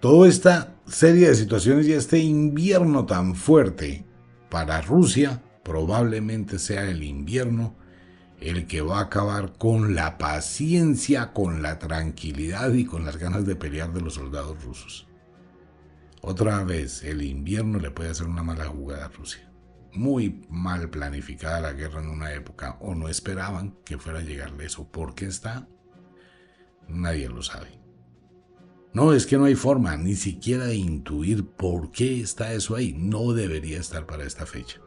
Toda 0.00 0.28
esta 0.28 0.76
serie 0.86 1.28
de 1.28 1.34
situaciones 1.34 1.86
y 1.86 1.92
este 1.92 2.18
invierno 2.18 3.06
tan 3.06 3.34
fuerte 3.34 4.04
para 4.50 4.80
Rusia 4.82 5.42
probablemente 5.62 6.58
sea 6.58 6.88
el 6.90 7.02
invierno 7.02 7.76
el 8.42 8.66
que 8.66 8.82
va 8.82 8.98
a 8.98 9.02
acabar 9.02 9.56
con 9.56 9.94
la 9.94 10.18
paciencia, 10.18 11.32
con 11.32 11.62
la 11.62 11.78
tranquilidad 11.78 12.72
y 12.72 12.84
con 12.84 13.04
las 13.04 13.16
ganas 13.16 13.46
de 13.46 13.56
pelear 13.56 13.92
de 13.92 14.00
los 14.00 14.14
soldados 14.14 14.62
rusos. 14.64 15.06
Otra 16.20 16.62
vez, 16.64 17.02
el 17.02 17.22
invierno 17.22 17.78
le 17.78 17.90
puede 17.90 18.10
hacer 18.10 18.26
una 18.26 18.42
mala 18.42 18.66
jugada 18.66 19.06
a 19.06 19.08
Rusia. 19.08 19.50
Muy 19.92 20.46
mal 20.48 20.88
planificada 20.88 21.60
la 21.60 21.72
guerra 21.72 22.00
en 22.00 22.08
una 22.08 22.32
época, 22.32 22.78
o 22.80 22.94
no 22.94 23.08
esperaban 23.08 23.76
que 23.84 23.98
fuera 23.98 24.20
a 24.20 24.22
llegarle 24.22 24.66
eso. 24.66 24.90
¿Por 24.90 25.14
qué 25.14 25.26
está? 25.26 25.68
Nadie 26.88 27.28
lo 27.28 27.42
sabe. 27.42 27.80
No, 28.94 29.12
es 29.14 29.26
que 29.26 29.38
no 29.38 29.44
hay 29.44 29.54
forma 29.54 29.96
ni 29.96 30.14
siquiera 30.14 30.66
de 30.66 30.76
intuir 30.76 31.46
por 31.46 31.90
qué 31.90 32.20
está 32.20 32.52
eso 32.52 32.76
ahí. 32.76 32.94
No 32.96 33.32
debería 33.32 33.80
estar 33.80 34.06
para 34.06 34.24
esta 34.24 34.46
fecha. 34.46 34.80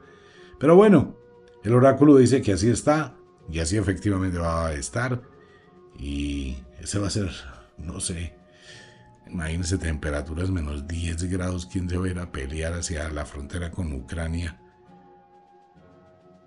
Pero 0.59 0.75
bueno, 0.75 1.17
el 1.63 1.73
oráculo 1.73 2.15
dice 2.17 2.41
que 2.41 2.53
así 2.53 2.69
está 2.69 3.17
y 3.49 3.59
así 3.59 3.77
efectivamente 3.77 4.37
va 4.37 4.67
a 4.67 4.73
estar. 4.73 5.21
Y 5.97 6.57
ese 6.79 6.99
va 6.99 7.07
a 7.07 7.11
ser, 7.11 7.31
no 7.77 7.99
sé, 7.99 8.35
imagínense 9.27 9.77
temperaturas 9.77 10.49
menos 10.49 10.87
10 10.87 11.23
grados. 11.25 11.65
¿Quién 11.65 11.89
se 11.89 11.97
va 11.97 12.05
a 12.05 12.09
ir 12.09 12.19
a 12.19 12.31
pelear 12.31 12.73
hacia 12.73 13.09
la 13.09 13.25
frontera 13.25 13.71
con 13.71 13.93
Ucrania? 13.93 14.59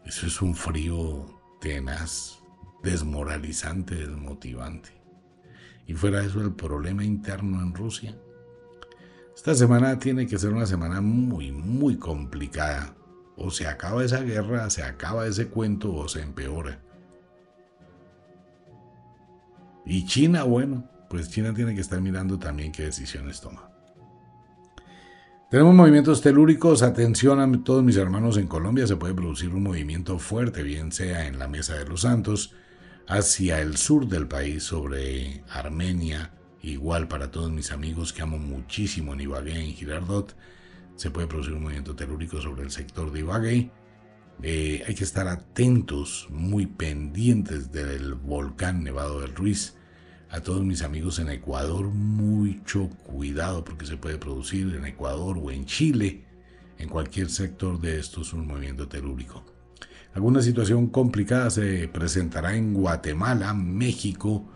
Eso 0.04 0.26
es 0.26 0.40
un 0.40 0.54
frío 0.54 1.26
tenaz, 1.61 2.38
desmoralizante, 2.82 3.94
desmotivante. 3.94 4.90
Y 5.87 5.94
fuera 5.94 6.22
eso, 6.22 6.40
el 6.40 6.54
problema 6.54 7.04
interno 7.04 7.61
en 7.62 7.74
Rusia. 7.74 8.16
Esta 9.34 9.54
semana 9.54 9.98
tiene 9.98 10.26
que 10.26 10.38
ser 10.38 10.50
una 10.50 10.66
semana 10.66 11.00
muy, 11.00 11.52
muy 11.52 11.96
complicada. 11.96 12.94
O 13.37 13.50
se 13.50 13.66
acaba 13.66 14.04
esa 14.04 14.20
guerra, 14.20 14.68
se 14.68 14.82
acaba 14.82 15.26
ese 15.26 15.48
cuento 15.48 15.94
o 15.94 16.08
se 16.08 16.20
empeora. 16.22 16.82
Y 19.88 20.05
China, 20.05 20.44
bueno, 20.44 20.85
pues 21.09 21.31
China 21.31 21.55
tiene 21.55 21.74
que 21.74 21.81
estar 21.81 22.01
mirando 22.01 22.38
también 22.38 22.70
qué 22.70 22.85
decisiones 22.85 23.40
toma. 23.40 23.70
Tenemos 25.51 25.74
movimientos 25.74 26.20
telúricos, 26.20 26.83
atención 26.83 27.40
a 27.40 27.64
todos 27.64 27.83
mis 27.83 27.96
hermanos 27.96 28.37
en 28.37 28.48
Colombia, 28.48 28.87
se 28.87 28.96
puede 28.96 29.14
producir 29.14 29.48
un 29.55 29.62
movimiento 29.62 30.18
fuerte, 30.18 30.62
bien 30.62 30.92
sea 30.92 31.27
en 31.27 31.38
la 31.38 31.48
Mesa 31.48 31.74
de 31.74 31.87
los 31.87 32.03
Santos, 32.03 32.55
hacia 33.07 33.62
el 33.62 33.79
sur 33.79 34.07
del 34.07 34.29
país, 34.29 34.64
sobre 34.64 35.42
Armenia, 35.48 36.33
igual 36.61 37.09
para 37.09 37.31
todos 37.31 37.51
mis 37.51 37.72
amigos 37.72 38.12
que 38.12 38.20
amo 38.20 38.38
muchísimo 38.38 39.14
en 39.14 39.22
Ibagué, 39.22 39.59
en 39.59 39.72
Girardot, 39.72 40.37
se 40.96 41.11
puede 41.11 41.29
producir 41.29 41.55
un 41.55 41.62
movimiento 41.62 41.96
telúrico 41.96 42.42
sobre 42.42 42.62
el 42.62 42.70
sector 42.70 43.11
de 43.11 43.20
Ibagué. 43.20 43.70
Eh, 44.42 44.85
hay 44.87 44.94
que 44.94 45.05
estar 45.05 45.29
atentos, 45.29 46.27
muy 46.29 46.66
pendientes 46.66 47.72
del 47.72 48.12
volcán 48.12 48.85
Nevado 48.85 49.22
del 49.22 49.35
Ruiz. 49.35 49.77
A 50.30 50.40
todos 50.40 50.62
mis 50.62 50.82
amigos 50.82 51.18
en 51.20 51.30
Ecuador, 51.30 51.86
mucho 51.86 52.90
cuidado 53.02 53.64
porque 53.64 53.86
se 53.86 53.96
puede 53.96 54.18
producir 54.18 54.74
en 54.74 54.84
Ecuador 54.84 55.38
o 55.42 55.50
en 55.50 55.64
Chile, 55.64 56.24
en 56.76 56.90
cualquier 56.90 57.30
sector 57.30 57.80
de 57.80 57.98
estos, 57.98 58.34
un 58.34 58.46
movimiento 58.46 58.88
telúrico. 58.88 59.42
Alguna 60.12 60.42
situación 60.42 60.88
complicada 60.88 61.48
se 61.48 61.88
presentará 61.88 62.54
en 62.54 62.74
Guatemala, 62.74 63.54
México 63.54 64.46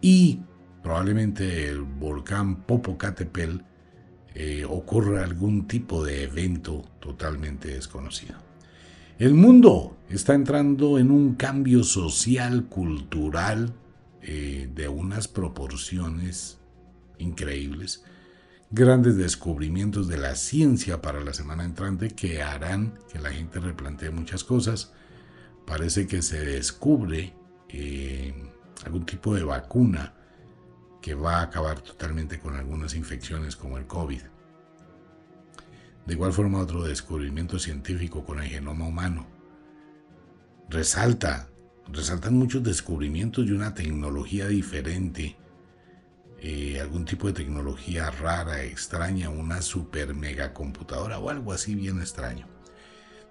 y 0.00 0.40
probablemente 0.82 1.68
el 1.68 1.82
volcán 1.82 2.62
Popocatépetl 2.62 3.58
eh, 4.34 4.64
ocurra 4.64 5.24
algún 5.24 5.66
tipo 5.66 6.04
de 6.04 6.22
evento 6.22 6.84
totalmente 7.00 7.68
desconocido. 7.68 8.36
El 9.18 9.34
mundo 9.34 9.98
está 10.08 10.34
entrando 10.34 10.98
en 10.98 11.10
un 11.10 11.34
cambio 11.34 11.82
social, 11.82 12.66
cultural, 12.66 13.74
eh, 14.30 14.68
de 14.74 14.88
unas 14.88 15.26
proporciones 15.26 16.58
increíbles, 17.16 18.04
grandes 18.70 19.16
descubrimientos 19.16 20.06
de 20.06 20.18
la 20.18 20.34
ciencia 20.34 21.00
para 21.00 21.22
la 21.22 21.32
semana 21.32 21.64
entrante 21.64 22.10
que 22.10 22.42
harán 22.42 22.98
que 23.10 23.18
la 23.20 23.30
gente 23.30 23.58
replantee 23.58 24.10
muchas 24.10 24.44
cosas 24.44 24.92
parece 25.66 26.06
que 26.06 26.20
se 26.20 26.44
descubre 26.44 27.34
eh, 27.70 28.34
algún 28.84 29.06
tipo 29.06 29.34
de 29.34 29.44
vacuna 29.44 30.12
que 31.00 31.14
va 31.14 31.36
a 31.36 31.44
acabar 31.44 31.80
totalmente 31.80 32.38
con 32.38 32.54
algunas 32.54 32.94
infecciones 32.94 33.56
como 33.56 33.78
el 33.78 33.86
COVID. 33.86 34.20
De 36.04 36.12
igual 36.12 36.34
forma, 36.34 36.58
otro 36.58 36.82
descubrimiento 36.82 37.58
científico 37.58 38.26
con 38.26 38.42
el 38.42 38.48
genoma 38.50 38.86
humano. 38.86 39.26
Resalta, 40.68 41.48
resaltan 41.92 42.34
muchos 42.34 42.62
descubrimientos 42.62 43.46
y 43.46 43.52
una 43.52 43.74
tecnología 43.74 44.48
diferente, 44.48 45.36
eh, 46.40 46.78
algún 46.80 47.04
tipo 47.04 47.26
de 47.26 47.32
tecnología 47.32 48.10
rara, 48.10 48.62
extraña, 48.64 49.30
una 49.30 49.62
super 49.62 50.14
mega 50.14 50.52
computadora 50.52 51.18
o 51.18 51.30
algo 51.30 51.52
así 51.52 51.74
bien 51.74 52.00
extraño. 52.00 52.46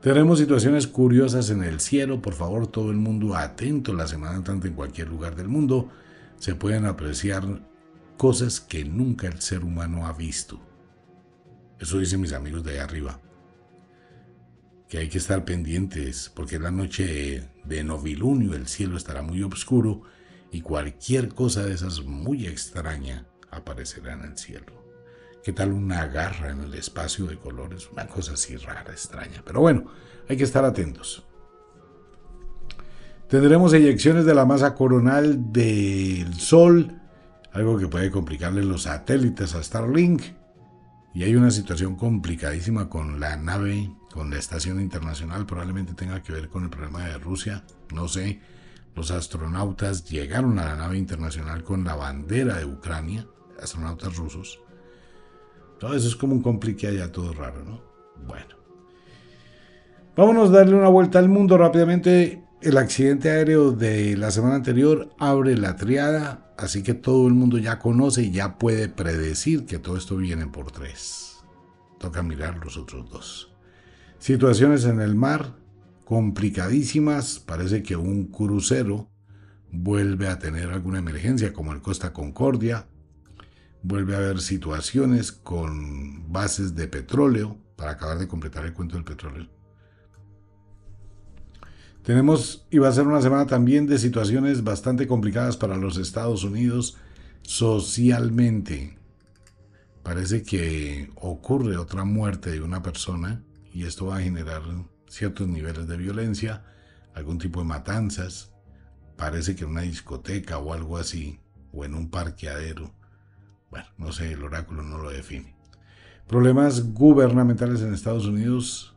Tenemos 0.01 0.39
situaciones 0.39 0.87
curiosas 0.87 1.49
en 1.49 1.63
el 1.63 1.79
cielo, 1.79 2.21
por 2.21 2.33
favor 2.33 2.67
todo 2.67 2.91
el 2.91 2.97
mundo 2.97 3.35
atento 3.35 3.93
la 3.93 4.07
semana 4.07 4.43
tanto 4.43 4.67
en 4.67 4.73
cualquier 4.73 5.07
lugar 5.07 5.35
del 5.35 5.47
mundo. 5.47 5.89
Se 6.37 6.53
pueden 6.53 6.85
apreciar 6.85 7.43
cosas 8.15 8.59
que 8.59 8.85
nunca 8.85 9.27
el 9.27 9.41
ser 9.41 9.63
humano 9.63 10.05
ha 10.05 10.13
visto. 10.13 10.59
Eso 11.79 11.97
dicen 11.99 12.21
mis 12.21 12.33
amigos 12.33 12.63
de 12.63 12.73
allá 12.73 12.83
arriba. 12.83 13.19
Que 14.89 14.99
hay 14.99 15.09
que 15.09 15.17
estar 15.17 15.43
pendientes 15.45 16.31
porque 16.33 16.59
la 16.59 16.71
noche 16.71 17.49
de 17.65 17.83
novilunio 17.83 18.53
el 18.53 18.67
cielo 18.67 18.97
estará 18.97 19.21
muy 19.21 19.43
oscuro 19.43 20.03
y 20.51 20.61
cualquier 20.61 21.29
cosa 21.29 21.63
de 21.63 21.73
esas 21.73 22.03
muy 22.03 22.47
extraña 22.47 23.27
aparecerá 23.51 24.13
en 24.13 24.21
el 24.21 24.37
cielo. 24.37 24.77
¿Qué 25.43 25.53
tal 25.53 25.71
una 25.71 26.07
garra 26.07 26.51
en 26.51 26.61
el 26.61 26.73
espacio 26.73 27.25
de 27.25 27.37
colores? 27.37 27.89
Una 27.91 28.07
cosa 28.07 28.33
así 28.33 28.57
rara, 28.57 28.91
extraña. 28.91 29.41
Pero 29.45 29.61
bueno, 29.61 29.85
hay 30.27 30.35
que 30.35 30.43
estar 30.43 30.65
atentos. 30.65 31.25
Tendremos 33.29 33.73
eyecciones 33.73 34.25
de 34.25 34.35
la 34.35 34.45
masa 34.45 34.73
coronal 34.73 35.51
del 35.51 36.33
Sol, 36.33 36.99
algo 37.51 37.77
que 37.77 37.87
puede 37.87 38.11
complicarle 38.11 38.63
los 38.63 38.83
satélites 38.83 39.53
a 39.55 39.63
Starlink. 39.63 40.21
Y 41.13 41.23
hay 41.23 41.35
una 41.35 41.51
situación 41.51 41.95
complicadísima 41.95 42.89
con 42.89 43.19
la 43.19 43.37
nave, 43.37 43.89
con 44.17 44.31
la 44.31 44.39
estación 44.39 44.81
internacional, 44.81 45.45
probablemente 45.45 45.93
tenga 45.93 46.23
que 46.23 46.33
ver 46.33 46.49
con 46.49 46.63
el 46.63 46.71
problema 46.71 47.05
de 47.05 47.19
Rusia, 47.19 47.63
no 47.93 48.07
sé. 48.07 48.41
Los 48.95 49.11
astronautas 49.11 50.09
llegaron 50.09 50.57
a 50.57 50.65
la 50.65 50.75
nave 50.75 50.97
internacional 50.97 51.63
con 51.63 51.83
la 51.83 51.95
bandera 51.95 52.57
de 52.57 52.65
Ucrania, 52.65 53.27
astronautas 53.61 54.17
rusos, 54.17 54.59
todo 55.79 55.93
eso 55.93 56.07
es 56.07 56.15
como 56.15 56.33
un 56.33 56.41
complique 56.41 56.87
allá 56.87 57.11
todo 57.11 57.33
raro, 57.33 57.63
¿no? 57.63 57.81
Bueno. 58.25 58.55
Vámonos 60.15 60.49
a 60.49 60.53
darle 60.53 60.75
una 60.75 60.89
vuelta 60.89 61.19
al 61.19 61.29
mundo 61.29 61.57
rápidamente. 61.57 62.43
El 62.61 62.77
accidente 62.77 63.29
aéreo 63.29 63.71
de 63.71 64.17
la 64.17 64.31
semana 64.31 64.55
anterior 64.55 65.09
abre 65.19 65.55
la 65.55 65.75
triada, 65.75 66.55
así 66.57 66.81
que 66.81 66.95
todo 66.95 67.27
el 67.27 67.35
mundo 67.35 67.59
ya 67.59 67.77
conoce 67.77 68.23
y 68.23 68.31
ya 68.31 68.57
puede 68.57 68.89
predecir 68.89 69.67
que 69.67 69.77
todo 69.77 69.95
esto 69.95 70.17
viene 70.17 70.47
por 70.47 70.71
tres. 70.71 71.37
Toca 71.99 72.23
mirar 72.23 72.57
los 72.57 72.77
otros 72.77 73.07
dos. 73.11 73.46
Situaciones 74.19 74.85
en 74.85 74.99
el 74.99 75.15
mar 75.15 75.55
complicadísimas. 76.05 77.39
Parece 77.39 77.83
que 77.83 77.95
un 77.95 78.25
crucero 78.25 79.09
vuelve 79.71 80.27
a 80.27 80.39
tener 80.39 80.69
alguna 80.69 80.99
emergencia 80.99 81.53
como 81.53 81.73
el 81.73 81.81
Costa 81.81 82.13
Concordia 82.13 82.87
vuelve 83.83 84.15
a 84.15 84.19
haber 84.19 84.41
situaciones 84.41 85.31
con 85.31 86.31
bases 86.31 86.75
de 86.75 86.87
petróleo 86.87 87.57
para 87.75 87.91
acabar 87.91 88.17
de 88.17 88.27
completar 88.27 88.65
el 88.65 88.73
cuento 88.73 88.95
del 88.95 89.05
petróleo. 89.05 89.47
Tenemos, 92.03 92.65
y 92.71 92.77
va 92.77 92.87
a 92.87 92.93
ser 92.93 93.05
una 93.05 93.21
semana 93.21 93.45
también 93.47 93.85
de 93.85 93.97
situaciones 93.97 94.63
bastante 94.63 95.07
complicadas 95.07 95.57
para 95.57 95.77
los 95.77 95.97
Estados 95.97 96.43
Unidos 96.43 96.97
socialmente. 97.41 98.97
Parece 100.03 100.43
que 100.43 101.11
ocurre 101.15 101.77
otra 101.77 102.05
muerte 102.05 102.51
de 102.51 102.61
una 102.61 102.81
persona 102.81 103.43
y 103.73 103.85
esto 103.85 104.07
va 104.07 104.17
a 104.17 104.21
generar 104.21 104.61
ciertos 105.07 105.47
niveles 105.47 105.87
de 105.87 105.97
violencia, 105.97 106.65
algún 107.13 107.37
tipo 107.37 107.59
de 107.59 107.65
matanzas. 107.65 108.51
Parece 109.15 109.55
que 109.55 109.63
en 109.63 109.71
una 109.71 109.81
discoteca 109.81 110.57
o 110.57 110.73
algo 110.73 110.97
así, 110.97 111.39
o 111.71 111.85
en 111.85 111.95
un 111.95 112.09
parqueadero, 112.09 112.93
bueno, 113.69 113.87
no 113.97 114.11
sé, 114.11 114.31
el 114.31 114.43
oráculo 114.43 114.83
no 114.83 114.97
lo 114.97 115.09
define. 115.09 115.55
Problemas 116.27 116.93
gubernamentales 116.93 117.81
en 117.81 117.93
Estados 117.93 118.25
Unidos. 118.25 118.95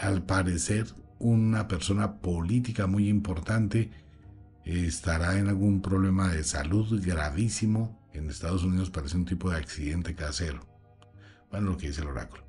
Al 0.00 0.24
parecer, 0.24 0.86
una 1.18 1.68
persona 1.68 2.20
política 2.20 2.86
muy 2.86 3.08
importante 3.08 3.90
estará 4.64 5.38
en 5.38 5.48
algún 5.48 5.82
problema 5.82 6.28
de 6.28 6.42
salud 6.44 7.00
gravísimo. 7.04 8.00
En 8.12 8.30
Estados 8.30 8.64
Unidos 8.64 8.90
parece 8.90 9.16
un 9.16 9.24
tipo 9.24 9.50
de 9.50 9.56
accidente 9.56 10.14
casero. 10.14 10.66
Bueno, 11.50 11.70
lo 11.70 11.76
que 11.76 11.88
dice 11.88 12.02
el 12.02 12.08
oráculo. 12.08 12.44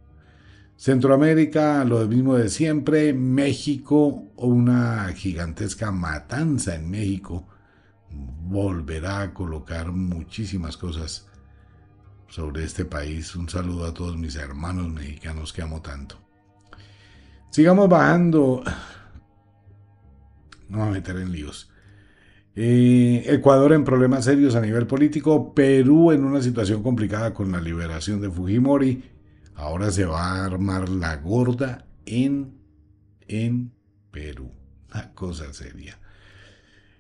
Centroamérica, 0.77 1.83
lo 1.85 2.05
mismo 2.07 2.35
de 2.35 2.49
siempre. 2.49 3.13
México, 3.13 4.25
una 4.35 5.07
gigantesca 5.13 5.91
matanza 5.91 6.75
en 6.75 6.89
México 6.89 7.47
volverá 8.11 9.21
a 9.21 9.33
colocar 9.33 9.91
muchísimas 9.91 10.77
cosas 10.77 11.27
sobre 12.27 12.63
este 12.63 12.85
país. 12.85 13.35
Un 13.35 13.49
saludo 13.49 13.85
a 13.85 13.93
todos 13.93 14.17
mis 14.17 14.35
hermanos 14.35 14.89
mexicanos 14.91 15.53
que 15.53 15.61
amo 15.61 15.81
tanto. 15.81 16.17
Sigamos 17.49 17.88
bajando. 17.89 18.63
No 20.67 20.79
voy 20.79 20.88
a 20.89 20.91
meter 20.91 21.17
en 21.17 21.31
líos. 21.31 21.71
Eh, 22.55 23.23
Ecuador 23.27 23.73
en 23.73 23.83
problemas 23.83 24.25
serios 24.25 24.55
a 24.55 24.61
nivel 24.61 24.88
político. 24.88 25.53
Perú 25.53 26.11
en 26.11 26.23
una 26.23 26.41
situación 26.41 26.83
complicada 26.83 27.33
con 27.33 27.51
la 27.51 27.61
liberación 27.61 28.21
de 28.21 28.29
Fujimori. 28.29 29.14
Ahora 29.55 29.89
se 29.91 30.05
va 30.05 30.21
a 30.21 30.45
armar 30.45 30.89
la 30.89 31.15
gorda 31.17 31.85
en, 32.05 32.53
en 33.27 33.71
Perú. 34.11 34.51
Una 34.93 35.13
cosa 35.13 35.51
seria. 35.53 35.97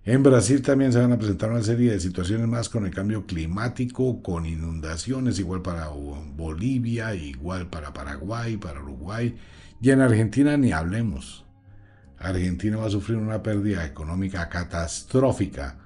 En 0.03 0.21
Brasil 0.21 0.61
también 0.61 0.93
se 0.93 0.99
van 0.99 1.11
a 1.11 1.17
presentar 1.17 1.49
una 1.49 1.63
serie 1.63 1.91
de 1.91 1.99
situaciones 1.99 2.47
más 2.47 2.69
con 2.69 2.85
el 2.85 2.93
cambio 2.93 3.25
climático, 3.25 4.21
con 4.21 4.45
inundaciones, 4.45 5.39
igual 5.39 5.63
para 5.63 5.87
Bolivia, 5.87 7.15
igual 7.15 7.69
para 7.69 7.91
Paraguay, 7.91 8.55
para 8.57 8.81
Uruguay. 8.81 9.35
Y 9.81 9.89
en 9.89 10.01
Argentina 10.01 10.57
ni 10.57 10.71
hablemos. 10.71 11.45
Argentina 12.19 12.77
va 12.77 12.85
a 12.85 12.91
sufrir 12.91 13.17
una 13.17 13.41
pérdida 13.41 13.83
económica 13.83 14.47
catastrófica. 14.47 15.79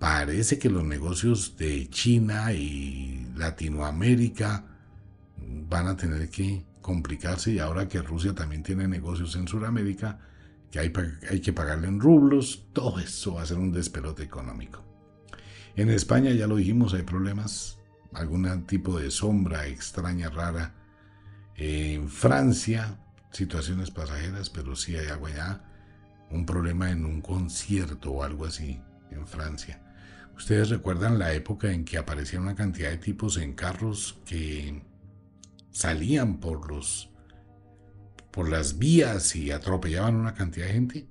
Parece 0.00 0.58
que 0.58 0.68
los 0.68 0.84
negocios 0.84 1.56
de 1.56 1.88
China 1.88 2.52
y 2.52 3.28
Latinoamérica 3.36 4.73
van 5.36 5.88
a 5.88 5.96
tener 5.96 6.28
que 6.28 6.64
complicarse 6.80 7.52
y 7.52 7.58
ahora 7.58 7.88
que 7.88 8.02
Rusia 8.02 8.34
también 8.34 8.62
tiene 8.62 8.86
negocios 8.86 9.36
en 9.36 9.48
Sudamérica, 9.48 10.18
que 10.70 10.80
hay, 10.80 11.40
que 11.40 11.52
pagarle 11.52 11.88
en 11.88 12.00
rublos, 12.00 12.66
todo 12.72 12.98
eso 12.98 13.34
va 13.34 13.42
a 13.42 13.46
ser 13.46 13.58
un 13.58 13.72
despelote 13.72 14.22
económico. 14.22 14.82
En 15.76 15.88
España, 15.88 16.32
ya 16.32 16.46
lo 16.46 16.56
dijimos, 16.56 16.94
hay 16.94 17.02
problemas, 17.02 17.78
algún 18.12 18.66
tipo 18.66 18.98
de 18.98 19.10
sombra 19.10 19.66
extraña, 19.66 20.30
rara. 20.30 20.74
En 21.56 22.08
Francia, 22.08 22.98
situaciones 23.30 23.90
pasajeras, 23.90 24.50
pero 24.50 24.74
sí 24.74 24.96
hay 24.96 25.06
algo 25.06 25.26
allá, 25.26 25.62
un 26.30 26.44
problema 26.44 26.90
en 26.90 27.04
un 27.04 27.20
concierto 27.20 28.10
o 28.10 28.22
algo 28.22 28.44
así 28.44 28.80
en 29.10 29.26
Francia. 29.26 29.80
Ustedes 30.36 30.70
recuerdan 30.70 31.18
la 31.18 31.32
época 31.32 31.70
en 31.72 31.84
que 31.84 31.98
aparecía 31.98 32.40
una 32.40 32.56
cantidad 32.56 32.90
de 32.90 32.98
tipos 32.98 33.36
en 33.36 33.52
carros 33.52 34.18
que 34.26 34.82
salían 35.74 36.38
por 36.38 36.70
los 36.70 37.10
por 38.30 38.48
las 38.48 38.78
vías 38.78 39.36
y 39.36 39.50
atropellaban 39.52 40.16
una 40.16 40.34
cantidad 40.34 40.66
de 40.66 40.72
gente. 40.72 41.08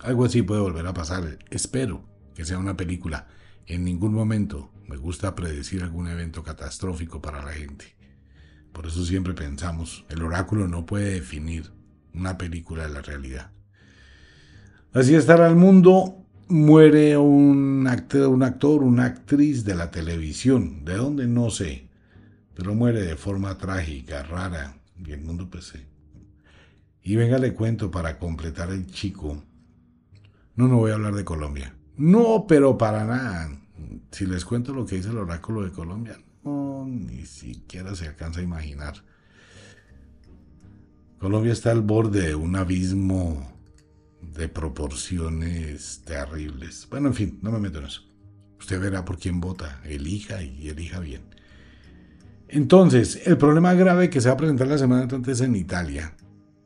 Algo 0.00 0.24
así 0.24 0.42
puede 0.42 0.60
volver 0.60 0.86
a 0.86 0.92
pasar. 0.92 1.38
Espero 1.48 2.04
que 2.34 2.44
sea 2.44 2.58
una 2.58 2.76
película. 2.76 3.28
En 3.66 3.84
ningún 3.84 4.12
momento 4.12 4.70
me 4.86 4.96
gusta 4.96 5.34
predecir 5.34 5.82
algún 5.82 6.08
evento 6.08 6.42
catastrófico 6.42 7.22
para 7.22 7.42
la 7.42 7.52
gente. 7.52 7.96
Por 8.72 8.86
eso 8.86 9.04
siempre 9.04 9.32
pensamos, 9.32 10.04
el 10.10 10.22
oráculo 10.22 10.68
no 10.68 10.84
puede 10.84 11.14
definir 11.14 11.72
una 12.12 12.36
película 12.36 12.86
de 12.86 12.92
la 12.92 13.00
realidad. 13.00 13.52
Así 14.92 15.14
estará 15.14 15.46
el 15.46 15.56
mundo. 15.56 16.18
Muere 16.48 17.16
un 17.16 17.86
actor, 17.88 18.28
un 18.28 18.42
actor, 18.42 18.82
una 18.82 19.06
actriz 19.06 19.64
de 19.64 19.74
la 19.74 19.90
televisión. 19.90 20.84
¿De 20.84 20.96
dónde? 20.96 21.26
No 21.26 21.48
sé. 21.48 21.91
Pero 22.62 22.76
muere 22.76 23.02
de 23.02 23.16
forma 23.16 23.58
trágica, 23.58 24.22
rara, 24.22 24.76
y 25.04 25.10
el 25.10 25.20
mundo 25.20 25.50
pues 25.50 25.74
Y 27.02 27.16
venga, 27.16 27.36
le 27.38 27.54
cuento 27.54 27.90
para 27.90 28.20
completar 28.20 28.70
el 28.70 28.86
chico. 28.86 29.42
No, 30.54 30.68
no 30.68 30.76
voy 30.76 30.92
a 30.92 30.94
hablar 30.94 31.16
de 31.16 31.24
Colombia. 31.24 31.74
No, 31.96 32.44
pero 32.46 32.78
para 32.78 33.04
nada. 33.04 33.50
Si 34.12 34.26
les 34.26 34.44
cuento 34.44 34.72
lo 34.72 34.86
que 34.86 34.94
dice 34.94 35.08
el 35.08 35.18
oráculo 35.18 35.64
de 35.64 35.72
Colombia, 35.72 36.16
no, 36.44 36.86
ni 36.86 37.26
siquiera 37.26 37.96
se 37.96 38.06
alcanza 38.06 38.38
a 38.38 38.44
imaginar. 38.44 38.94
Colombia 41.18 41.52
está 41.52 41.72
al 41.72 41.82
borde 41.82 42.28
de 42.28 42.34
un 42.36 42.54
abismo 42.54 43.44
de 44.20 44.48
proporciones 44.48 46.02
terribles. 46.04 46.86
Bueno, 46.88 47.08
en 47.08 47.14
fin, 47.14 47.38
no 47.42 47.50
me 47.50 47.58
meto 47.58 47.80
en 47.80 47.86
eso. 47.86 48.02
Usted 48.60 48.80
verá 48.80 49.04
por 49.04 49.18
quién 49.18 49.40
vota, 49.40 49.80
elija 49.84 50.44
y 50.44 50.68
elija 50.68 51.00
bien. 51.00 51.41
Entonces, 52.54 53.22
el 53.24 53.38
problema 53.38 53.72
grave 53.72 54.10
que 54.10 54.20
se 54.20 54.28
va 54.28 54.34
a 54.34 54.36
presentar 54.36 54.66
la 54.66 54.76
semana 54.76 55.08
antes 55.10 55.40
en 55.40 55.56
Italia, 55.56 56.14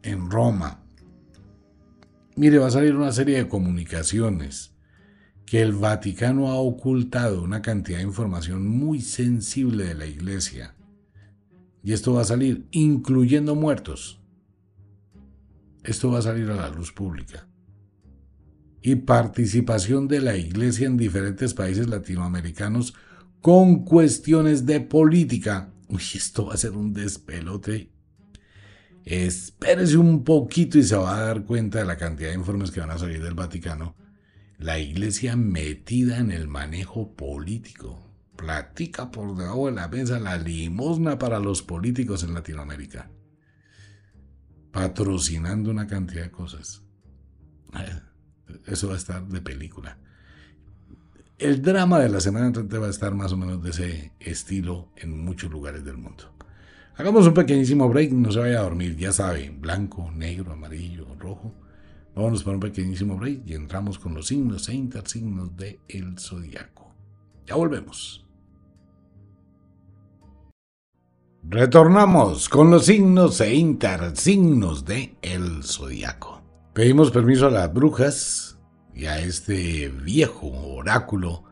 en 0.03 0.29
Roma. 0.29 0.83
Mire, 2.35 2.59
va 2.59 2.67
a 2.67 2.73
salir 2.73 2.97
una 2.97 3.13
serie 3.13 3.37
de 3.37 3.47
comunicaciones 3.47 4.75
que 5.47 5.63
el 5.63 5.75
Vaticano 5.75 6.49
ha 6.49 6.57
ocultado 6.57 7.41
una 7.41 7.63
cantidad 7.63 7.99
de 7.99 8.05
información 8.05 8.67
muy 8.67 9.01
sensible 9.01 9.85
de 9.85 9.95
la 9.95 10.07
Iglesia. 10.07 10.75
Y 11.85 11.93
esto 11.93 12.15
va 12.15 12.23
a 12.23 12.25
salir, 12.25 12.67
incluyendo 12.73 13.55
muertos. 13.55 14.21
Esto 15.85 16.11
va 16.11 16.19
a 16.19 16.23
salir 16.23 16.51
a 16.51 16.57
la 16.57 16.69
luz 16.69 16.91
pública. 16.91 17.47
Y 18.83 18.97
participación 18.97 20.09
de 20.09 20.21
la 20.21 20.37
Iglesia 20.37 20.89
en 20.89 20.97
diferentes 20.97 21.55
países 21.55 21.87
latinoamericanos 21.87 22.93
con 23.41 23.85
cuestiones 23.85 24.67
de 24.67 24.81
política 24.81 25.73
Uy, 25.89 26.03
esto 26.15 26.47
va 26.47 26.55
a 26.55 26.59
ser 26.59 26.73
un 26.73 26.93
despelote. 26.93 27.93
Espérese 29.05 29.97
un 29.97 30.25
poquito 30.25 30.79
y 30.79 30.83
se 30.83 30.97
va 30.97 31.17
a 31.17 31.21
dar 31.21 31.45
cuenta 31.45 31.79
de 31.79 31.85
la 31.85 31.97
cantidad 31.97 32.31
de 32.31 32.35
informes 32.35 32.71
que 32.71 32.81
van 32.81 32.91
a 32.91 32.99
salir 32.99 33.23
del 33.23 33.35
Vaticano. 33.35 33.95
La 34.59 34.79
iglesia 34.79 35.37
metida 35.37 36.19
en 36.19 36.33
el 36.33 36.49
manejo 36.49 37.15
político. 37.15 38.03
Platica 38.37 39.11
por 39.11 39.37
debajo 39.37 39.67
de 39.67 39.73
la 39.73 39.89
mesa 39.89 40.19
la 40.19 40.37
limosna 40.37 41.19
para 41.19 41.39
los 41.39 41.63
políticos 41.63 42.25
en 42.25 42.35
Latinoamérica. 42.35 43.11
Patrocinando 44.73 45.71
una 45.71 45.87
cantidad 45.87 46.25
de 46.25 46.31
cosas. 46.31 46.83
Eso 48.67 48.89
va 48.89 48.95
a 48.95 48.99
estar 48.99 49.27
de 49.27 49.41
película. 49.41 49.99
El 51.39 51.61
drama 51.61 51.99
de 51.99 52.09
la 52.09 52.21
semana 52.21 52.47
entrante 52.47 52.79
va 52.79 52.87
a 52.87 52.91
estar 52.91 53.15
más 53.15 53.31
o 53.31 53.37
menos 53.37 53.63
de 53.63 53.69
ese 53.69 54.13
estilo 54.21 54.89
en 54.97 55.23
muchos 55.23 55.51
lugares 55.51 55.85
del 55.85 55.99
mundo. 55.99 56.25
Hagamos 56.97 57.27
un 57.27 57.35
pequeñísimo 57.35 57.91
break, 57.91 58.13
no 58.13 58.33
se 58.33 58.39
vaya 58.39 58.61
a 58.61 58.63
dormir, 58.63 58.97
ya 58.97 59.13
sabe, 59.13 59.51
blanco, 59.51 60.11
negro, 60.15 60.53
amarillo, 60.53 61.07
rojo. 61.19 61.53
Vámonos 62.15 62.43
para 62.43 62.57
un 62.57 62.63
pequeñísimo 62.63 63.19
break 63.19 63.43
y 63.45 63.53
entramos 63.53 63.99
con 63.99 64.15
los 64.15 64.29
signos 64.29 64.67
e 64.71 64.75
intersignos 64.77 65.55
del 65.55 65.79
el 65.89 66.19
zodiaco. 66.19 66.95
Ya 67.45 67.55
volvemos. 67.55 68.25
Retornamos 71.43 72.49
con 72.49 72.71
los 72.71 72.87
signos 72.87 73.43
e 73.43 73.55
intersignos 73.55 74.87
de 74.87 75.19
el 75.21 75.63
zodiaco. 75.65 76.41
Pedimos 76.73 77.11
permiso 77.11 77.49
a 77.49 77.51
las 77.51 77.73
brujas 77.75 78.56
y 78.97 79.07
a 79.07 79.19
este 79.19 79.89
viejo 79.89 80.49
oráculo 80.49 81.45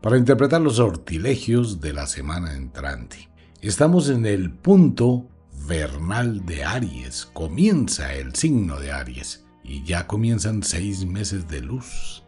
para 0.00 0.16
interpretar 0.16 0.60
los 0.60 0.76
sortilegios 0.76 1.80
de 1.80 1.92
la 1.92 2.06
semana 2.06 2.54
entrante. 2.54 3.28
Estamos 3.60 4.08
en 4.08 4.24
el 4.24 4.52
punto 4.52 5.28
vernal 5.66 6.46
de 6.46 6.64
Aries. 6.64 7.26
Comienza 7.32 8.14
el 8.14 8.34
signo 8.34 8.78
de 8.78 8.92
Aries 8.92 9.44
y 9.64 9.84
ya 9.84 10.06
comienzan 10.06 10.62
seis 10.62 11.04
meses 11.04 11.48
de 11.48 11.60
luz. 11.60 12.22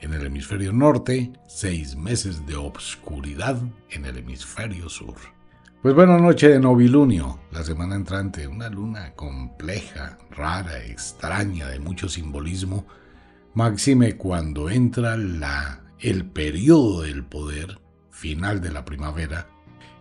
En 0.00 0.14
el 0.14 0.24
hemisferio 0.24 0.72
norte, 0.72 1.32
seis 1.46 1.96
meses 1.96 2.46
de 2.46 2.56
obscuridad 2.56 3.58
en 3.90 4.04
el 4.04 4.18
hemisferio 4.18 4.88
sur. 4.88 5.14
Pues 5.82 5.94
buena 5.94 6.18
noche 6.18 6.48
de 6.48 6.60
novilunio, 6.60 7.40
la 7.52 7.64
semana 7.64 7.96
entrante, 7.96 8.46
una 8.46 8.68
luna 8.68 9.14
compleja, 9.14 10.18
rara, 10.30 10.84
extraña, 10.84 11.68
de 11.68 11.80
mucho 11.80 12.08
simbolismo, 12.08 12.86
máxime 13.54 14.16
cuando 14.16 14.70
entra 14.70 15.16
la, 15.16 15.82
el 15.98 16.24
periodo 16.24 17.02
del 17.02 17.24
poder 17.24 17.80
final 18.10 18.60
de 18.60 18.72
la 18.72 18.84
primavera 18.84 19.48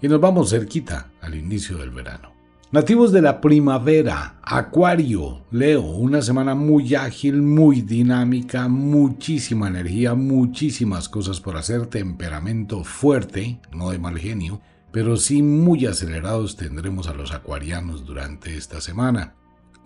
y 0.01 0.07
nos 0.07 0.21
vamos 0.21 0.51
cerquita 0.51 1.11
al 1.21 1.35
inicio 1.35 1.77
del 1.77 1.91
verano. 1.91 2.33
Nativos 2.71 3.11
de 3.11 3.23
la 3.23 3.41
primavera, 3.41 4.37
Acuario, 4.43 5.43
Leo, 5.49 5.81
una 5.81 6.21
semana 6.21 6.53
muy 6.53 6.93
ágil, 6.93 7.41
muy 7.41 7.81
dinámica, 7.81 8.67
muchísima 8.67 9.67
energía, 9.67 10.13
muchísimas 10.13 11.09
cosas 11.09 11.41
por 11.41 11.57
hacer, 11.57 11.87
temperamento 11.87 12.83
fuerte, 12.83 13.59
no 13.73 13.89
de 13.89 13.97
mal 13.97 14.19
genio, 14.19 14.61
pero 14.91 15.17
sí 15.17 15.41
muy 15.41 15.87
acelerados 15.87 16.57
tendremos 16.57 17.07
a 17.07 17.15
los 17.15 17.31
acuarianos 17.33 18.05
durante 18.05 18.55
esta 18.55 18.81
semana 18.81 19.33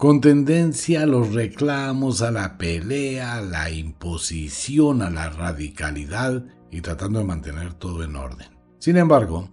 con 0.03 0.19
tendencia 0.19 1.03
a 1.03 1.05
los 1.05 1.33
reclamos, 1.33 2.21
a 2.21 2.29
la 2.29 2.57
pelea, 2.57 3.37
a 3.37 3.41
la 3.41 3.71
imposición, 3.71 5.01
a 5.01 5.09
la 5.09 5.29
radicalidad 5.29 6.43
y 6.69 6.81
tratando 6.81 7.19
de 7.19 7.25
mantener 7.25 7.73
todo 7.73 8.03
en 8.03 8.17
orden. 8.17 8.49
Sin 8.79 8.97
embargo, 8.97 9.49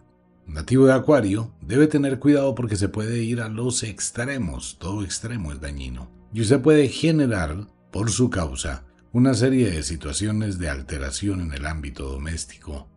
nativo 0.49 0.87
de 0.87 0.95
Acuario 0.95 1.55
debe 1.61 1.87
tener 1.87 2.19
cuidado 2.19 2.57
porque 2.57 2.75
se 2.75 2.89
puede 2.89 3.23
ir 3.23 3.41
a 3.41 3.49
los 3.49 3.85
extremos, 3.85 4.77
todo 4.81 5.05
extremo 5.05 5.53
es 5.53 5.61
dañino, 5.61 6.11
y 6.33 6.41
usted 6.41 6.61
puede 6.61 6.89
generar, 6.89 7.69
por 7.93 8.11
su 8.11 8.29
causa, 8.29 8.83
una 9.13 9.35
serie 9.35 9.71
de 9.71 9.85
situaciones 9.85 10.59
de 10.59 10.69
alteración 10.69 11.43
en 11.43 11.53
el 11.53 11.65
ámbito 11.65 12.11
doméstico, 12.11 12.89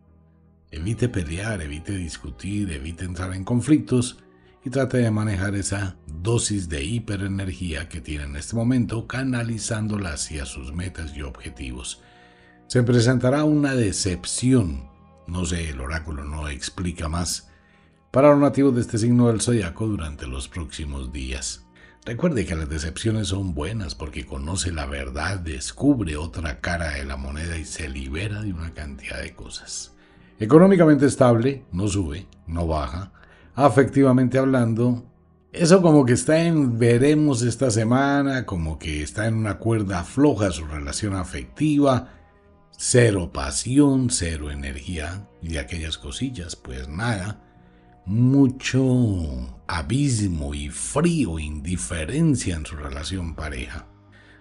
Evite 0.72 1.08
pelear, 1.08 1.62
evite 1.62 1.96
discutir, 1.96 2.72
evite 2.72 3.04
entrar 3.04 3.32
en 3.32 3.44
conflictos 3.44 4.23
y 4.64 4.70
trate 4.70 4.98
de 4.98 5.10
manejar 5.10 5.54
esa 5.54 5.96
dosis 6.06 6.68
de 6.68 6.82
hiperenergía 6.82 7.88
que 7.88 8.00
tiene 8.00 8.24
en 8.24 8.36
este 8.36 8.56
momento, 8.56 9.06
canalizándola 9.06 10.14
hacia 10.14 10.46
sus 10.46 10.72
metas 10.72 11.14
y 11.14 11.22
objetivos. 11.22 12.02
Se 12.66 12.82
presentará 12.82 13.44
una 13.44 13.74
decepción, 13.74 14.88
no 15.26 15.44
sé, 15.44 15.68
el 15.70 15.80
oráculo 15.80 16.24
no 16.24 16.48
explica 16.48 17.08
más, 17.08 17.50
para 18.10 18.30
los 18.30 18.38
nativos 18.38 18.74
de 18.74 18.80
este 18.80 18.96
signo 18.96 19.28
del 19.28 19.42
zodiaco 19.42 19.86
durante 19.86 20.26
los 20.26 20.48
próximos 20.48 21.12
días. 21.12 21.66
Recuerde 22.06 22.46
que 22.46 22.54
las 22.54 22.68
decepciones 22.68 23.28
son 23.28 23.54
buenas 23.54 23.94
porque 23.94 24.24
conoce 24.24 24.72
la 24.72 24.86
verdad, 24.86 25.40
descubre 25.40 26.16
otra 26.16 26.60
cara 26.60 26.90
de 26.90 27.04
la 27.04 27.16
moneda 27.16 27.58
y 27.58 27.64
se 27.64 27.88
libera 27.88 28.42
de 28.42 28.52
una 28.52 28.72
cantidad 28.72 29.20
de 29.20 29.34
cosas. 29.34 29.94
Económicamente 30.38 31.06
estable, 31.06 31.64
no 31.72 31.88
sube, 31.88 32.26
no 32.46 32.66
baja. 32.66 33.12
Afectivamente 33.54 34.38
hablando, 34.38 35.04
eso 35.52 35.80
como 35.80 36.04
que 36.04 36.14
está 36.14 36.42
en 36.42 36.78
veremos 36.78 37.42
esta 37.42 37.70
semana, 37.70 38.46
como 38.46 38.78
que 38.78 39.02
está 39.02 39.26
en 39.26 39.34
una 39.34 39.58
cuerda 39.58 40.04
floja 40.04 40.50
su 40.50 40.64
relación 40.64 41.14
afectiva, 41.14 42.08
cero 42.76 43.30
pasión, 43.32 44.10
cero 44.10 44.50
energía 44.50 45.28
y 45.40 45.56
aquellas 45.58 45.98
cosillas, 45.98 46.56
pues 46.56 46.88
nada 46.88 47.40
mucho 48.06 49.62
abismo 49.66 50.54
y 50.54 50.68
frío, 50.68 51.38
indiferencia 51.38 52.56
en 52.56 52.66
su 52.66 52.76
relación 52.76 53.34
pareja. 53.34 53.86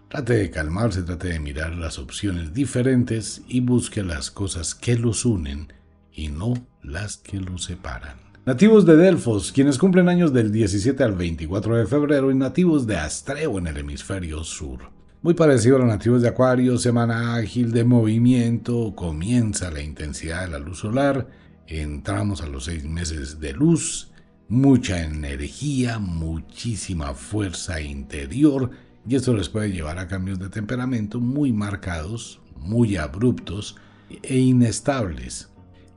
Trate 0.10 0.34
de 0.34 0.52
calmarse, 0.52 1.04
trate 1.04 1.30
de 1.30 1.40
mirar 1.40 1.76
las 1.76 1.98
opciones 1.98 2.54
diferentes 2.54 3.42
y 3.48 3.62
busque 3.62 4.04
las 4.04 4.32
cosas 4.32 4.76
que 4.76 4.98
los 4.98 5.26
unen 5.26 5.72
y 6.12 6.28
no 6.28 6.54
las 6.82 7.18
que 7.18 7.40
los 7.40 7.64
separan. 7.64 8.33
Nativos 8.46 8.86
de 8.86 8.98
Delfos, 8.98 9.54
quienes 9.54 9.78
cumplen 9.78 10.10
años 10.10 10.34
del 10.34 10.52
17 10.52 11.02
al 11.02 11.14
24 11.14 11.78
de 11.78 11.86
febrero 11.86 12.30
y 12.30 12.36
nativos 12.36 12.86
de 12.86 12.98
Astreo 12.98 13.58
en 13.58 13.68
el 13.68 13.78
hemisferio 13.78 14.44
sur. 14.44 14.92
Muy 15.22 15.34
parecido 15.34 15.78
a 15.78 15.80
los 15.80 15.88
nativos 15.88 16.22
de 16.22 16.28
Acuario, 16.28 16.78
semana 16.78 17.36
ágil 17.36 17.72
de 17.72 17.86
movimiento, 17.86 18.94
comienza 18.96 19.72
la 19.72 19.82
intensidad 19.82 20.42
de 20.42 20.50
la 20.52 20.60
luz 20.60 20.80
solar, 20.80 21.30
entramos 21.68 22.42
a 22.42 22.48
los 22.48 22.66
seis 22.66 22.84
meses 22.84 23.40
de 23.40 23.54
luz, 23.54 24.12
mucha 24.50 25.02
energía, 25.02 25.98
muchísima 26.00 27.14
fuerza 27.14 27.80
interior 27.80 28.72
y 29.08 29.16
esto 29.16 29.34
les 29.34 29.48
puede 29.48 29.72
llevar 29.72 30.00
a 30.00 30.10
cambios 30.10 30.38
de 30.40 30.50
temperamento 30.50 31.22
muy 31.22 31.54
marcados, 31.54 32.42
muy 32.58 32.98
abruptos 32.98 33.78
e 34.22 34.38
inestables. 34.38 35.50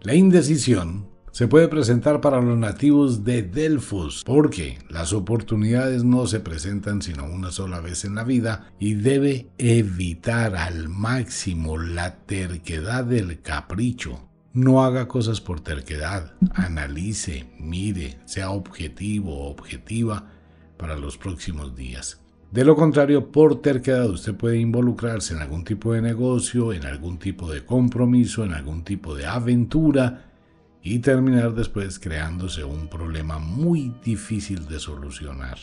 La 0.03 0.14
indecisión 0.14 1.15
se 1.37 1.49
puede 1.49 1.68
presentar 1.68 2.22
para 2.22 2.41
los 2.41 2.57
nativos 2.57 3.22
de 3.22 3.43
Delfos, 3.43 4.22
porque 4.24 4.78
las 4.89 5.12
oportunidades 5.12 6.03
no 6.03 6.26
se 6.26 6.41
presentan 6.41 7.03
sino 7.03 7.26
una 7.26 7.51
sola 7.51 7.80
vez 7.80 8.07
en 8.07 8.14
la 8.14 8.24
vida 8.24 8.72
y 8.80 8.95
debe 8.95 9.51
evitar 9.59 10.57
al 10.57 10.89
máximo 10.89 11.76
la 11.76 12.20
terquedad 12.20 13.05
del 13.05 13.43
capricho. 13.43 14.30
No 14.55 14.82
haga 14.82 15.09
cosas 15.09 15.43
por 15.43 15.61
terquedad, 15.61 16.32
analice, 16.55 17.45
mire, 17.61 18.16
sea 18.24 18.51
objetivo 18.51 19.37
o 19.37 19.51
objetiva 19.51 20.30
para 20.78 20.97
los 20.97 21.18
próximos 21.18 21.76
días. 21.76 22.18
De 22.51 22.64
lo 22.64 22.76
contrario, 22.76 23.30
por 23.30 23.61
terquedad 23.61 24.09
usted 24.09 24.34
puede 24.34 24.59
involucrarse 24.59 25.34
en 25.34 25.43
algún 25.43 25.64
tipo 25.64 25.93
de 25.93 26.01
negocio, 26.01 26.72
en 26.72 26.87
algún 26.87 27.18
tipo 27.18 27.53
de 27.53 27.62
compromiso, 27.62 28.43
en 28.43 28.55
algún 28.55 28.84
tipo 28.84 29.14
de 29.14 29.26
aventura 29.26 30.32
y 30.89 31.01
terminar 31.01 31.53
después 31.53 31.99
creándose 31.99 32.62
un 32.62 32.87
problema 32.87 33.41
muy 33.41 33.93
difícil 34.05 34.68
de 34.68 34.78
solucionar. 34.78 35.59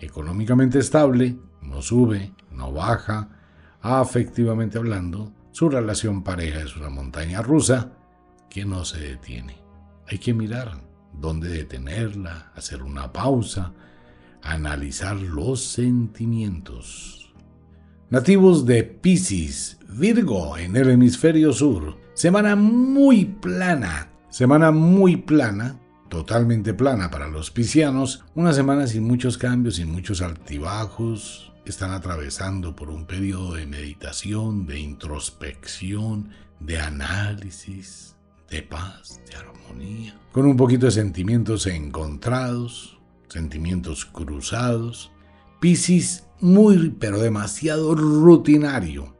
Económicamente 0.00 0.78
estable, 0.78 1.36
no 1.60 1.82
sube, 1.82 2.32
no 2.50 2.72
baja, 2.72 3.28
afectivamente 3.82 4.78
hablando, 4.78 5.30
su 5.52 5.68
relación 5.68 6.24
pareja 6.24 6.60
es 6.60 6.74
una 6.74 6.88
montaña 6.88 7.42
rusa 7.42 7.92
que 8.48 8.64
no 8.64 8.86
se 8.86 8.98
detiene. 8.98 9.58
Hay 10.08 10.16
que 10.16 10.32
mirar 10.32 10.80
dónde 11.12 11.50
detenerla, 11.50 12.50
hacer 12.56 12.82
una 12.82 13.12
pausa, 13.12 13.74
analizar 14.40 15.16
los 15.16 15.62
sentimientos. 15.62 17.34
Nativos 18.08 18.64
de 18.64 18.84
Pisces, 18.84 19.78
Virgo 19.86 20.56
en 20.56 20.76
el 20.76 20.88
hemisferio 20.88 21.52
sur. 21.52 21.98
Semana 22.14 22.56
muy 22.56 23.26
plana, 23.26 24.13
semana 24.34 24.72
muy 24.72 25.16
plana, 25.16 25.78
totalmente 26.08 26.74
plana 26.74 27.08
para 27.08 27.28
los 27.28 27.52
piscianos, 27.52 28.24
una 28.34 28.52
semana 28.52 28.88
sin 28.88 29.04
muchos 29.04 29.38
cambios, 29.38 29.76
sin 29.76 29.92
muchos 29.92 30.22
altibajos, 30.22 31.52
están 31.64 31.92
atravesando 31.92 32.74
por 32.74 32.90
un 32.90 33.06
periodo 33.06 33.54
de 33.54 33.68
meditación, 33.68 34.66
de 34.66 34.80
introspección, 34.80 36.30
de 36.58 36.80
análisis, 36.80 38.16
de 38.50 38.62
paz, 38.62 39.20
de 39.30 39.36
armonía, 39.36 40.20
con 40.32 40.46
un 40.46 40.56
poquito 40.56 40.86
de 40.86 40.92
sentimientos 40.92 41.68
encontrados, 41.68 42.98
sentimientos 43.28 44.04
cruzados. 44.04 45.12
Piscis 45.60 46.24
muy, 46.40 46.90
pero 46.90 47.20
demasiado 47.20 47.94
rutinario. 47.94 49.13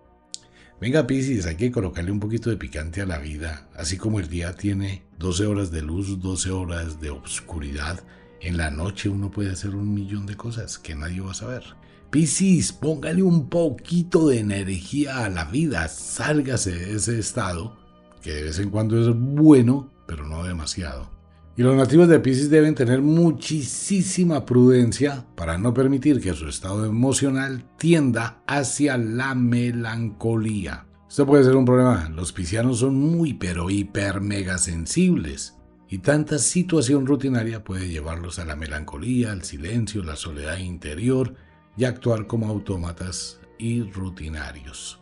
Venga, 0.81 1.07
Piscis, 1.07 1.47
hay 1.47 1.57
que 1.57 1.71
colocarle 1.71 2.11
un 2.11 2.21
poquito 2.21 2.51
de 2.51 2.57
picante 2.57 3.01
a 3.01 3.07
la 3.07 3.19
vida, 3.19 3.69
así 3.75 3.97
como 3.97 4.19
el 4.19 4.29
día 4.29 4.55
tiene 4.55 5.05
12 5.19 5.47
horas 5.47 5.71
de 5.71 5.83
luz, 5.83 6.21
12 6.21 6.51
horas 6.51 7.01
de 7.01 7.11
oscuridad. 7.11 8.03
En 8.41 8.57
la 8.57 8.71
noche 8.71 9.09
uno 9.09 9.31
puede 9.31 9.53
hacer 9.53 9.75
un 9.75 9.95
millón 9.95 10.27
de 10.27 10.37
cosas 10.37 10.79
que 10.79 10.95
nadie 10.95 11.21
va 11.21 11.31
a 11.31 11.35
saber. 11.35 11.63
Piscis, 12.11 12.73
póngale 12.73 13.23
un 13.23 13.49
poquito 13.49 14.29
de 14.29 14.41
energía 14.41 15.25
a 15.25 15.31
la 15.31 15.45
vida, 15.45 15.89
sálgase 15.89 16.73
de 16.73 16.97
ese 16.97 17.19
estado, 17.19 17.77
que 18.21 18.33
de 18.33 18.43
vez 18.43 18.59
en 18.59 18.71
cuando 18.71 19.01
es 19.01 19.17
bueno, 19.17 19.91
pero 20.07 20.27
no 20.27 20.45
demasiado. 20.45 21.14
Y 21.57 21.63
los 21.63 21.77
nativos 21.77 22.09
de 22.09 22.19
Piscis 22.19 22.51
deben 22.51 22.75
tener 22.75 23.01
muchísima 23.01 24.45
prudencia 24.45 25.25
para 25.37 25.57
no 25.57 25.73
permitir 25.73 26.21
que 26.21 26.35
su 26.35 26.49
estado 26.49 26.85
emocional 26.85 27.65
tienda 27.79 28.43
hacia 28.47 28.99
la 28.99 29.37
melancolía. 29.37 30.87
Esto 31.09 31.27
puede 31.27 31.45
ser 31.45 31.55
un 31.55 31.65
problema. 31.65 32.09
Los 32.09 32.33
piscianos 32.33 32.81
son 32.81 32.97
muy 32.97 33.35
pero 33.35 33.71
hiper 33.71 34.21
mega 34.21 34.59
sensibles. 34.59 35.57
Y 35.89 35.99
tanta 35.99 36.39
situación 36.39 37.07
rutinaria 37.07 37.63
puede 37.63 37.89
llevarlos 37.89 38.41
a 38.41 38.45
la 38.45 38.57
melancolía, 38.57 39.31
al 39.31 39.45
silencio, 39.45 40.03
la 40.03 40.17
soledad 40.17 40.59
interior 40.59 41.37
y 41.77 41.85
actuar 41.85 42.27
como 42.27 42.49
autómatas 42.49 43.39
y 43.59 43.83
rutinarios. 43.83 45.01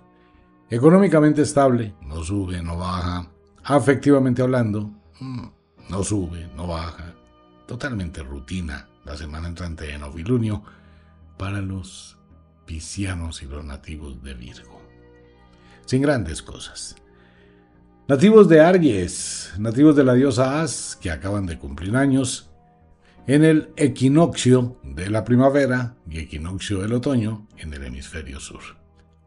Económicamente 0.69 1.41
estable, 1.41 1.95
no 2.07 2.23
sube, 2.23 2.63
no 2.63 2.77
baja. 2.77 3.31
Afectivamente 3.65 4.43
hablando, 4.43 4.91
mm, 5.19 5.47
no 5.93 6.03
sube, 6.03 6.49
no 6.57 6.67
baja. 6.67 7.13
Totalmente 7.67 8.23
rutina 8.23 8.89
la 9.05 9.15
semana 9.15 9.47
entrante 9.47 9.87
de 9.87 9.99
novilunio 9.99 10.63
para 11.37 11.61
los 11.61 12.17
piscianos 12.65 13.43
y 13.43 13.47
los 13.47 13.63
nativos 13.63 14.23
de 14.23 14.33
Virgo. 14.33 14.81
Sin 15.85 16.01
grandes 16.01 16.43
cosas. 16.43 16.97
Nativos 18.09 18.49
de 18.49 18.63
Aries, 18.63 19.53
nativos 19.59 19.95
de 19.95 20.05
la 20.05 20.15
diosa 20.15 20.63
As, 20.63 20.97
que 20.97 21.11
acaban 21.11 21.45
de 21.45 21.59
cumplir 21.59 21.95
años, 21.95 22.49
en 23.27 23.45
el 23.45 23.71
equinoccio 23.77 24.79
de 24.83 25.11
la 25.11 25.25
primavera 25.25 25.95
y 26.09 26.21
equinoccio 26.21 26.81
del 26.81 26.95
otoño 26.95 27.47
en 27.59 27.75
el 27.75 27.85
hemisferio 27.85 28.41
sur. 28.41 28.82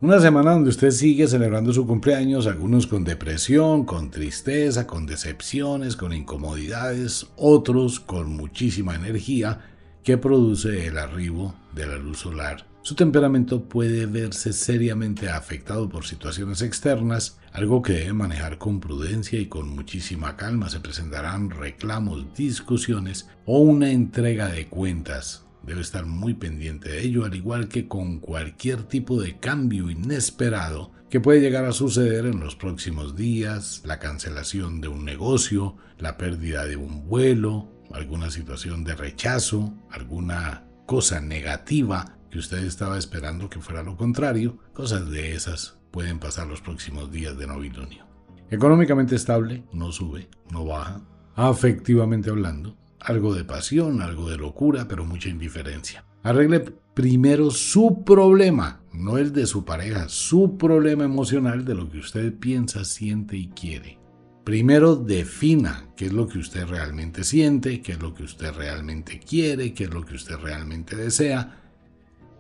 Una 0.06 0.20
semana 0.20 0.52
donde 0.52 0.70
usted 0.70 0.92
sigue 0.92 1.28
celebrando 1.28 1.74
su 1.74 1.88
cumpleaños, 1.88 2.46
algunos 2.46 2.86
con 2.86 3.04
depresión, 3.04 3.86
con 3.86 4.12
tristeza, 4.12 4.86
con 4.86 5.08
decepciones, 5.08 5.96
con 5.96 6.14
incomodidades, 6.14 7.26
otros 7.36 8.00
con 8.00 8.32
muchísima 8.36 8.94
energía 8.94 9.62
que 10.04 10.20
produce 10.20 10.86
el 10.86 11.00
arribo 11.00 11.56
de 11.74 11.88
la 11.88 11.98
luz 11.98 12.20
solar 12.20 12.68
su 12.86 12.94
temperamento 12.94 13.64
puede 13.64 14.06
verse 14.06 14.54
seriamente 14.54 15.28
afectado 15.28 15.90
por 15.90 16.06
situaciones 16.06 16.62
externas, 16.62 17.40
algo 17.52 17.82
que 17.82 17.94
debe 17.94 18.14
manejar 18.14 18.60
con 18.60 18.80
prudencia 18.80 19.40
y 19.40 19.48
con 19.48 19.70
muchísima 19.70 20.38
calma. 20.38 20.70
Se 20.70 20.82
presentarán 20.82 21.50
reclamos, 21.50 22.32
discusiones 22.36 23.28
o 23.48 23.58
una 23.58 23.90
entrega 23.90 24.50
de 24.50 24.68
cuentas. 24.68 25.45
Debe 25.66 25.82
estar 25.82 26.06
muy 26.06 26.34
pendiente 26.34 26.90
de 26.90 27.02
ello, 27.02 27.26
al 27.26 27.36
igual 27.36 27.68
que 27.68 27.88
con 27.88 28.20
cualquier 28.20 28.84
tipo 28.84 29.22
de 29.22 29.38
cambio 29.40 29.90
inesperado 29.90 30.92
que 31.10 31.20
puede 31.20 31.42
llegar 31.42 31.66
a 31.66 31.72
suceder 31.72 32.26
en 32.26 32.40
los 32.40 32.56
próximos 32.56 33.16
días, 33.16 33.82
la 33.86 34.00
cancelación 34.00 34.82
de 34.82 34.88
un 34.88 35.06
negocio, 35.06 35.78
la 35.98 36.18
pérdida 36.18 36.66
de 36.66 36.76
un 36.76 37.08
vuelo, 37.08 37.72
alguna 37.92 38.30
situación 38.32 38.84
de 38.84 38.96
rechazo, 38.96 39.74
alguna 39.90 40.66
cosa 40.86 41.22
negativa 41.22 42.16
usted 42.40 42.64
estaba 42.64 42.98
esperando 42.98 43.50
que 43.50 43.60
fuera 43.60 43.84
lo 43.84 43.98
contrario, 43.98 44.58
cosas 44.74 45.10
de 45.10 45.36
esas 45.36 45.78
pueden 45.92 46.20
pasar 46.20 46.48
los 46.48 46.62
próximos 46.62 47.12
días 47.12 47.38
de 47.38 47.48
novilunio. 47.48 48.06
Económicamente 48.50 49.16
estable, 49.16 49.64
no 49.72 49.92
sube, 49.92 50.30
no 50.52 50.66
baja. 50.66 51.02
Afectivamente 51.36 52.30
hablando, 52.30 52.78
algo 53.06 53.34
de 53.34 53.44
pasión, 53.44 54.02
algo 54.02 54.30
de 54.30 54.38
locura, 54.38 54.88
pero 54.88 55.06
mucha 55.06 55.30
indiferencia. 55.30 56.06
Arregle 56.24 56.62
primero 56.94 57.52
su 57.52 58.04
problema, 58.04 58.82
no 58.94 59.18
el 59.18 59.32
de 59.32 59.46
su 59.46 59.64
pareja, 59.64 60.10
su 60.10 60.58
problema 60.58 61.04
emocional 61.04 61.66
de 61.66 61.76
lo 61.76 61.90
que 61.90 62.00
usted 62.00 62.34
piensa, 62.34 62.84
siente 62.86 63.38
y 63.38 63.48
quiere. 63.48 64.00
Primero 64.44 64.96
defina 64.96 65.88
qué 65.96 66.06
es 66.06 66.14
lo 66.14 66.28
que 66.28 66.40
usted 66.40 66.68
realmente 66.68 67.24
siente, 67.24 67.82
qué 67.82 67.94
es 67.94 68.00
lo 68.00 68.14
que 68.14 68.24
usted 68.24 68.54
realmente 68.54 69.20
quiere, 69.20 69.74
qué 69.74 69.86
es 69.86 69.94
lo 69.94 70.06
que 70.06 70.16
usted 70.16 70.38
realmente 70.38 70.96
desea 70.96 71.62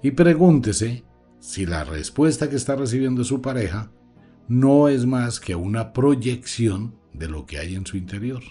y 0.05 0.11
pregúntese 0.11 1.03
si 1.39 1.66
la 1.66 1.84
respuesta 1.84 2.47
que 2.47 2.55
está 2.55 2.76
recibiendo 2.76 3.24
su 3.24 3.41
pareja 3.41 3.89
no 4.47 4.88
es 4.88 5.07
más 5.07 5.39
que 5.39 5.55
una 5.55 5.93
proyección 5.93 6.93
de 7.13 7.28
lo 7.28 7.47
que 7.47 7.57
hay 7.57 7.74
en 7.74 7.88
su 7.88 7.97
interior. 7.97 8.43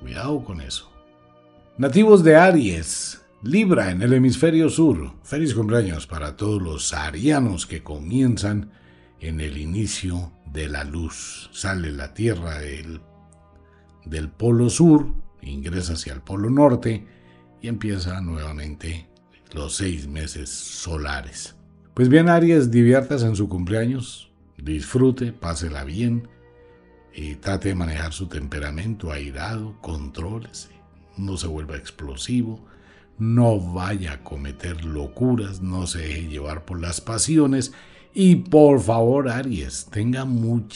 Cuidado 0.00 0.44
con 0.44 0.60
eso. 0.60 0.93
Nativos 1.76 2.22
de 2.22 2.36
Aries, 2.36 3.20
Libra 3.42 3.90
en 3.90 4.00
el 4.00 4.12
hemisferio 4.12 4.70
sur. 4.70 5.12
Feliz 5.24 5.54
cumpleaños 5.54 6.06
para 6.06 6.36
todos 6.36 6.62
los 6.62 6.94
arianos 6.94 7.66
que 7.66 7.82
comienzan 7.82 8.70
en 9.18 9.40
el 9.40 9.58
inicio 9.58 10.30
de 10.52 10.68
la 10.68 10.84
luz. 10.84 11.50
Sale 11.52 11.90
la 11.90 12.14
Tierra 12.14 12.60
del, 12.60 13.00
del 14.04 14.28
polo 14.28 14.70
sur, 14.70 15.12
ingresa 15.42 15.94
hacia 15.94 16.12
el 16.12 16.20
polo 16.20 16.48
norte 16.48 17.08
y 17.60 17.66
empieza 17.66 18.20
nuevamente 18.20 19.08
los 19.52 19.74
seis 19.74 20.06
meses 20.06 20.50
solares. 20.50 21.56
Pues 21.92 22.08
bien, 22.08 22.28
Aries, 22.28 22.70
diviértase 22.70 23.26
en 23.26 23.34
su 23.34 23.48
cumpleaños, 23.48 24.30
disfrute, 24.56 25.32
pásela 25.32 25.82
bien 25.82 26.28
y 27.12 27.34
trate 27.34 27.70
de 27.70 27.74
manejar 27.74 28.12
su 28.12 28.28
temperamento 28.28 29.10
airado, 29.10 29.76
contrólese, 29.80 30.83
no 31.16 31.36
se 31.36 31.46
vuelva 31.46 31.76
explosivo, 31.76 32.64
no 33.18 33.60
vaya 33.60 34.12
a 34.14 34.22
cometer 34.22 34.84
locuras, 34.84 35.60
no 35.60 35.86
se 35.86 35.98
deje 36.00 36.28
llevar 36.28 36.64
por 36.64 36.80
las 36.80 37.00
pasiones 37.00 37.72
y 38.12 38.36
por 38.36 38.80
favor, 38.80 39.28
Aries, 39.28 39.86
tenga 39.90 40.24
muchísimo 40.24 40.70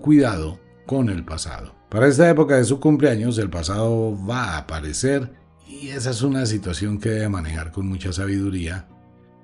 cuidado 0.00 0.58
con 0.86 1.10
el 1.10 1.24
pasado. 1.24 1.74
Para 1.90 2.08
esta 2.08 2.28
época 2.30 2.56
de 2.56 2.64
su 2.64 2.80
cumpleaños, 2.80 3.38
el 3.38 3.50
pasado 3.50 4.18
va 4.26 4.54
a 4.54 4.58
aparecer 4.58 5.32
y 5.68 5.88
esa 5.88 6.10
es 6.10 6.22
una 6.22 6.46
situación 6.46 6.98
que 6.98 7.10
debe 7.10 7.28
manejar 7.28 7.72
con 7.72 7.86
mucha 7.86 8.12
sabiduría, 8.12 8.88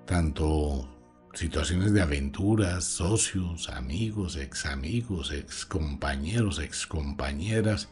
tanto 0.06 0.88
situaciones 1.34 1.92
de 1.92 2.02
aventuras, 2.02 2.84
socios, 2.84 3.68
amigos, 3.68 4.36
ex 4.36 4.66
amigos, 4.66 5.32
ex 5.32 5.64
compañeros, 5.66 6.58
ex 6.58 6.86
compañeras. 6.86 7.88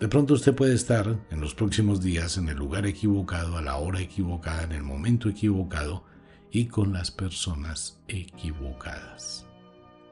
De 0.00 0.08
pronto 0.08 0.34
usted 0.34 0.54
puede 0.54 0.74
estar 0.74 1.18
en 1.30 1.40
los 1.40 1.54
próximos 1.54 2.00
días 2.00 2.36
en 2.36 2.48
el 2.48 2.56
lugar 2.56 2.86
equivocado, 2.86 3.56
a 3.56 3.62
la 3.62 3.76
hora 3.76 4.00
equivocada, 4.00 4.62
en 4.62 4.72
el 4.72 4.82
momento 4.82 5.28
equivocado 5.28 6.04
y 6.50 6.66
con 6.66 6.92
las 6.92 7.10
personas 7.10 8.00
equivocadas. 8.06 9.46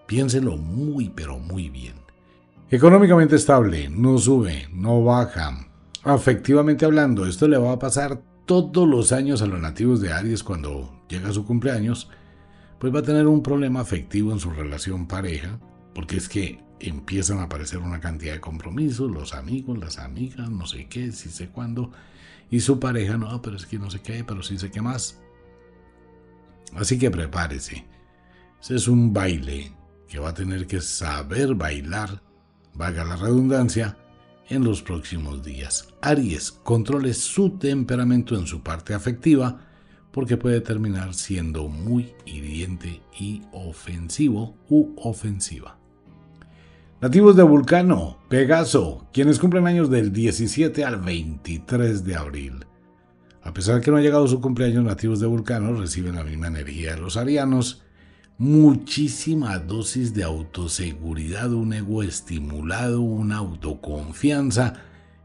Piénselo 0.06 0.56
muy 0.56 1.10
pero 1.10 1.38
muy 1.38 1.68
bien. 1.68 1.94
Económicamente 2.68 3.36
estable, 3.36 3.88
no 3.88 4.18
sube, 4.18 4.68
no 4.72 5.04
baja. 5.04 5.68
Afectivamente 6.02 6.84
hablando, 6.84 7.26
esto 7.26 7.46
le 7.46 7.56
va 7.56 7.72
a 7.72 7.78
pasar 7.78 8.20
todos 8.44 8.88
los 8.88 9.12
años 9.12 9.40
a 9.40 9.46
los 9.46 9.60
nativos 9.60 10.00
de 10.00 10.12
Aries 10.12 10.42
cuando 10.42 11.04
llega 11.08 11.32
su 11.32 11.44
cumpleaños 11.44 12.08
pues 12.78 12.94
va 12.94 13.00
a 13.00 13.02
tener 13.02 13.26
un 13.26 13.42
problema 13.42 13.80
afectivo 13.80 14.32
en 14.32 14.38
su 14.38 14.50
relación 14.50 15.06
pareja, 15.06 15.58
porque 15.94 16.16
es 16.16 16.28
que 16.28 16.62
empiezan 16.80 17.38
a 17.38 17.44
aparecer 17.44 17.78
una 17.78 18.00
cantidad 18.00 18.34
de 18.34 18.40
compromisos, 18.40 19.10
los 19.10 19.34
amigos, 19.34 19.78
las 19.78 19.98
amigas, 19.98 20.50
no 20.50 20.66
sé 20.66 20.86
qué, 20.86 21.12
si 21.12 21.30
sé 21.30 21.48
cuándo, 21.48 21.92
y 22.50 22.60
su 22.60 22.78
pareja, 22.78 23.16
no, 23.16 23.42
pero 23.42 23.56
es 23.56 23.66
que 23.66 23.78
no 23.78 23.90
sé 23.90 24.00
qué, 24.00 24.24
pero 24.24 24.42
sí 24.42 24.58
sé 24.58 24.70
qué 24.70 24.80
más. 24.80 25.18
Así 26.74 26.98
que 26.98 27.10
prepárese. 27.10 27.86
Ese 28.60 28.76
es 28.76 28.88
un 28.88 29.12
baile 29.12 29.72
que 30.08 30.18
va 30.18 30.30
a 30.30 30.34
tener 30.34 30.66
que 30.66 30.80
saber 30.80 31.54
bailar, 31.54 32.22
valga 32.74 33.04
la 33.04 33.16
redundancia, 33.16 33.96
en 34.48 34.64
los 34.64 34.82
próximos 34.82 35.42
días. 35.42 35.88
Aries, 36.02 36.52
controle 36.52 37.14
su 37.14 37.50
temperamento 37.58 38.36
en 38.36 38.46
su 38.46 38.62
parte 38.62 38.94
afectiva, 38.94 39.60
porque 40.12 40.36
puede 40.36 40.60
terminar 40.60 41.14
siendo 41.14 41.68
muy 41.68 42.14
hiriente 42.24 43.02
y 43.18 43.42
ofensivo 43.52 44.56
u 44.68 44.94
ofensiva. 44.96 45.78
Nativos 46.98 47.36
de 47.36 47.42
Vulcano, 47.42 48.16
Pegaso, 48.30 49.06
quienes 49.12 49.38
cumplen 49.38 49.66
años 49.66 49.90
del 49.90 50.14
17 50.14 50.82
al 50.82 50.96
23 50.96 52.04
de 52.04 52.16
abril. 52.16 52.64
A 53.42 53.52
pesar 53.52 53.74
de 53.74 53.80
que 53.82 53.90
no 53.90 53.98
ha 53.98 54.00
llegado 54.00 54.26
su 54.26 54.40
cumpleaños, 54.40 54.82
nativos 54.82 55.20
de 55.20 55.26
Vulcano 55.26 55.78
reciben 55.78 56.14
la 56.14 56.24
misma 56.24 56.46
energía 56.46 56.94
de 56.94 57.02
los 57.02 57.18
arianos, 57.18 57.82
muchísima 58.38 59.58
dosis 59.58 60.14
de 60.14 60.24
autoseguridad, 60.24 61.52
un 61.52 61.74
ego 61.74 62.02
estimulado, 62.02 63.02
una 63.02 63.36
autoconfianza. 63.36 64.82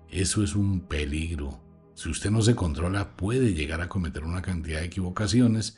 Eso 0.10 0.44
es 0.44 0.56
un 0.56 0.82
peligro. 0.82 1.62
Si 1.94 2.10
usted 2.10 2.32
no 2.32 2.42
se 2.42 2.54
controla, 2.54 3.16
puede 3.16 3.54
llegar 3.54 3.80
a 3.80 3.88
cometer 3.88 4.26
una 4.26 4.42
cantidad 4.42 4.82
de 4.82 4.88
equivocaciones 4.88 5.78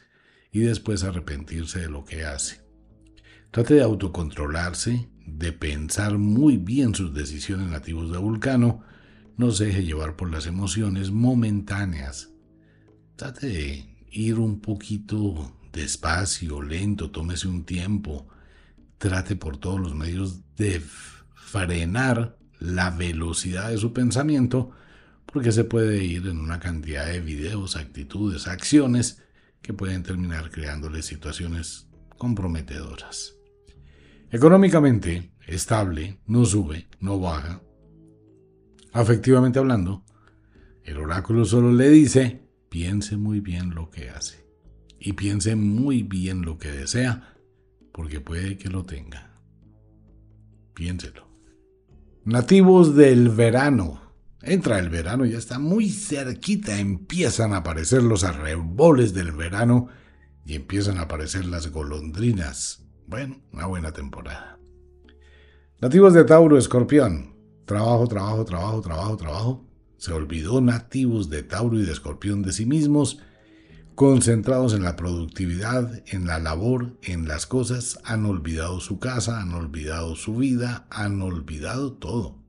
y 0.51 0.61
después 0.61 1.03
arrepentirse 1.03 1.81
de 1.81 1.89
lo 1.89 2.03
que 2.03 2.25
hace. 2.25 2.61
Trate 3.51 3.75
de 3.75 3.83
autocontrolarse, 3.83 5.12
de 5.37 5.51
pensar 5.51 6.17
muy 6.17 6.57
bien 6.57 6.93
sus 6.93 7.13
decisiones 7.13 7.67
nativos 7.69 8.11
de 8.11 8.17
Vulcano, 8.17 8.83
no 9.37 9.51
se 9.51 9.65
deje 9.65 9.83
llevar 9.83 10.15
por 10.15 10.31
las 10.31 10.45
emociones 10.45 11.11
momentáneas. 11.11 12.29
Trate 13.15 13.47
de 13.47 13.95
ir 14.11 14.39
un 14.39 14.59
poquito 14.59 15.57
despacio, 15.71 16.61
lento, 16.61 17.11
tómese 17.11 17.47
un 17.47 17.65
tiempo. 17.65 18.27
Trate 18.97 19.35
por 19.35 19.57
todos 19.57 19.79
los 19.79 19.95
medios 19.95 20.41
de 20.55 20.81
frenar 21.33 22.37
la 22.59 22.91
velocidad 22.91 23.69
de 23.69 23.77
su 23.77 23.91
pensamiento 23.91 24.71
porque 25.25 25.51
se 25.51 25.63
puede 25.63 26.03
ir 26.03 26.27
en 26.27 26.37
una 26.37 26.59
cantidad 26.59 27.07
de 27.07 27.19
videos, 27.19 27.75
actitudes, 27.75 28.47
acciones 28.47 29.23
que 29.61 29.73
pueden 29.73 30.03
terminar 30.03 30.51
creándole 30.51 31.01
situaciones 31.01 31.87
comprometedoras. 32.17 33.32
Económicamente, 34.33 35.31
estable, 35.45 36.17
no 36.25 36.43
sube, 36.43 36.87
no 36.99 37.19
baja. 37.19 37.61
Afectivamente 38.91 39.59
hablando, 39.59 40.03
el 40.83 40.97
oráculo 40.97 41.45
solo 41.45 41.71
le 41.71 41.87
dice, 41.91 42.41
piense 42.67 43.15
muy 43.15 43.41
bien 43.41 43.75
lo 43.75 43.91
que 43.91 44.09
hace 44.09 44.43
y 44.99 45.13
piense 45.13 45.55
muy 45.55 46.01
bien 46.01 46.41
lo 46.41 46.57
que 46.57 46.71
desea, 46.71 47.35
porque 47.91 48.21
puede 48.21 48.57
que 48.57 48.69
lo 48.69 48.83
tenga. 48.83 49.39
Piénselo. 50.73 51.27
Nativos 52.25 52.95
del 52.95 53.29
verano. 53.29 54.01
Entra 54.41 54.79
el 54.79 54.89
verano, 54.89 55.25
ya 55.25 55.37
está 55.37 55.59
muy 55.59 55.91
cerquita, 55.91 56.79
empiezan 56.79 57.53
a 57.53 57.57
aparecer 57.57 58.01
los 58.01 58.23
arreboles 58.23 59.13
del 59.13 59.31
verano 59.31 59.89
y 60.43 60.55
empiezan 60.55 60.97
a 60.97 61.03
aparecer 61.03 61.45
las 61.45 61.69
golondrinas. 61.69 62.82
Bueno, 63.13 63.39
una 63.51 63.67
buena 63.67 63.91
temporada. 63.91 64.57
Nativos 65.79 66.15
de 66.15 66.23
Tauro, 66.23 66.57
Escorpión. 66.57 67.35
Trabajo, 67.63 68.07
trabajo, 68.07 68.43
trabajo, 68.43 68.81
trabajo, 68.81 69.17
trabajo. 69.17 69.65
Se 69.97 70.11
olvidó 70.11 70.61
nativos 70.61 71.29
de 71.29 71.43
Tauro 71.43 71.79
y 71.79 71.85
de 71.85 71.91
Escorpión 71.91 72.41
de 72.41 72.51
sí 72.51 72.65
mismos 72.65 73.19
concentrados 73.93 74.73
en 74.73 74.81
la 74.81 74.95
productividad, 74.95 76.01
en 76.07 76.25
la 76.25 76.39
labor, 76.39 76.97
en 77.03 77.27
las 77.27 77.45
cosas, 77.45 77.99
han 78.03 78.25
olvidado 78.25 78.79
su 78.79 78.97
casa, 78.97 79.41
han 79.41 79.53
olvidado 79.53 80.15
su 80.15 80.37
vida, 80.37 80.87
han 80.89 81.21
olvidado 81.21 81.93
todo 81.93 82.42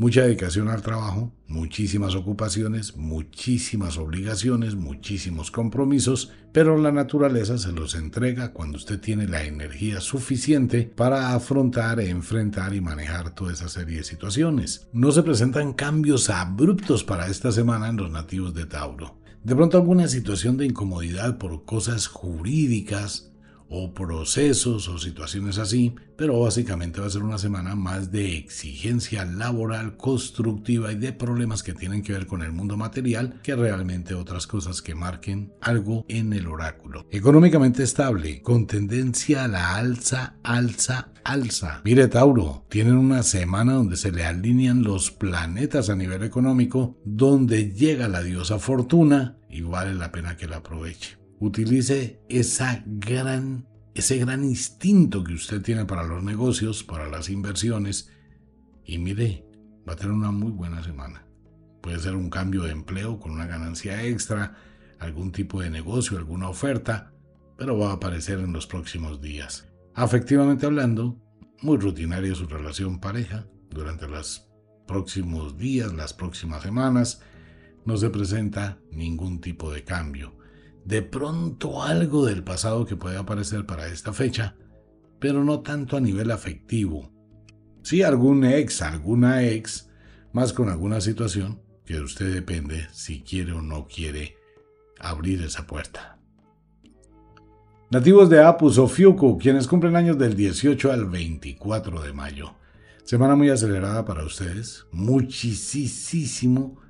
mucha 0.00 0.22
dedicación 0.22 0.70
al 0.70 0.80
trabajo, 0.80 1.30
muchísimas 1.46 2.14
ocupaciones, 2.14 2.96
muchísimas 2.96 3.98
obligaciones, 3.98 4.74
muchísimos 4.74 5.50
compromisos, 5.50 6.32
pero 6.52 6.78
la 6.78 6.90
naturaleza 6.90 7.58
se 7.58 7.70
los 7.70 7.94
entrega 7.94 8.54
cuando 8.54 8.78
usted 8.78 8.98
tiene 8.98 9.28
la 9.28 9.44
energía 9.44 10.00
suficiente 10.00 10.84
para 10.84 11.34
afrontar, 11.34 12.00
enfrentar 12.00 12.74
y 12.74 12.80
manejar 12.80 13.34
toda 13.34 13.52
esa 13.52 13.68
serie 13.68 13.98
de 13.98 14.04
situaciones. 14.04 14.88
No 14.94 15.12
se 15.12 15.22
presentan 15.22 15.74
cambios 15.74 16.30
abruptos 16.30 17.04
para 17.04 17.26
esta 17.26 17.52
semana 17.52 17.90
en 17.90 17.98
los 17.98 18.10
nativos 18.10 18.54
de 18.54 18.64
Tauro. 18.64 19.18
De 19.44 19.54
pronto 19.54 19.76
alguna 19.76 20.08
situación 20.08 20.56
de 20.56 20.64
incomodidad 20.64 21.36
por 21.36 21.66
cosas 21.66 22.06
jurídicas, 22.06 23.34
o 23.70 23.94
procesos 23.94 24.88
o 24.88 24.98
situaciones 24.98 25.58
así, 25.58 25.94
pero 26.16 26.40
básicamente 26.40 27.00
va 27.00 27.06
a 27.06 27.10
ser 27.10 27.22
una 27.22 27.38
semana 27.38 27.76
más 27.76 28.10
de 28.10 28.36
exigencia 28.36 29.24
laboral 29.24 29.96
constructiva 29.96 30.92
y 30.92 30.96
de 30.96 31.12
problemas 31.12 31.62
que 31.62 31.72
tienen 31.72 32.02
que 32.02 32.12
ver 32.12 32.26
con 32.26 32.42
el 32.42 32.52
mundo 32.52 32.76
material 32.76 33.40
que 33.42 33.54
realmente 33.54 34.14
otras 34.14 34.46
cosas 34.46 34.82
que 34.82 34.94
marquen 34.94 35.54
algo 35.60 36.04
en 36.08 36.32
el 36.32 36.48
oráculo. 36.48 37.06
Económicamente 37.10 37.84
estable, 37.84 38.42
con 38.42 38.66
tendencia 38.66 39.44
a 39.44 39.48
la 39.48 39.76
alza, 39.76 40.34
alza, 40.42 41.12
alza. 41.24 41.80
Mire 41.84 42.08
Tauro, 42.08 42.66
tienen 42.68 42.96
una 42.96 43.22
semana 43.22 43.74
donde 43.74 43.96
se 43.96 44.10
le 44.10 44.26
alinean 44.26 44.82
los 44.82 45.12
planetas 45.12 45.90
a 45.90 45.96
nivel 45.96 46.24
económico, 46.24 46.98
donde 47.04 47.72
llega 47.72 48.08
la 48.08 48.22
diosa 48.22 48.58
fortuna 48.58 49.36
y 49.48 49.62
vale 49.62 49.94
la 49.94 50.10
pena 50.10 50.36
que 50.36 50.48
la 50.48 50.56
aproveche. 50.56 51.19
Utilice 51.40 52.20
ese 52.28 52.84
gran 52.94 54.44
instinto 54.44 55.24
que 55.24 55.32
usted 55.32 55.62
tiene 55.62 55.86
para 55.86 56.04
los 56.04 56.22
negocios, 56.22 56.84
para 56.84 57.08
las 57.08 57.30
inversiones 57.30 58.10
y 58.84 58.98
mire, 58.98 59.46
va 59.88 59.94
a 59.94 59.96
tener 59.96 60.12
una 60.12 60.32
muy 60.32 60.52
buena 60.52 60.82
semana. 60.84 61.26
Puede 61.80 61.98
ser 61.98 62.14
un 62.14 62.28
cambio 62.28 62.64
de 62.64 62.72
empleo 62.72 63.18
con 63.18 63.32
una 63.32 63.46
ganancia 63.46 64.04
extra, 64.04 64.54
algún 64.98 65.32
tipo 65.32 65.62
de 65.62 65.70
negocio, 65.70 66.18
alguna 66.18 66.50
oferta, 66.50 67.14
pero 67.56 67.78
va 67.78 67.90
a 67.90 67.94
aparecer 67.94 68.38
en 68.40 68.52
los 68.52 68.66
próximos 68.66 69.22
días. 69.22 69.66
Afectivamente 69.94 70.66
hablando, 70.66 71.18
muy 71.62 71.78
rutinaria 71.78 72.34
su 72.34 72.46
relación 72.46 73.00
pareja 73.00 73.46
durante 73.70 74.06
los 74.06 74.46
próximos 74.86 75.56
días, 75.56 75.94
las 75.94 76.12
próximas 76.12 76.62
semanas. 76.62 77.22
No 77.86 77.96
se 77.96 78.10
presenta 78.10 78.78
ningún 78.92 79.40
tipo 79.40 79.72
de 79.72 79.84
cambio. 79.84 80.38
De 80.84 81.02
pronto 81.02 81.82
algo 81.82 82.26
del 82.26 82.42
pasado 82.42 82.86
que 82.86 82.96
puede 82.96 83.16
aparecer 83.16 83.66
para 83.66 83.88
esta 83.88 84.12
fecha, 84.12 84.56
pero 85.18 85.44
no 85.44 85.60
tanto 85.60 85.96
a 85.96 86.00
nivel 86.00 86.30
afectivo. 86.30 87.10
Sí, 87.82 88.02
algún 88.02 88.44
ex, 88.44 88.82
alguna 88.82 89.42
ex, 89.44 89.90
más 90.32 90.52
con 90.52 90.68
alguna 90.68 91.00
situación 91.00 91.60
que 91.84 92.00
usted 92.00 92.32
depende 92.32 92.88
si 92.92 93.22
quiere 93.22 93.52
o 93.52 93.62
no 93.62 93.86
quiere 93.88 94.36
abrir 94.98 95.42
esa 95.42 95.66
puerta. 95.66 96.18
Nativos 97.90 98.30
de 98.30 98.40
Apus 98.40 98.78
o 98.78 98.86
Fiuku, 98.86 99.36
quienes 99.38 99.66
cumplen 99.66 99.96
años 99.96 100.16
del 100.16 100.36
18 100.36 100.92
al 100.92 101.06
24 101.06 102.00
de 102.02 102.12
mayo. 102.12 102.54
Semana 103.02 103.34
muy 103.34 103.50
acelerada 103.50 104.04
para 104.04 104.24
ustedes, 104.24 104.86
muchísimo. 104.92 106.80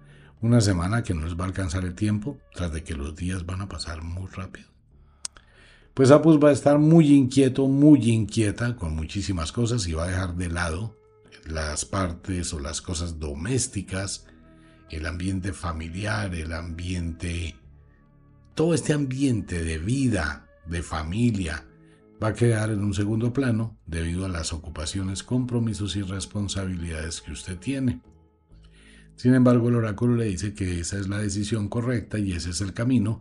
Una 0.42 0.62
semana 0.62 1.02
que 1.02 1.12
no 1.12 1.24
les 1.24 1.38
va 1.38 1.44
a 1.44 1.48
alcanzar 1.48 1.84
el 1.84 1.94
tiempo, 1.94 2.38
tras 2.54 2.72
de 2.72 2.82
que 2.82 2.94
los 2.94 3.14
días 3.14 3.44
van 3.44 3.60
a 3.60 3.68
pasar 3.68 4.02
muy 4.02 4.26
rápido. 4.28 4.68
Pues 5.92 6.10
Apus 6.10 6.42
va 6.42 6.48
a 6.48 6.52
estar 6.52 6.78
muy 6.78 7.12
inquieto, 7.12 7.68
muy 7.68 8.10
inquieta 8.10 8.74
con 8.76 8.96
muchísimas 8.96 9.52
cosas 9.52 9.86
y 9.86 9.92
va 9.92 10.04
a 10.04 10.08
dejar 10.08 10.36
de 10.36 10.48
lado 10.48 10.96
las 11.46 11.84
partes 11.84 12.54
o 12.54 12.58
las 12.58 12.80
cosas 12.80 13.18
domésticas, 13.18 14.26
el 14.88 15.04
ambiente 15.04 15.52
familiar, 15.52 16.34
el 16.34 16.54
ambiente, 16.54 17.56
todo 18.54 18.72
este 18.72 18.94
ambiente 18.94 19.62
de 19.62 19.76
vida, 19.76 20.46
de 20.64 20.82
familia, 20.82 21.66
va 22.22 22.28
a 22.28 22.34
quedar 22.34 22.70
en 22.70 22.82
un 22.82 22.94
segundo 22.94 23.32
plano 23.32 23.76
debido 23.84 24.24
a 24.24 24.28
las 24.28 24.54
ocupaciones, 24.54 25.22
compromisos 25.22 25.96
y 25.96 26.02
responsabilidades 26.02 27.20
que 27.20 27.32
usted 27.32 27.58
tiene. 27.58 28.00
Sin 29.20 29.34
embargo, 29.34 29.68
el 29.68 29.74
oráculo 29.74 30.16
le 30.16 30.24
dice 30.24 30.54
que 30.54 30.80
esa 30.80 30.98
es 30.98 31.06
la 31.06 31.18
decisión 31.18 31.68
correcta 31.68 32.18
y 32.18 32.32
ese 32.32 32.48
es 32.48 32.62
el 32.62 32.72
camino, 32.72 33.20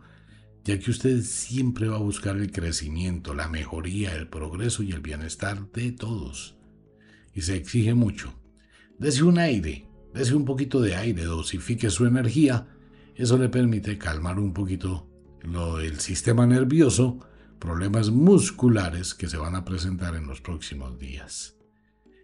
ya 0.64 0.78
que 0.78 0.90
usted 0.90 1.20
siempre 1.20 1.88
va 1.88 1.96
a 1.96 2.00
buscar 2.00 2.38
el 2.38 2.50
crecimiento, 2.50 3.34
la 3.34 3.48
mejoría, 3.48 4.16
el 4.16 4.26
progreso 4.26 4.82
y 4.82 4.92
el 4.92 5.02
bienestar 5.02 5.70
de 5.72 5.92
todos. 5.92 6.56
Y 7.34 7.42
se 7.42 7.54
exige 7.54 7.92
mucho. 7.92 8.32
Dese 8.98 9.24
un 9.24 9.38
aire, 9.38 9.88
dese 10.14 10.34
un 10.34 10.46
poquito 10.46 10.80
de 10.80 10.96
aire, 10.96 11.24
dosifique 11.24 11.90
su 11.90 12.06
energía. 12.06 12.66
Eso 13.14 13.36
le 13.36 13.50
permite 13.50 13.98
calmar 13.98 14.40
un 14.40 14.54
poquito 14.54 15.06
lo 15.42 15.76
del 15.76 16.00
sistema 16.00 16.46
nervioso, 16.46 17.18
problemas 17.58 18.08
musculares 18.08 19.12
que 19.12 19.28
se 19.28 19.36
van 19.36 19.54
a 19.54 19.66
presentar 19.66 20.14
en 20.14 20.26
los 20.26 20.40
próximos 20.40 20.98
días. 20.98 21.59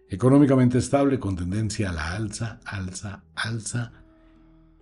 Económicamente 0.08 0.78
estable 0.78 1.18
con 1.18 1.34
tendencia 1.34 1.90
a 1.90 1.92
la 1.92 2.12
alza, 2.12 2.60
alza, 2.64 3.24
alza. 3.34 3.92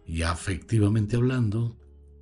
Y 0.06 0.22
afectivamente 0.22 1.16
hablando, 1.16 1.78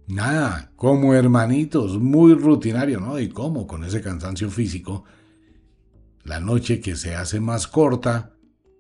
nada, 0.07 0.73
como 0.77 1.15
hermanitos, 1.15 1.99
muy 1.99 2.35
rutinario, 2.35 3.01
¿no? 3.01 3.19
Y 3.19 3.29
cómo 3.29 3.67
con 3.67 3.85
ese 3.85 4.01
cansancio 4.01 4.51
físico, 4.51 5.05
la 6.23 6.39
noche 6.39 6.81
que 6.81 6.95
se 6.95 7.17
hace 7.17 7.41
más 7.41 7.67
corta 7.67 8.35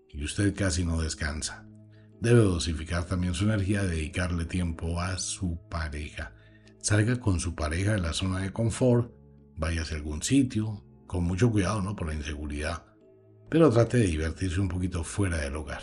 y 0.08 0.24
usted 0.24 0.54
casi 0.54 0.84
no 0.84 1.00
descansa. 1.00 1.66
Debe 2.20 2.42
dosificar 2.42 3.04
también 3.04 3.34
su 3.34 3.44
energía, 3.44 3.82
dedicarle 3.82 4.44
tiempo 4.44 5.00
a 5.00 5.18
su 5.18 5.58
pareja. 5.68 6.32
Salga 6.80 7.18
con 7.18 7.40
su 7.40 7.56
pareja 7.56 7.94
de 7.94 8.00
la 8.00 8.12
zona 8.12 8.38
de 8.38 8.52
confort, 8.52 9.12
vaya 9.56 9.82
a 9.82 9.94
algún 9.94 10.22
sitio, 10.22 10.84
con 11.08 11.24
mucho 11.24 11.50
cuidado, 11.50 11.82
¿no? 11.82 11.96
Por 11.96 12.06
la 12.06 12.14
inseguridad. 12.14 12.91
Pero 13.52 13.68
trate 13.68 13.98
de 13.98 14.06
divertirse 14.06 14.58
un 14.62 14.68
poquito 14.68 15.04
fuera 15.04 15.36
del 15.36 15.56
hogar. 15.56 15.82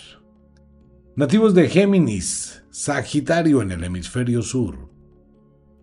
Nativos 1.16 1.54
de 1.54 1.70
Géminis, 1.70 2.64
Sagitario 2.72 3.62
en 3.62 3.70
el 3.70 3.84
hemisferio 3.84 4.42
sur. 4.42 4.90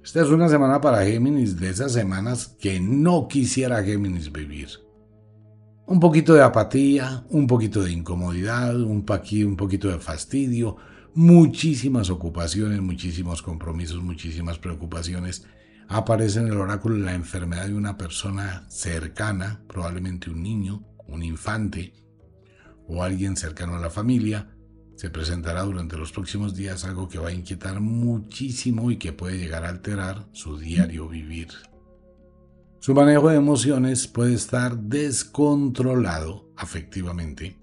Esta 0.02 0.22
es 0.22 0.28
una 0.30 0.48
semana 0.48 0.80
para 0.80 1.04
Géminis 1.04 1.60
de 1.60 1.70
esas 1.70 1.92
semanas 1.92 2.56
que 2.58 2.80
no 2.80 3.28
quisiera 3.28 3.84
Géminis 3.84 4.32
vivir. 4.32 4.68
Un 5.86 6.00
poquito 6.00 6.34
de 6.34 6.42
apatía, 6.42 7.24
un 7.30 7.46
poquito 7.46 7.84
de 7.84 7.92
incomodidad, 7.92 8.74
un, 8.74 9.06
un 9.06 9.56
poquito 9.56 9.88
de 9.88 10.00
fastidio, 10.00 10.78
muchísimas 11.14 12.10
ocupaciones, 12.10 12.80
muchísimos 12.80 13.42
compromisos, 13.42 14.02
muchísimas 14.02 14.58
preocupaciones. 14.58 15.46
Aparece 15.86 16.40
en 16.40 16.48
el 16.48 16.56
oráculo 16.56 16.96
la 16.96 17.14
enfermedad 17.14 17.66
de 17.68 17.74
una 17.74 17.96
persona 17.96 18.64
cercana, 18.68 19.62
probablemente 19.68 20.30
un 20.30 20.42
niño, 20.42 20.82
un 21.08 21.22
infante 21.22 21.92
o 22.88 23.02
alguien 23.02 23.36
cercano 23.36 23.76
a 23.76 23.80
la 23.80 23.90
familia. 23.90 24.56
Se 24.96 25.10
presentará 25.10 25.62
durante 25.62 25.96
los 25.96 26.12
próximos 26.12 26.54
días 26.54 26.84
algo 26.84 27.08
que 27.08 27.18
va 27.18 27.28
a 27.28 27.32
inquietar 27.32 27.80
muchísimo 27.80 28.90
y 28.90 28.96
que 28.96 29.12
puede 29.12 29.38
llegar 29.38 29.64
a 29.64 29.68
alterar 29.68 30.28
su 30.32 30.58
diario 30.58 31.08
vivir. 31.08 31.48
Su 32.80 32.94
manejo 32.94 33.28
de 33.28 33.36
emociones 33.36 34.06
puede 34.06 34.34
estar 34.34 34.78
descontrolado 34.78 36.50
afectivamente 36.56 37.58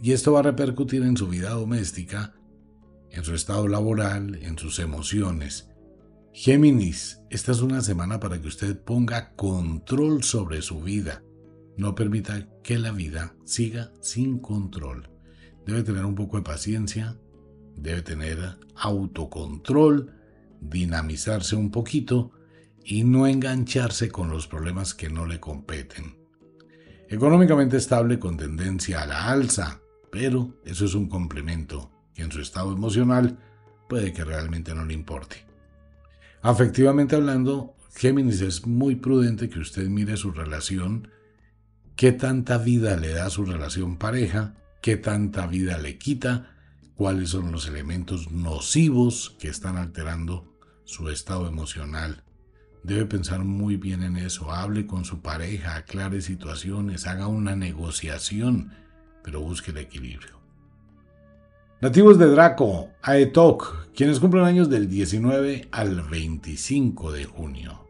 y 0.00 0.12
esto 0.12 0.32
va 0.32 0.40
a 0.40 0.44
repercutir 0.44 1.02
en 1.02 1.16
su 1.16 1.28
vida 1.28 1.50
doméstica, 1.50 2.34
en 3.10 3.24
su 3.24 3.34
estado 3.34 3.66
laboral, 3.66 4.36
en 4.42 4.56
sus 4.56 4.78
emociones. 4.78 5.70
Géminis, 6.32 7.20
esta 7.30 7.52
es 7.52 7.60
una 7.60 7.80
semana 7.80 8.20
para 8.20 8.40
que 8.40 8.46
usted 8.46 8.80
ponga 8.80 9.34
control 9.34 10.22
sobre 10.22 10.62
su 10.62 10.80
vida. 10.80 11.22
No 11.78 11.94
permita 11.94 12.48
que 12.64 12.76
la 12.76 12.90
vida 12.90 13.36
siga 13.44 13.92
sin 14.00 14.40
control. 14.40 15.08
Debe 15.64 15.84
tener 15.84 16.04
un 16.04 16.16
poco 16.16 16.36
de 16.36 16.42
paciencia, 16.42 17.16
debe 17.76 18.02
tener 18.02 18.58
autocontrol, 18.74 20.12
dinamizarse 20.60 21.54
un 21.54 21.70
poquito 21.70 22.32
y 22.84 23.04
no 23.04 23.28
engancharse 23.28 24.10
con 24.10 24.28
los 24.28 24.48
problemas 24.48 24.92
que 24.92 25.08
no 25.08 25.24
le 25.24 25.38
competen. 25.38 26.18
Económicamente 27.08 27.76
estable 27.76 28.18
con 28.18 28.36
tendencia 28.36 29.02
a 29.02 29.06
la 29.06 29.28
alza, 29.28 29.80
pero 30.10 30.60
eso 30.64 30.84
es 30.84 30.94
un 30.94 31.08
complemento 31.08 31.92
que 32.12 32.22
en 32.22 32.32
su 32.32 32.40
estado 32.40 32.72
emocional 32.72 33.38
puede 33.88 34.12
que 34.12 34.24
realmente 34.24 34.74
no 34.74 34.84
le 34.84 34.94
importe. 34.94 35.46
Afectivamente 36.42 37.14
hablando, 37.14 37.76
Géminis 37.94 38.40
es 38.40 38.66
muy 38.66 38.96
prudente 38.96 39.48
que 39.48 39.60
usted 39.60 39.86
mire 39.88 40.16
su 40.16 40.32
relación, 40.32 41.08
qué 41.98 42.12
tanta 42.12 42.56
vida 42.56 42.96
le 42.96 43.12
da 43.12 43.28
su 43.28 43.44
relación 43.44 43.98
pareja, 43.98 44.54
qué 44.80 44.96
tanta 44.96 45.46
vida 45.46 45.76
le 45.76 45.98
quita, 45.98 46.56
cuáles 46.94 47.28
son 47.28 47.52
los 47.52 47.68
elementos 47.68 48.30
nocivos 48.30 49.36
que 49.38 49.48
están 49.48 49.76
alterando 49.76 50.56
su 50.84 51.10
estado 51.10 51.46
emocional 51.46 52.24
Debe 52.82 53.04
pensar 53.06 53.40
muy 53.40 53.76
bien 53.76 54.02
en 54.02 54.16
eso, 54.16 54.50
hable 54.50 54.86
con 54.86 55.04
su 55.04 55.20
pareja, 55.20 55.76
aclare 55.76 56.22
situaciones, 56.22 57.06
haga 57.06 57.26
una 57.26 57.56
negociación, 57.56 58.72
pero 59.22 59.40
busque 59.40 59.72
el 59.72 59.78
equilibrio. 59.78 60.38
Nativos 61.80 62.18
de 62.18 62.26
Draco, 62.26 62.88
Aetok, 63.02 63.92
quienes 63.94 64.20
cumplen 64.20 64.44
años 64.44 64.70
del 64.70 64.88
19 64.88 65.68
al 65.70 66.02
25 66.02 67.12
de 67.12 67.24
junio. 67.24 67.87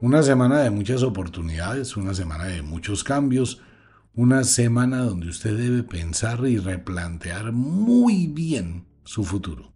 Una 0.00 0.22
semana 0.22 0.60
de 0.60 0.70
muchas 0.70 1.02
oportunidades, 1.02 1.96
una 1.96 2.14
semana 2.14 2.44
de 2.44 2.62
muchos 2.62 3.02
cambios, 3.02 3.60
una 4.14 4.44
semana 4.44 4.98
donde 4.98 5.28
usted 5.28 5.56
debe 5.58 5.82
pensar 5.82 6.46
y 6.46 6.58
replantear 6.58 7.50
muy 7.50 8.28
bien 8.28 8.86
su 9.02 9.24
futuro. 9.24 9.74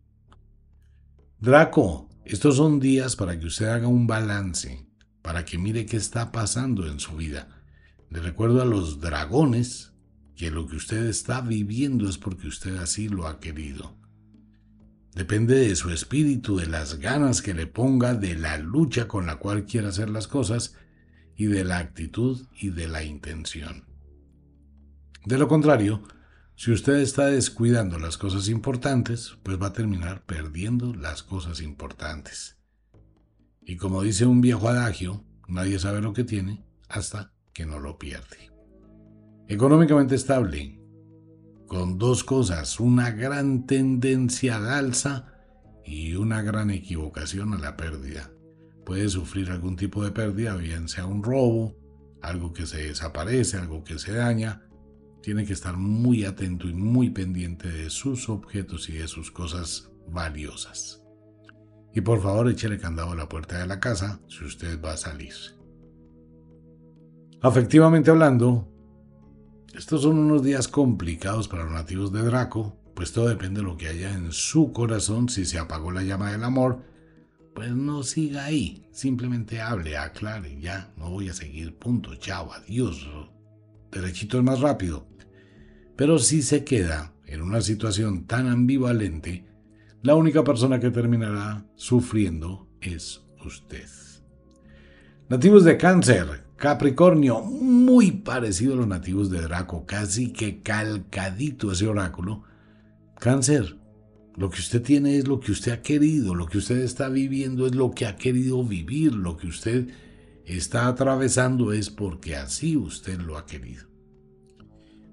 Draco, 1.41 2.09
estos 2.25 2.59
son 2.59 2.79
días 2.79 3.17
para 3.17 3.37
que 3.37 3.47
usted 3.47 3.67
haga 3.67 3.89
un 3.89 4.07
balance, 4.07 4.87
para 5.23 5.45
que 5.45 5.59
mire 5.59 5.87
qué 5.87 5.97
está 5.97 6.31
pasando 6.31 6.87
en 6.87 7.01
su 7.01 7.17
vida. 7.17 7.49
Le 8.09 8.21
recuerdo 8.21 8.63
a 8.63 8.65
los 8.65 9.01
dragones 9.01 9.93
que 10.37 10.53
lo 10.53 10.69
que 10.69 10.77
usted 10.77 11.05
está 11.07 11.41
viviendo 11.41 12.09
es 12.09 12.17
porque 12.17 12.47
usted 12.47 12.77
así 12.77 13.09
lo 13.09 13.27
ha 13.27 13.41
querido. 13.41 13.97
Depende 15.15 15.57
de 15.57 15.77
su 15.77 15.91
espíritu, 15.91 16.57
de 16.57 16.67
las 16.67 16.99
ganas 16.99 17.43
que 17.43 17.53
le 17.53 17.67
ponga, 17.67 18.15
de 18.15 18.35
la 18.35 18.57
lucha 18.57 19.09
con 19.09 19.27
la 19.27 19.37
cual 19.37 19.67
quiera 19.67 19.89
hacer 19.89 20.09
las 20.09 20.27
cosas 20.27 20.75
y 21.37 21.47
de 21.47 21.65
la 21.65 21.79
actitud 21.79 22.47
y 22.59 22.71
de 22.71 22.89
la 22.89 23.03
intención. 23.03 23.85
De 25.27 25.39
lo 25.39 25.49
contrario, 25.49 26.03
si 26.57 26.73
usted 26.73 26.95
está 26.95 27.27
descuidando 27.27 27.99
las 27.99 28.17
cosas 28.17 28.49
importantes, 28.49 29.37
pues 29.43 29.61
va 29.61 29.69
a 29.69 29.73
terminar 29.73 30.25
perdiendo 30.25 30.95
las 30.95 31.23
cosas 31.23 31.61
importantes. 31.61 32.57
Y 33.61 33.77
como 33.77 34.03
dice 34.03 34.27
un 34.27 34.41
viejo 34.41 34.69
adagio, 34.69 35.25
nadie 35.47 35.79
sabe 35.79 36.01
lo 36.01 36.13
que 36.13 36.25
tiene 36.25 36.65
hasta 36.89 37.33
que 37.53 37.67
no 37.67 37.79
lo 37.79 37.99
pierde. 37.99 38.51
Económicamente 39.49 40.15
estable, 40.15 40.82
con 41.73 41.97
dos 41.97 42.23
cosas, 42.23 42.81
una 42.81 43.13
gran 43.13 43.65
tendencia 43.65 44.57
al 44.57 44.69
alza 44.69 45.33
y 45.87 46.17
una 46.17 46.43
gran 46.43 46.71
equivocación 46.71 47.55
a 47.55 47.59
la 47.59 47.79
pérdida. 47.79 48.31
Puede 48.85 49.09
sufrir 49.09 49.51
algún 49.51 49.77
tipo 49.77 50.05
de 50.05 50.11
pérdida, 50.11 50.55
bien 50.55 50.87
sea 50.87 51.07
un 51.07 51.23
robo, 51.23 51.75
algo 52.21 52.53
que 52.53 52.67
se 52.67 52.89
desaparece, 52.89 53.57
algo 53.57 53.85
que 53.85 53.99
se 53.99 54.13
daña. 54.13 54.69
Tiene 55.23 55.47
que 55.47 55.55
estar 55.55 55.79
muy 55.79 56.27
atento 56.27 56.69
y 56.69 56.75
muy 56.75 57.09
pendiente 57.09 57.69
de 57.69 57.89
sus 57.89 58.29
objetos 58.29 58.91
y 58.91 58.99
de 58.99 59.09
sus 59.09 59.31
cosas 59.31 59.91
valiosas. 60.09 61.03
Y 61.95 62.03
por 62.03 62.21
favor, 62.21 62.51
échele 62.51 62.77
candado 62.77 63.13
a 63.13 63.17
la 63.17 63.31
puerta 63.31 63.59
de 63.59 63.67
la 63.67 63.81
casa 63.81 64.21
si 64.29 64.45
usted 64.45 64.79
va 64.79 64.93
a 64.93 64.99
salir. 64.99 65.33
Afectivamente 67.41 68.11
hablando, 68.11 68.72
estos 69.75 70.03
son 70.03 70.19
unos 70.19 70.43
días 70.43 70.69
complicados 70.69 71.49
para 71.49 71.65
los 71.65 71.73
nativos 71.73 72.13
de 72.13 72.23
Draco, 72.23 72.77
pues 72.95 73.13
todo 73.13 73.29
depende 73.29 73.61
de 73.61 73.67
lo 73.67 73.77
que 73.77 73.89
haya 73.89 74.13
en 74.13 74.33
su 74.33 74.73
corazón. 74.73 75.29
Si 75.29 75.45
se 75.45 75.59
apagó 75.59 75.91
la 75.91 76.03
llama 76.03 76.31
del 76.31 76.45
amor, 76.45 76.83
pues 77.55 77.75
no 77.75 78.03
siga 78.03 78.45
ahí. 78.45 78.87
Simplemente 78.93 79.61
hable, 79.61 79.97
aclare, 79.97 80.61
ya, 80.61 80.93
no 80.97 81.11
voy 81.11 81.29
a 81.31 81.35
seguir, 81.35 81.77
punto, 81.77 82.15
chao, 82.17 82.53
adiós. 82.53 83.09
Derechito 83.91 84.39
es 84.39 84.45
más 84.45 84.61
rápido. 84.61 85.07
Pero 85.97 86.19
si 86.19 86.43
se 86.43 86.65
queda 86.65 87.15
en 87.27 87.41
una 87.41 87.61
situación 87.61 88.27
tan 88.27 88.49
ambivalente, 88.49 89.47
la 90.03 90.15
única 90.17 90.45
persona 90.45 90.81
que 90.81 90.91
terminará 90.91 91.65
sufriendo 91.77 92.69
es 92.81 93.23
usted. 93.45 93.89
Nativos 95.29 95.65
de 95.65 95.79
cáncer, 95.79 96.42
Capricornio, 96.63 97.43
muy 97.43 98.13
parecido 98.13 98.75
a 98.75 98.77
los 98.77 98.87
nativos 98.87 99.31
de 99.31 99.41
Draco, 99.41 99.85
casi 99.85 100.33
que 100.33 100.63
calcadito 100.63 101.73
ese 101.73 101.89
oráculo. 101.89 102.45
Cáncer, 103.19 103.79
lo 104.37 104.49
que 104.49 104.61
usted 104.61 104.81
tiene 104.81 105.17
es 105.17 105.27
lo 105.27 105.41
que 105.41 105.51
usted 105.51 105.73
ha 105.73 105.83
querido, 105.83 106.37
lo 106.37 106.47
que 106.47 106.59
usted 106.59 106.79
está 106.79 107.09
viviendo 107.09 107.67
es 107.67 107.75
lo 107.75 107.91
que 107.91 108.07
ha 108.07 108.15
querido 108.15 108.63
vivir, 108.63 109.13
lo 109.13 109.37
que 109.37 109.49
usted 109.49 109.89
está 110.45 110.87
atravesando 110.87 111.73
es 111.73 111.91
porque 111.91 112.37
así 112.37 112.77
usted 112.77 113.19
lo 113.19 113.37
ha 113.37 113.45
querido. 113.45 113.89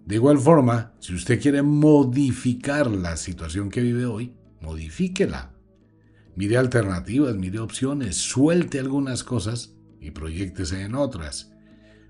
De 0.05 0.13
igual 0.13 0.37
forma, 0.37 0.93
si 0.99 1.15
usted 1.15 1.41
quiere 1.41 1.63
modificar 1.63 2.91
la 2.91 3.17
situación 3.17 3.71
que 3.71 3.81
vive 3.81 4.05
hoy, 4.05 4.35
modifíquela. 4.61 5.51
Mire 6.35 6.57
alternativas, 6.57 7.35
mire 7.37 7.57
opciones, 7.57 8.17
suelte 8.17 8.77
algunas 8.77 9.23
cosas 9.23 9.78
y 9.99 10.11
proyectese 10.11 10.81
en 10.81 10.95
otras. 10.95 11.51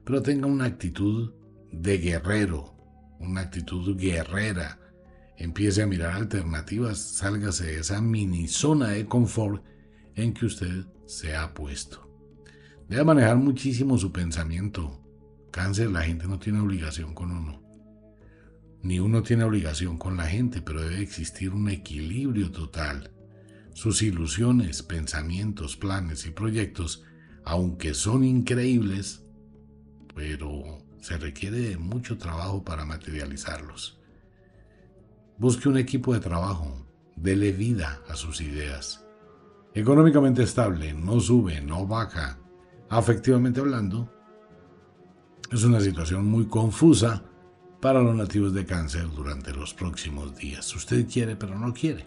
Pero 0.06 0.22
tenga 0.22 0.48
una 0.48 0.66
actitud 0.66 1.34
de 1.72 1.98
guerrero, 1.98 2.76
una 3.20 3.42
actitud 3.42 3.98
guerrera. 3.98 4.80
Empiece 5.38 5.82
a 5.82 5.88
mirar 5.88 6.14
alternativas, 6.14 7.00
sálgase 7.00 7.66
de 7.66 7.80
esa 7.80 8.02
mini 8.02 8.48
zona 8.48 8.90
de 8.90 9.06
confort 9.06 9.64
en 10.16 10.34
que 10.34 10.46
usted 10.46 10.86
se 11.06 11.36
ha 11.36 11.54
puesto. 11.54 12.10
Debe 12.90 13.04
manejar 13.04 13.38
muchísimo 13.38 13.98
su 13.98 14.12
pensamiento. 14.12 15.00
Cáncer, 15.52 15.92
la 15.92 16.02
gente 16.02 16.28
no 16.28 16.40
tiene 16.40 16.60
obligación 16.60 17.14
con 17.14 17.32
uno. 17.32 17.64
Ni 18.82 19.00
uno 19.00 19.24
tiene 19.24 19.44
obligación 19.44 19.98
con 19.98 20.18
la 20.18 20.26
gente, 20.26 20.62
pero 20.62 20.82
debe 20.82 21.02
existir 21.02 21.52
un 21.52 21.70
equilibrio 21.70 22.52
total. 22.52 23.12
Sus 23.74 24.02
ilusiones, 24.02 24.84
pensamientos, 24.84 25.76
planes 25.78 26.26
y 26.26 26.32
proyectos, 26.32 27.04
aunque 27.50 27.95
son 27.95 28.24
increíbles, 28.24 29.24
pero 30.14 30.84
se 31.02 31.18
requiere 31.18 31.58
de 31.58 31.78
mucho 31.80 32.16
trabajo 32.16 32.64
para 32.64 32.86
materializarlos. 32.86 34.00
Busque 35.39 35.68
un 35.68 35.80
equipo 35.80 36.14
de 36.14 36.20
trabajo, 36.20 36.86
dele 37.16 37.52
vida 37.52 38.04
a 38.08 38.16
sus 38.16 38.39
ideas. 38.41 39.04
Económicamente 39.74 40.43
estable, 40.43 40.93
no 40.93 41.20
sube, 41.20 41.60
no 41.60 41.88
baja. 41.88 42.38
Afectivamente 42.88 43.62
hablando, 43.62 44.14
es 45.52 45.64
una 45.64 45.82
situación 45.82 46.28
muy 46.28 46.45
confusa 46.45 47.24
para 47.82 48.04
los 48.04 48.16
nativos 48.16 48.54
de 48.54 48.68
cáncer 48.68 49.10
durante 49.16 49.54
los 49.54 49.74
próximos 49.74 50.36
días. 50.36 50.76
Usted 50.76 51.08
quiere, 51.12 51.36
pero 51.36 51.58
no 51.58 51.74
quiere. 51.74 52.06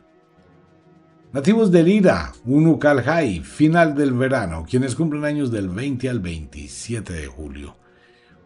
Nativos 1.32 1.70
de 1.70 1.82
Lira, 1.82 2.32
Unukalhai, 2.44 3.40
final 3.40 3.94
del 3.94 4.12
verano, 4.12 4.66
quienes 4.68 4.94
cumplen 4.94 5.24
años 5.24 5.50
del 5.50 5.68
20 5.68 6.10
al 6.10 6.20
27 6.20 7.12
de 7.12 7.26
julio. 7.26 7.76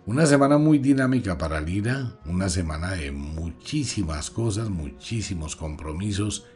Una 0.07 0.25
semana 0.25 0.57
muy 0.57 0.79
dinámica 0.79 1.37
para 1.37 1.61
Lira, 1.61 2.17
una 2.27 2.49
semana 2.49 2.93
de 2.93 3.11
muchísimas 3.11 4.31
cosas, 4.31 4.71
muchísimos 4.71 5.57
compromisos 5.57 6.47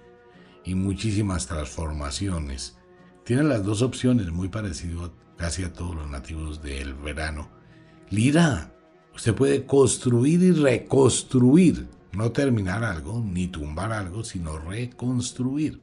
y 0.64 0.76
muchísimas 0.76 1.48
transformaciones. 1.48 2.78
Tiene 3.24 3.42
las 3.42 3.64
dos 3.64 3.82
opciones, 3.82 4.30
muy 4.30 4.48
parecido 4.48 5.12
casi 5.36 5.64
a 5.64 5.72
todos 5.72 5.96
los 5.96 6.08
nativos 6.08 6.62
del 6.62 6.94
verano. 6.94 7.50
Lira, 8.10 8.72
Usted 9.14 9.34
puede 9.34 9.66
construir 9.66 10.42
y 10.42 10.52
reconstruir, 10.52 11.88
no 12.12 12.30
terminar 12.32 12.84
algo 12.84 13.20
ni 13.20 13.48
tumbar 13.48 13.92
algo, 13.92 14.24
sino 14.24 14.58
reconstruir, 14.58 15.82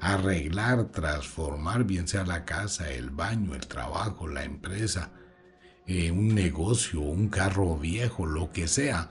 arreglar, 0.00 0.86
transformar, 0.86 1.84
bien 1.84 2.08
sea 2.08 2.24
la 2.24 2.44
casa, 2.44 2.90
el 2.90 3.10
baño, 3.10 3.54
el 3.54 3.66
trabajo, 3.66 4.28
la 4.28 4.44
empresa, 4.44 5.12
eh, 5.86 6.10
un 6.10 6.34
negocio, 6.34 7.00
un 7.00 7.28
carro 7.28 7.76
viejo, 7.76 8.26
lo 8.26 8.52
que 8.52 8.68
sea. 8.68 9.10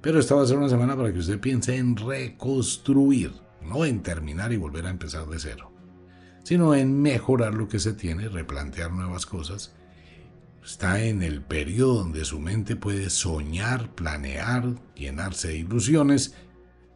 Pero 0.00 0.18
esta 0.18 0.34
va 0.34 0.42
a 0.42 0.46
ser 0.46 0.58
una 0.58 0.68
semana 0.68 0.96
para 0.96 1.12
que 1.12 1.18
usted 1.18 1.40
piense 1.40 1.76
en 1.76 1.96
reconstruir, 1.96 3.32
no 3.62 3.84
en 3.84 4.02
terminar 4.02 4.52
y 4.52 4.56
volver 4.56 4.86
a 4.86 4.90
empezar 4.90 5.26
de 5.26 5.38
cero, 5.38 5.72
sino 6.42 6.74
en 6.74 7.00
mejorar 7.00 7.54
lo 7.54 7.68
que 7.68 7.78
se 7.78 7.92
tiene, 7.92 8.28
replantear 8.28 8.92
nuevas 8.92 9.26
cosas 9.26 9.74
Está 10.64 11.02
en 11.02 11.22
el 11.22 11.42
periodo 11.42 11.94
donde 11.94 12.24
su 12.24 12.38
mente 12.38 12.76
puede 12.76 13.08
soñar, 13.10 13.94
planear, 13.94 14.74
llenarse 14.94 15.48
de 15.48 15.58
ilusiones. 15.58 16.34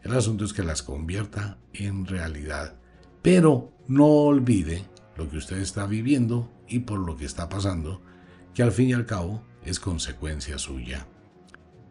El 0.02 0.14
asunto 0.14 0.44
es 0.44 0.52
que 0.52 0.62
las 0.62 0.82
convierta 0.82 1.58
en 1.72 2.06
realidad. 2.06 2.78
Pero 3.24 3.72
no 3.88 4.04
olvide 4.04 4.84
lo 5.16 5.30
que 5.30 5.38
usted 5.38 5.56
está 5.56 5.86
viviendo 5.86 6.52
y 6.68 6.80
por 6.80 6.98
lo 6.98 7.16
que 7.16 7.24
está 7.24 7.48
pasando, 7.48 8.02
que 8.52 8.62
al 8.62 8.70
fin 8.70 8.90
y 8.90 8.92
al 8.92 9.06
cabo 9.06 9.42
es 9.64 9.80
consecuencia 9.80 10.58
suya. 10.58 11.06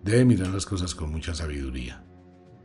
Debe 0.03 0.25
mirar 0.25 0.49
las 0.49 0.67
cosas 0.67 0.93
con 0.93 1.11
mucha 1.11 1.33
sabiduría. 1.33 2.03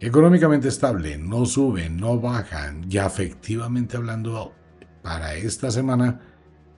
Económicamente 0.01 0.69
estable, 0.69 1.17
no 1.17 1.47
sube, 1.47 1.89
no 1.89 2.21
baja, 2.21 2.75
y 2.87 2.99
afectivamente 2.99 3.97
hablando, 3.97 4.53
para 5.03 5.35
esta 5.35 5.71
semana 5.71 6.21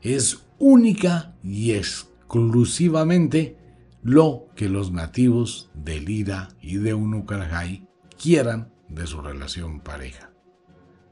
es 0.00 0.46
única 0.60 1.34
y 1.42 1.72
exclusivamente 1.72 3.58
lo 4.04 4.46
que 4.54 4.68
los 4.68 4.92
nativos 4.92 5.72
de 5.74 5.98
Lira 5.98 6.50
y 6.60 6.76
de 6.76 6.94
Unucarjay 6.94 7.88
quieran 8.16 8.72
de 8.88 9.08
su 9.08 9.20
relación 9.20 9.80
pareja. 9.80 10.29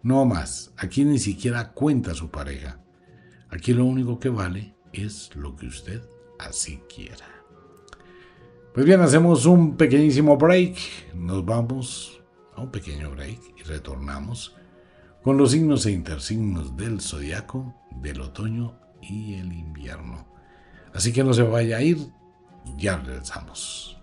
No 0.03 0.25
más, 0.25 0.73
aquí 0.77 1.05
ni 1.05 1.19
siquiera 1.19 1.73
cuenta 1.73 2.15
su 2.15 2.31
pareja. 2.31 2.81
Aquí 3.51 3.73
lo 3.73 3.85
único 3.85 4.19
que 4.19 4.29
vale 4.29 4.75
es 4.93 5.35
lo 5.35 5.57
que 5.57 5.67
usted 5.67 6.03
así 6.39 6.81
quiera. 6.95 7.27
Pues 8.75 8.87
bien, 8.87 9.01
hacemos 9.01 9.45
un 9.47 9.77
pequeñísimo 9.77 10.37
break. 10.37 10.77
Nos 11.15 11.45
vamos 11.45 12.21
a 12.55 12.61
un 12.61 12.71
pequeño 12.71 13.11
break 13.11 13.41
y 13.59 13.63
retornamos 13.65 14.55
con 15.23 15.37
los 15.37 15.51
signos 15.51 15.85
e 15.87 15.91
intersignos 15.91 16.77
del 16.77 17.01
zodiaco 17.01 17.75
del 18.01 18.21
otoño 18.21 18.79
y 19.03 19.35
el 19.35 19.53
invierno. 19.53 20.29
Así 20.95 21.13
que 21.13 21.25
no 21.25 21.35
se 21.35 21.43
vaya 21.43 21.79
a 21.79 21.83
ir, 21.83 21.99
ya 22.77 22.99
regresamos. 22.99 23.98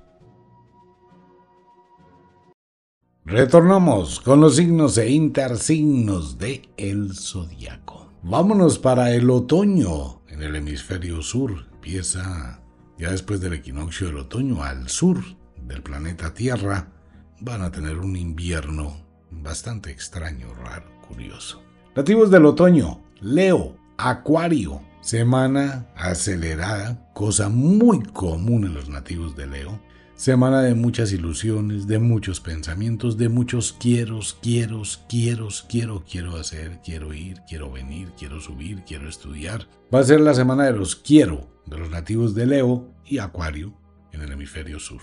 Retornamos 3.28 4.20
con 4.20 4.40
los 4.40 4.58
signos 4.58 5.00
e 5.00 5.10
intersignos 5.10 6.38
de 6.38 6.70
el 6.78 7.16
zodiaco. 7.16 8.12
Vámonos 8.22 8.78
para 8.78 9.16
el 9.16 9.32
otoño 9.32 10.22
en 10.28 10.44
el 10.44 10.56
hemisferio 10.56 11.24
sur. 11.24 11.66
Empieza 11.74 12.62
ya 13.00 13.10
después 13.10 13.42
del 13.42 13.54
equinoccio 13.54 14.06
del 14.08 14.18
otoño 14.18 14.62
al 14.62 14.90
sur 14.90 15.24
del 15.60 15.82
planeta 15.82 16.36
Tierra. 16.36 16.92
Van 17.42 17.64
a 17.64 17.72
tener 17.72 17.98
un 17.98 18.16
invierno 18.16 18.96
bastante 19.32 19.90
extraño, 19.90 20.54
raro, 20.54 20.86
curioso. 21.08 21.64
Nativos 21.96 22.30
del 22.30 22.46
otoño, 22.46 23.02
Leo, 23.22 23.76
Acuario, 23.98 24.84
Semana 25.02 25.88
acelerada, 25.96 27.12
cosa 27.14 27.50
muy 27.50 28.04
común 28.04 28.66
en 28.66 28.76
los 28.76 28.88
nativos 28.88 29.36
de 29.36 29.48
Leo. 29.48 29.80
Semana 30.16 30.62
de 30.62 30.76
muchas 30.76 31.12
ilusiones, 31.12 31.88
de 31.88 32.00
muchos 32.00 32.40
pensamientos, 32.40 33.18
de 33.18 33.28
muchos 33.28 33.74
quieros, 33.74 34.38
quieros, 34.42 35.04
quieros, 35.10 35.66
quiero, 35.68 36.06
quiero 36.10 36.38
hacer, 36.38 36.80
quiero 36.86 37.14
ir, 37.14 37.42
quiero 37.50 37.70
venir, 37.70 38.14
quiero 38.18 38.40
subir, 38.40 38.84
quiero 38.88 39.10
estudiar. 39.10 39.68
Va 39.94 40.00
a 40.00 40.04
ser 40.06 40.22
la 40.22 40.34
semana 40.34 40.64
de 40.64 40.72
los 40.72 40.96
quiero 40.96 41.50
de 41.66 41.78
los 41.78 41.90
nativos 41.90 42.34
de 42.34 42.46
Leo 42.46 42.94
y 43.04 43.18
Acuario 43.18 43.74
en 44.14 44.22
el 44.22 44.32
hemisferio 44.32 44.80
sur. 44.80 45.02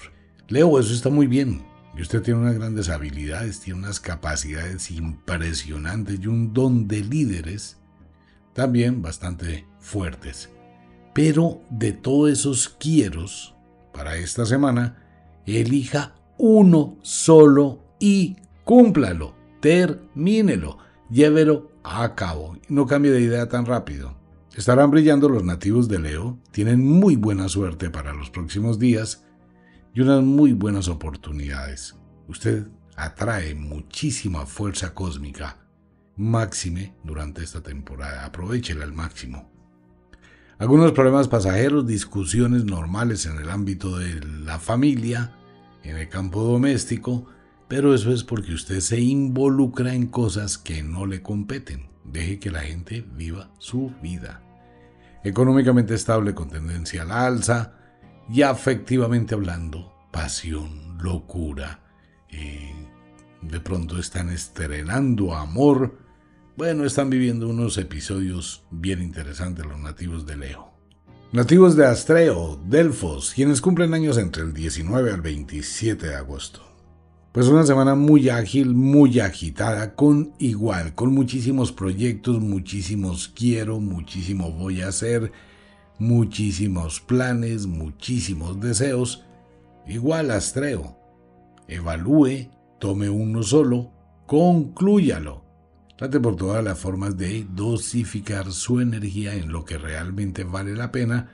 Leo, 0.49 0.81
eso 0.81 0.95
está 0.95 1.11
muy 1.11 1.27
bien. 1.27 1.63
Y 1.95 2.01
usted 2.01 2.23
tiene 2.23 2.41
unas 2.41 2.55
grandes 2.55 2.89
habilidades, 2.89 3.61
tiene 3.61 3.81
unas 3.81 4.01
capacidades 4.01 4.91
impresionantes 4.91 6.21
y 6.21 6.27
un 6.27 6.55
don 6.55 6.89
de 6.89 7.01
líderes 7.05 7.77
también 8.55 9.03
bastante 9.03 9.67
fuertes. 9.79 10.49
Pero 11.13 11.61
de 11.69 11.93
todos 11.93 12.31
esos 12.31 12.71
quieros 12.71 13.55
para 13.93 14.17
esta 14.17 14.47
semana, 14.47 15.02
elija 15.47 16.15
uno 16.39 16.99
solo 17.03 17.83
y 17.99 18.37
cúmplalo, 18.65 19.35
termínelo, 19.61 20.79
llévelo 21.11 21.71
a 21.85 22.15
cabo. 22.15 22.57
No 22.69 22.87
cambie 22.87 23.13
de 23.13 23.21
idea 23.21 23.49
tan 23.49 23.67
rápido. 23.67 24.17
Estarán 24.57 24.91
brillando 24.91 25.29
los 25.29 25.45
nativos 25.45 25.89
de 25.89 25.99
Leo, 25.99 26.39
tienen 26.51 26.87
muy 26.87 27.17
buena 27.17 27.49
suerte 27.49 27.91
para 27.91 28.13
los 28.13 28.31
próximos 28.31 28.79
días 28.79 29.25
y 29.95 30.01
unas 30.01 30.23
muy 30.23 30.53
buenas 30.53 30.89
oportunidades. 30.89 31.97
Usted 32.29 32.67
atrae 32.97 33.55
muchísima 33.55 34.45
fuerza 34.47 34.95
cósmica, 34.95 35.59
máxime 36.17 36.95
durante 37.03 37.43
esta 37.43 37.63
temporada. 37.63 38.25
Aprovechela 38.25 38.85
al 38.85 38.93
máximo. 38.93 39.52
Algunos 40.59 40.93
problemas 40.93 41.29
pasajeros, 41.29 41.87
discusiones 41.87 42.65
normales 42.65 43.27
en 43.27 43.39
el 43.39 43.51
ámbito 43.51 43.99
de 43.99 44.21
la 44.25 44.59
familia, 44.59 45.33
en 45.83 45.97
el 45.97 46.09
campo 46.09 46.43
doméstico, 46.43 47.27
pero 47.69 47.95
eso 47.95 48.13
es 48.13 48.23
porque 48.23 48.53
usted 48.53 48.81
se 48.81 49.01
involucra 49.01 49.95
en 49.95 50.07
cosas 50.07 50.59
que 50.59 50.83
no 50.83 51.07
le 51.07 51.23
competen. 51.23 51.89
Deje 52.05 52.39
que 52.39 52.51
la 52.51 52.61
gente 52.61 53.05
viva 53.17 53.51
su 53.59 53.93
vida. 54.03 54.43
Económicamente 55.25 55.95
estable 55.95 56.35
con 56.35 56.51
tendencia 56.51 57.03
a 57.03 57.07
la 57.07 57.27
alza 57.27 57.75
y 58.29 58.43
afectivamente 58.43 59.35
hablando, 59.35 59.93
pasión, 60.13 60.99
locura. 61.03 61.81
Eh, 62.29 62.73
de 63.41 63.61
pronto 63.61 63.99
están 63.99 64.31
estrenando 64.31 65.35
amor 65.35 65.99
bueno, 66.57 66.85
están 66.85 67.09
viviendo 67.09 67.49
unos 67.49 67.79
episodios 67.79 68.63
bien 68.71 69.03
interesantes 69.03 69.65
los 69.65 69.79
nativos 69.81 70.27
de 70.27 70.37
Leo. 70.37 70.71
Nativos 71.33 71.77
de 71.77 71.87
Astreo, 71.87 72.61
Delfos, 72.69 73.33
quienes 73.35 73.63
cumplen 73.63 73.95
años 73.95 74.19
entre 74.19 74.43
el 74.43 74.53
19 74.53 75.13
al 75.13 75.23
27 75.23 76.09
de 76.09 76.15
agosto. 76.15 76.61
Pues 77.33 77.47
una 77.47 77.65
semana 77.65 77.95
muy 77.95 78.29
ágil, 78.29 78.75
muy 78.75 79.19
agitada, 79.21 79.95
con 79.95 80.35
igual, 80.39 80.95
con 80.95 81.15
muchísimos 81.15 81.73
proyectos, 81.73 82.39
muchísimos 82.41 83.29
quiero, 83.29 83.81
muchísimo 83.81 84.53
voy 84.53 84.83
a 84.83 84.89
hacer, 84.89 85.33
muchísimos 85.99 87.01
planes, 87.01 87.65
muchísimos 87.65 88.61
deseos. 88.61 89.25
Igual 89.87 90.31
Astreo. 90.31 90.99
Evalúe, 91.67 92.51
tome 92.79 93.09
uno 93.09 93.43
solo, 93.43 93.91
conclúyalo 94.27 95.52
Trate 96.03 96.19
por 96.19 96.35
todas 96.35 96.65
las 96.65 96.81
formas 96.81 97.17
de 97.17 97.47
dosificar 97.55 98.51
su 98.51 98.81
energía 98.81 99.37
en 99.37 99.53
lo 99.53 99.65
que 99.65 99.79
realmente 99.79 100.43
vale 100.43 100.75
la 100.75 100.91
pena 100.91 101.31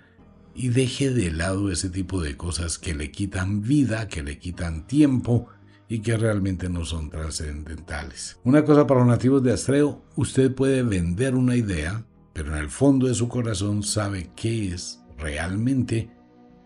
y 0.55 0.69
deje 0.69 1.09
de 1.09 1.31
lado 1.31 1.73
ese 1.73 1.89
tipo 1.89 2.21
de 2.21 2.37
cosas 2.37 2.79
que 2.79 2.95
le 2.95 3.11
quitan 3.11 3.62
vida, 3.62 4.09
que 4.09 4.23
le 4.23 4.39
quitan 4.39 4.87
tiempo 4.87 5.49
y 5.89 6.01
que 6.01 6.19
realmente 6.19 6.69
no 6.69 6.85
son 6.85 7.09
trascendentales. 7.09 8.39
Una 8.45 8.62
cosa 8.62 8.87
para 8.87 9.01
los 9.01 9.09
nativos 9.09 9.43
de 9.43 9.55
Astreo, 9.55 10.05
usted 10.16 10.55
puede 10.55 10.83
vender 10.83 11.35
una 11.35 11.57
idea, 11.57 12.05
pero 12.35 12.55
en 12.55 12.59
el 12.59 12.69
fondo 12.69 13.07
de 13.07 13.14
su 13.14 13.27
corazón 13.27 13.83
sabe 13.83 14.33
qué 14.37 14.75
es 14.75 15.01
realmente 15.16 16.11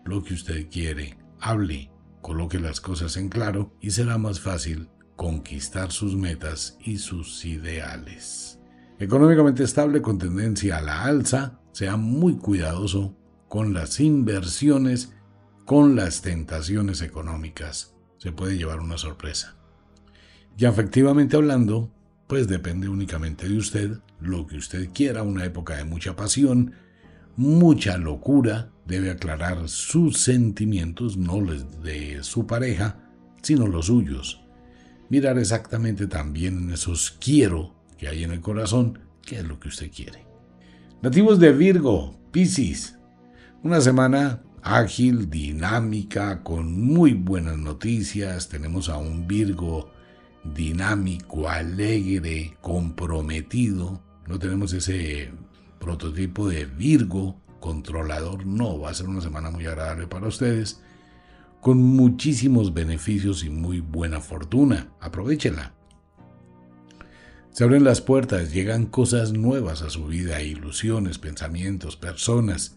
lo 0.03 0.21
que 0.25 0.33
usted 0.33 0.67
quiere. 0.69 1.17
Hable, 1.39 1.89
coloque 2.19 2.59
las 2.59 2.81
cosas 2.81 3.15
en 3.15 3.29
claro 3.29 3.71
y 3.79 3.91
será 3.91 4.17
más 4.17 4.41
fácil 4.41 4.89
conquistar 5.15 5.91
sus 5.91 6.15
metas 6.15 6.77
y 6.83 6.97
sus 6.97 7.45
ideales. 7.45 8.59
Económicamente 8.99 9.63
estable 9.63 10.01
con 10.01 10.17
tendencia 10.17 10.77
a 10.77 10.81
la 10.81 11.03
alza, 11.03 11.59
sea 11.71 11.97
muy 11.97 12.37
cuidadoso 12.37 13.15
con 13.47 13.73
las 13.73 13.99
inversiones, 13.99 15.13
con 15.65 15.95
las 15.95 16.21
tentaciones 16.21 17.01
económicas. 17.01 17.95
Se 18.17 18.31
puede 18.31 18.57
llevar 18.57 18.79
una 18.79 18.97
sorpresa. 18.97 19.55
Y 20.57 20.65
afectivamente 20.65 21.35
hablando, 21.35 21.91
pues 22.27 22.47
depende 22.47 22.87
únicamente 22.87 23.47
de 23.49 23.57
usted, 23.57 23.99
lo 24.19 24.47
que 24.47 24.57
usted 24.57 24.89
quiera, 24.93 25.23
una 25.23 25.45
época 25.45 25.75
de 25.75 25.83
mucha 25.83 26.15
pasión, 26.15 26.73
mucha 27.35 27.97
locura, 27.97 28.71
debe 28.85 29.11
aclarar 29.11 29.67
sus 29.67 30.19
sentimientos, 30.19 31.17
no 31.17 31.41
los 31.41 31.81
de 31.81 32.23
su 32.23 32.45
pareja, 32.45 33.09
sino 33.41 33.67
los 33.67 33.87
suyos 33.87 34.42
mirar 35.13 35.37
exactamente 35.37 36.07
también 36.07 36.57
en 36.57 36.73
esos 36.73 37.11
quiero 37.11 37.75
que 37.99 38.07
hay 38.07 38.23
en 38.23 38.31
el 38.31 38.41
corazón, 38.41 38.97
qué 39.21 39.37
es 39.37 39.45
lo 39.45 39.59
que 39.59 39.67
usted 39.67 39.91
quiere. 39.91 40.25
Nativos 41.03 41.37
de 41.37 41.51
Virgo, 41.51 42.19
Piscis, 42.31 42.97
una 43.61 43.79
semana 43.79 44.41
ágil, 44.63 45.29
dinámica, 45.29 46.41
con 46.41 46.81
muy 46.81 47.13
buenas 47.13 47.59
noticias. 47.59 48.49
Tenemos 48.49 48.89
a 48.89 48.97
un 48.97 49.27
Virgo 49.27 49.91
dinámico, 50.43 51.47
alegre, 51.47 52.57
comprometido. 52.59 54.01
No 54.27 54.39
tenemos 54.39 54.73
ese 54.73 55.31
prototipo 55.79 56.49
de 56.49 56.65
Virgo 56.65 57.39
controlador. 57.59 58.47
No, 58.47 58.79
va 58.79 58.89
a 58.89 58.95
ser 58.95 59.07
una 59.09 59.21
semana 59.21 59.51
muy 59.51 59.67
agradable 59.67 60.07
para 60.07 60.25
ustedes 60.25 60.81
con 61.63 61.81
muchísimos 61.81 62.73
beneficios 62.73 63.45
y 63.45 63.49
muy 63.49 63.79
buena 63.79 64.19
fortuna. 64.19 64.89
Aprovechenla. 64.99 65.73
Se 67.51 67.63
abren 67.63 67.85
las 67.85 68.01
puertas, 68.01 68.51
llegan 68.51 68.85
cosas 68.85 69.31
nuevas 69.31 69.81
a 69.81 69.89
su 69.89 70.07
vida, 70.07 70.41
ilusiones, 70.41 71.19
pensamientos, 71.19 71.95
personas, 71.95 72.75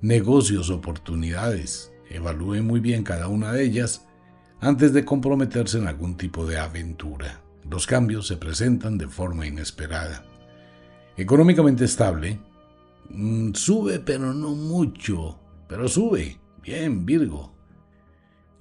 negocios, 0.00 0.70
oportunidades. 0.70 1.90
Evalúe 2.08 2.62
muy 2.62 2.78
bien 2.78 3.02
cada 3.02 3.26
una 3.26 3.50
de 3.50 3.64
ellas 3.64 4.06
antes 4.60 4.92
de 4.92 5.04
comprometerse 5.04 5.78
en 5.78 5.88
algún 5.88 6.16
tipo 6.16 6.46
de 6.46 6.58
aventura. 6.58 7.42
Los 7.68 7.84
cambios 7.86 8.28
se 8.28 8.36
presentan 8.36 8.96
de 8.96 9.08
forma 9.08 9.44
inesperada. 9.44 10.24
Económicamente 11.16 11.84
estable, 11.84 12.38
mm, 13.10 13.54
sube 13.54 13.98
pero 13.98 14.32
no 14.32 14.50
mucho, 14.54 15.40
pero 15.66 15.88
sube. 15.88 16.38
Bien, 16.62 17.04
Virgo. 17.04 17.53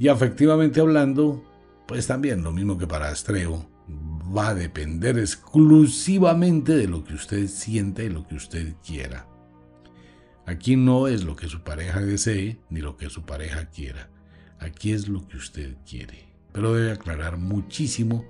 Y 0.03 0.09
afectivamente 0.09 0.81
hablando, 0.81 1.41
pues 1.87 2.07
también 2.07 2.43
lo 2.43 2.51
mismo 2.51 2.77
que 2.77 2.85
para 2.85 3.07
Astreo, 3.07 3.65
va 4.37 4.49
a 4.49 4.53
depender 4.53 5.17
exclusivamente 5.17 6.75
de 6.75 6.89
lo 6.89 7.05
que 7.05 7.13
usted 7.13 7.47
siente 7.47 8.03
y 8.03 8.09
lo 8.09 8.27
que 8.27 8.35
usted 8.35 8.73
quiera. 8.85 9.25
Aquí 10.45 10.75
no 10.75 11.07
es 11.07 11.23
lo 11.23 11.37
que 11.37 11.47
su 11.47 11.61
pareja 11.61 12.01
desee 12.01 12.59
ni 12.69 12.81
lo 12.81 12.97
que 12.97 13.09
su 13.09 13.21
pareja 13.21 13.69
quiera. 13.69 14.09
Aquí 14.59 14.91
es 14.91 15.07
lo 15.07 15.25
que 15.25 15.37
usted 15.37 15.77
quiere. 15.89 16.25
Pero 16.51 16.73
debe 16.73 16.91
aclarar 16.91 17.37
muchísimo 17.37 18.25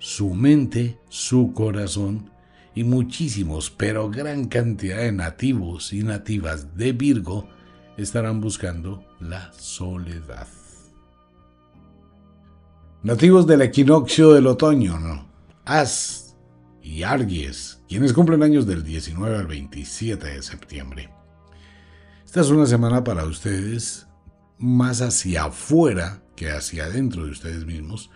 su 0.00 0.34
mente, 0.34 0.98
su 1.10 1.52
corazón 1.52 2.32
y 2.74 2.82
muchísimos, 2.82 3.70
pero 3.70 4.10
gran 4.10 4.46
cantidad 4.48 4.98
de 4.98 5.12
nativos 5.12 5.92
y 5.92 6.02
nativas 6.02 6.76
de 6.76 6.90
Virgo 6.90 7.48
estarán 7.96 8.40
buscando 8.40 9.06
la 9.20 9.52
soledad. 9.52 10.48
Nativos 13.04 13.46
del 13.46 13.60
equinoccio 13.60 14.32
del 14.32 14.46
otoño, 14.46 14.98
¿no? 14.98 15.28
As 15.66 16.38
y 16.80 17.02
Argies, 17.02 17.82
quienes 17.86 18.14
cumplen 18.14 18.42
años 18.42 18.66
del 18.66 18.82
19 18.82 19.36
al 19.36 19.46
27 19.46 20.26
de 20.26 20.42
septiembre. 20.42 21.10
Esta 22.24 22.40
es 22.40 22.48
una 22.48 22.64
semana 22.64 23.04
para 23.04 23.26
ustedes 23.26 24.06
más 24.56 25.02
hacia 25.02 25.44
afuera 25.44 26.22
que 26.34 26.50
hacia 26.50 26.86
adentro 26.86 27.26
de 27.26 27.32
ustedes 27.32 27.66
mismos. 27.66 28.10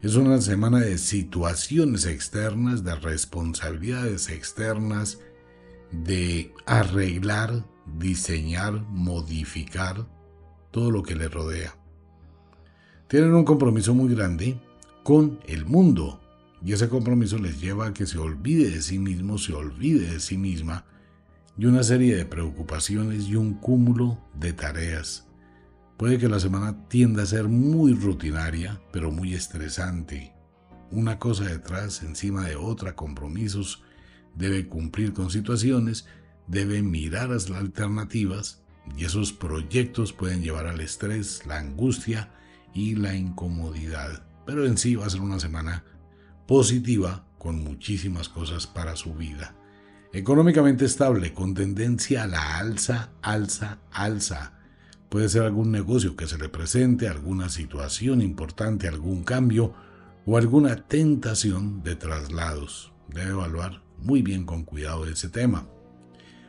Es 0.00 0.14
una 0.14 0.40
semana 0.40 0.80
de 0.80 0.96
situaciones 0.96 2.06
externas, 2.06 2.84
de 2.84 2.94
responsabilidades 2.94 4.30
externas, 4.30 5.18
de 5.92 6.54
arreglar, 6.64 7.66
diseñar, 7.98 8.80
modificar 8.88 10.06
todo 10.70 10.90
lo 10.90 11.02
que 11.02 11.16
les 11.16 11.30
rodea 11.30 11.76
tienen 13.08 13.34
un 13.34 13.44
compromiso 13.44 13.94
muy 13.94 14.14
grande 14.14 14.58
con 15.02 15.38
el 15.46 15.64
mundo. 15.64 16.20
Y 16.64 16.72
ese 16.72 16.88
compromiso 16.88 17.38
les 17.38 17.60
lleva 17.60 17.86
a 17.86 17.94
que 17.94 18.06
se 18.06 18.18
olvide 18.18 18.70
de 18.70 18.82
sí 18.82 18.98
mismo, 18.98 19.38
se 19.38 19.52
olvide 19.52 20.10
de 20.12 20.20
sí 20.20 20.36
misma 20.36 20.84
y 21.58 21.66
una 21.66 21.82
serie 21.82 22.16
de 22.16 22.24
preocupaciones 22.24 23.28
y 23.28 23.36
un 23.36 23.54
cúmulo 23.54 24.18
de 24.34 24.52
tareas. 24.52 25.26
Puede 25.96 26.18
que 26.18 26.28
la 26.28 26.40
semana 26.40 26.88
tienda 26.88 27.22
a 27.22 27.26
ser 27.26 27.44
muy 27.44 27.94
rutinaria, 27.94 28.80
pero 28.92 29.10
muy 29.10 29.34
estresante. 29.34 30.34
Una 30.90 31.18
cosa 31.18 31.44
detrás, 31.44 32.02
encima 32.02 32.46
de 32.46 32.56
otra, 32.56 32.94
compromisos, 32.94 33.82
debe 34.34 34.66
cumplir 34.66 35.12
con 35.12 35.30
situaciones, 35.30 36.06
debe 36.46 36.82
mirar 36.82 37.30
las 37.30 37.50
alternativas 37.50 38.62
y 38.96 39.04
esos 39.04 39.32
proyectos 39.32 40.12
pueden 40.12 40.42
llevar 40.42 40.66
al 40.66 40.80
estrés, 40.80 41.46
la 41.46 41.58
angustia 41.58 42.30
y 42.74 42.94
la 42.96 43.14
incomodidad. 43.14 44.26
Pero 44.44 44.66
en 44.66 44.78
sí 44.78 44.94
va 44.94 45.06
a 45.06 45.10
ser 45.10 45.20
una 45.20 45.40
semana 45.40 45.84
positiva 46.46 47.26
con 47.38 47.62
muchísimas 47.62 48.28
cosas 48.28 48.66
para 48.66 48.96
su 48.96 49.14
vida. 49.14 49.54
Económicamente 50.12 50.84
estable, 50.84 51.34
con 51.34 51.54
tendencia 51.54 52.22
a 52.22 52.26
la 52.26 52.58
alza, 52.58 53.10
alza, 53.22 53.80
alza. 53.90 54.52
Puede 55.08 55.28
ser 55.28 55.42
algún 55.42 55.70
negocio 55.70 56.16
que 56.16 56.26
se 56.26 56.38
le 56.38 56.48
presente, 56.48 57.08
alguna 57.08 57.48
situación 57.48 58.22
importante, 58.22 58.88
algún 58.88 59.24
cambio 59.24 59.74
o 60.24 60.38
alguna 60.38 60.76
tentación 60.76 61.82
de 61.82 61.96
traslados. 61.96 62.92
Debe 63.08 63.30
evaluar 63.30 63.82
muy 63.98 64.22
bien 64.22 64.44
con 64.44 64.64
cuidado 64.64 65.06
ese 65.06 65.28
tema. 65.28 65.68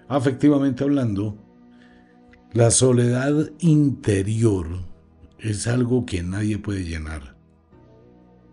Afectivamente 0.07 0.83
hablando, 0.83 1.37
la 2.53 2.71
soledad 2.71 3.51
interior 3.59 4.67
es 5.39 5.67
algo 5.67 6.05
que 6.05 6.23
nadie 6.23 6.57
puede 6.57 6.83
llenar. 6.83 7.35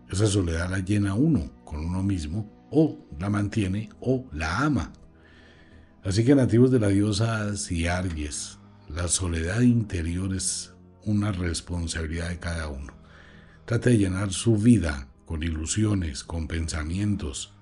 Esa 0.09 0.27
soledad 0.27 0.69
la 0.69 0.79
llena 0.79 1.15
uno 1.15 1.51
con 1.63 1.85
uno 1.85 2.03
mismo, 2.03 2.51
o 2.71 2.97
la 3.19 3.29
mantiene 3.29 3.89
o 4.01 4.25
la 4.31 4.59
ama. 4.59 4.91
Así 6.03 6.23
que 6.23 6.35
nativos 6.35 6.71
de 6.71 6.79
la 6.79 6.89
diosa 6.89 7.41
Aries, 7.41 8.59
la 8.89 9.07
soledad 9.07 9.61
interior 9.61 10.35
es 10.35 10.73
una 11.03 11.31
responsabilidad 11.31 12.29
de 12.29 12.39
cada 12.39 12.67
uno. 12.67 12.93
Trate 13.65 13.91
de 13.91 13.97
llenar 13.97 14.31
su 14.31 14.57
vida 14.57 15.07
con 15.25 15.41
ilusiones, 15.41 16.23
con 16.23 16.47
pensamientos, 16.47 17.53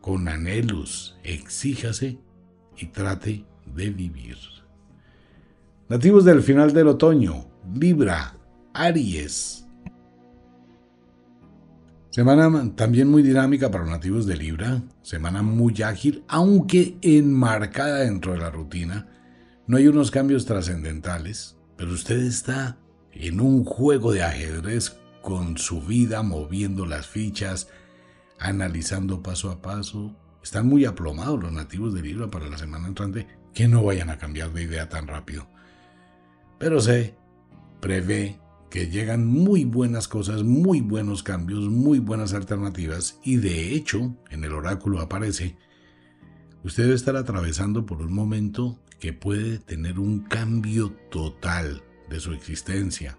con 0.00 0.28
anhelos, 0.28 1.18
exíjase 1.24 2.18
y 2.76 2.86
trate 2.86 3.44
de 3.74 3.90
vivir. 3.90 4.36
Nativos 5.88 6.24
del 6.24 6.42
final 6.42 6.72
del 6.72 6.88
otoño, 6.88 7.46
Libra, 7.74 8.36
Aries. 8.74 9.66
Semana 12.10 12.74
también 12.74 13.08
muy 13.08 13.22
dinámica 13.22 13.70
para 13.70 13.84
los 13.84 13.92
nativos 13.92 14.26
de 14.26 14.36
Libra, 14.36 14.82
semana 15.00 15.42
muy 15.42 15.80
ágil, 15.82 16.24
aunque 16.28 16.98
enmarcada 17.00 18.00
dentro 18.00 18.32
de 18.32 18.38
la 18.38 18.50
rutina. 18.50 19.08
No 19.66 19.78
hay 19.78 19.86
unos 19.86 20.10
cambios 20.10 20.44
trascendentales, 20.44 21.56
pero 21.76 21.92
usted 21.92 22.18
está 22.18 22.76
en 23.12 23.40
un 23.40 23.64
juego 23.64 24.12
de 24.12 24.22
ajedrez 24.22 24.98
con 25.22 25.56
su 25.56 25.80
vida, 25.80 26.22
moviendo 26.22 26.84
las 26.84 27.06
fichas, 27.06 27.68
analizando 28.38 29.22
paso 29.22 29.50
a 29.50 29.62
paso. 29.62 30.14
Están 30.42 30.66
muy 30.66 30.84
aplomados 30.84 31.42
los 31.42 31.52
nativos 31.52 31.94
de 31.94 32.02
Libra 32.02 32.30
para 32.30 32.48
la 32.48 32.58
semana 32.58 32.88
entrante, 32.88 33.26
que 33.54 33.68
no 33.68 33.84
vayan 33.84 34.10
a 34.10 34.18
cambiar 34.18 34.52
de 34.52 34.64
idea 34.64 34.90
tan 34.90 35.06
rápido. 35.06 35.46
Pero 36.58 36.80
se 36.80 37.14
prevé 37.80 38.41
que 38.72 38.88
llegan 38.88 39.26
muy 39.26 39.66
buenas 39.66 40.08
cosas, 40.08 40.44
muy 40.44 40.80
buenos 40.80 41.22
cambios, 41.22 41.68
muy 41.68 41.98
buenas 41.98 42.32
alternativas 42.32 43.18
y 43.22 43.36
de 43.36 43.74
hecho 43.74 44.16
en 44.30 44.44
el 44.44 44.54
oráculo 44.54 45.00
aparece, 45.00 45.58
usted 46.64 46.84
debe 46.84 46.94
estar 46.94 47.14
atravesando 47.16 47.84
por 47.84 48.00
un 48.00 48.14
momento 48.14 48.80
que 48.98 49.12
puede 49.12 49.58
tener 49.58 49.98
un 49.98 50.20
cambio 50.20 50.96
total 51.10 51.82
de 52.08 52.18
su 52.18 52.32
existencia. 52.32 53.18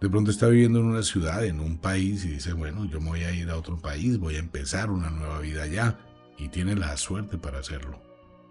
De 0.00 0.10
pronto 0.10 0.32
está 0.32 0.48
viviendo 0.48 0.80
en 0.80 0.86
una 0.86 1.04
ciudad, 1.04 1.44
en 1.44 1.60
un 1.60 1.78
país 1.78 2.24
y 2.24 2.30
dice, 2.30 2.52
bueno, 2.52 2.84
yo 2.86 3.00
me 3.00 3.10
voy 3.10 3.22
a 3.22 3.32
ir 3.32 3.48
a 3.48 3.56
otro 3.56 3.78
país, 3.78 4.18
voy 4.18 4.34
a 4.34 4.40
empezar 4.40 4.90
una 4.90 5.10
nueva 5.10 5.38
vida 5.38 5.62
allá 5.62 6.00
y 6.36 6.48
tiene 6.48 6.74
la 6.74 6.96
suerte 6.96 7.38
para 7.38 7.60
hacerlo. 7.60 8.02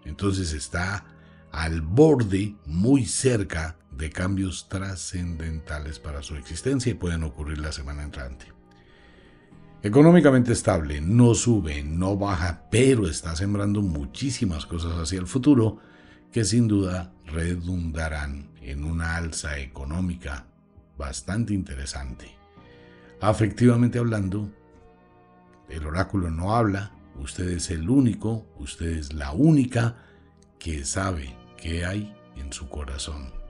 Entonces 0.06 0.54
está 0.54 1.04
al 1.52 1.82
borde, 1.82 2.56
muy 2.66 3.04
cerca 3.04 3.76
de 3.90 4.10
cambios 4.10 4.68
trascendentales 4.68 5.98
para 5.98 6.22
su 6.22 6.34
existencia 6.36 6.90
y 6.90 6.94
pueden 6.94 7.22
ocurrir 7.22 7.58
la 7.58 7.72
semana 7.72 8.02
entrante. 8.02 8.46
Económicamente 9.82 10.52
estable, 10.52 11.00
no 11.00 11.34
sube, 11.34 11.82
no 11.82 12.16
baja, 12.16 12.66
pero 12.70 13.06
está 13.06 13.36
sembrando 13.36 13.82
muchísimas 13.82 14.64
cosas 14.64 14.92
hacia 14.92 15.20
el 15.20 15.26
futuro 15.26 15.78
que 16.30 16.44
sin 16.44 16.68
duda 16.68 17.12
redundarán 17.26 18.50
en 18.62 18.84
una 18.84 19.16
alza 19.16 19.58
económica 19.58 20.46
bastante 20.96 21.52
interesante. 21.52 22.34
Afectivamente 23.20 23.98
hablando, 23.98 24.50
el 25.68 25.86
oráculo 25.86 26.30
no 26.30 26.56
habla, 26.56 26.92
usted 27.16 27.48
es 27.50 27.70
el 27.70 27.90
único, 27.90 28.46
usted 28.58 28.86
es 28.86 29.12
la 29.12 29.32
única 29.32 29.96
que 30.58 30.84
sabe 30.84 31.41
hay 31.70 32.14
en 32.36 32.52
su 32.52 32.68
corazón. 32.68 33.42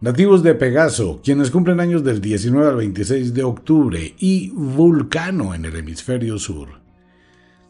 Nativos 0.00 0.42
de 0.42 0.54
Pegaso, 0.54 1.20
quienes 1.24 1.50
cumplen 1.50 1.80
años 1.80 2.04
del 2.04 2.20
19 2.20 2.68
al 2.68 2.76
26 2.76 3.32
de 3.32 3.42
octubre, 3.42 4.14
y 4.18 4.50
Vulcano 4.50 5.54
en 5.54 5.64
el 5.64 5.76
hemisferio 5.76 6.38
sur. 6.38 6.80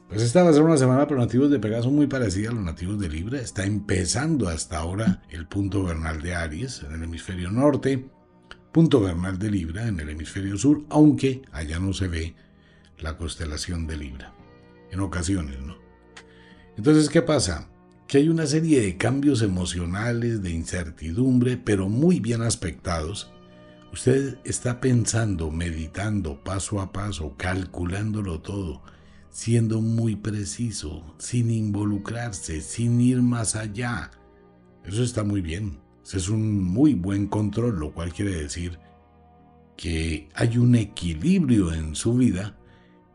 Pues 0.09 0.23
esta 0.23 0.43
va 0.43 0.51
a 0.51 0.53
ser 0.53 0.62
una 0.62 0.77
semana 0.77 1.07
para 1.07 1.21
nativos 1.21 1.51
de 1.51 1.61
Pegaso 1.61 1.91
muy 1.91 2.07
parecida 2.07 2.51
a 2.51 2.53
los 2.53 2.65
nativos 2.65 2.99
de 2.99 3.09
Libra. 3.09 3.41
Está 3.41 3.65
empezando 3.65 4.49
hasta 4.49 4.79
ahora 4.79 5.23
el 5.31 5.47
punto 5.47 5.85
vernal 5.85 6.23
de 6.23 6.35
Aries 6.35 6.83
en 6.83 6.95
el 6.95 7.05
hemisferio 7.05 7.51
norte, 7.51 8.09
punto 8.73 9.01
vernal 9.01 9.39
de 9.39 9.51
Libra 9.51 9.87
en 9.87 10.01
el 10.01 10.09
hemisferio 10.09 10.57
sur, 10.57 10.83
aunque 10.89 11.43
allá 11.53 11.79
no 11.79 11.93
se 11.93 12.09
ve 12.09 12.35
la 12.99 13.17
constelación 13.17 13.87
de 13.87 13.97
Libra. 13.97 14.35
En 14.91 15.01
ocasiones, 15.01 15.61
¿no? 15.61 15.77
Entonces, 16.77 17.09
¿qué 17.09 17.23
pasa? 17.23 17.69
Que 18.07 18.19
hay 18.19 18.29
una 18.29 18.47
serie 18.47 18.81
de 18.83 18.97
cambios 18.97 19.43
emocionales, 19.43 20.43
de 20.43 20.51
incertidumbre, 20.51 21.57
pero 21.57 21.89
muy 21.89 22.21
bien 22.21 22.43
aspectados. 22.43 23.33
Usted 23.93 24.39
está 24.45 24.81
pensando, 24.81 25.51
meditando 25.51 26.43
paso 26.43 26.81
a 26.81 26.93
paso, 26.93 27.35
calculándolo 27.37 28.41
todo 28.41 28.83
siendo 29.35 29.81
muy 29.81 30.15
preciso, 30.15 31.03
sin 31.19 31.51
involucrarse, 31.51 32.61
sin 32.61 33.01
ir 33.01 33.21
más 33.21 33.57
allá. 33.57 34.13
Eso 34.85 35.03
está 35.03 35.25
muy 35.25 35.41
bien. 35.41 35.81
es 36.05 36.29
un 36.29 36.63
muy 36.63 36.95
buen 36.95 37.27
control, 37.27 37.81
lo 37.81 37.93
cual 37.93 38.13
quiere 38.13 38.31
decir 38.37 38.79
que 39.77 40.29
hay 40.37 40.57
un 40.57 40.77
equilibrio 40.77 41.73
en 41.73 41.97
su 41.97 42.15
vida 42.15 42.57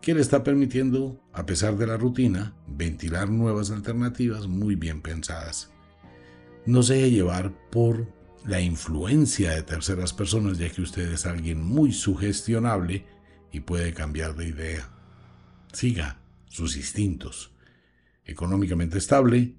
que 0.01 0.13
le 0.13 0.19
está 0.19 0.43
permitiendo, 0.43 1.21
a 1.33 1.45
pesar 1.45 1.77
de 1.77 1.87
la 1.87 1.97
rutina, 1.97 2.53
ventilar 2.67 3.29
nuevas 3.29 3.71
alternativas 3.71 4.47
muy 4.47 4.75
bien 4.75 5.01
pensadas. 5.01 5.71
No 6.65 6.83
se 6.83 6.95
deje 6.95 7.11
llevar 7.11 7.53
por 7.69 8.07
la 8.45 8.61
influencia 8.61 9.51
de 9.51 9.63
terceras 9.63 10.13
personas, 10.13 10.57
ya 10.57 10.69
que 10.69 10.81
usted 10.81 11.11
es 11.11 11.25
alguien 11.25 11.63
muy 11.63 11.91
sugestionable 11.91 13.05
y 13.51 13.61
puede 13.61 13.93
cambiar 13.93 14.35
de 14.35 14.47
idea. 14.47 14.89
Siga 15.73 16.19
sus 16.47 16.75
instintos. 16.77 17.51
Económicamente 18.25 18.97
estable 18.97 19.55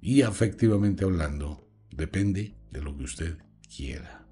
y 0.00 0.22
afectivamente 0.22 1.04
hablando, 1.04 1.68
depende 1.90 2.56
de 2.70 2.82
lo 2.82 2.96
que 2.96 3.04
usted 3.04 3.38
quiera. 3.74 4.26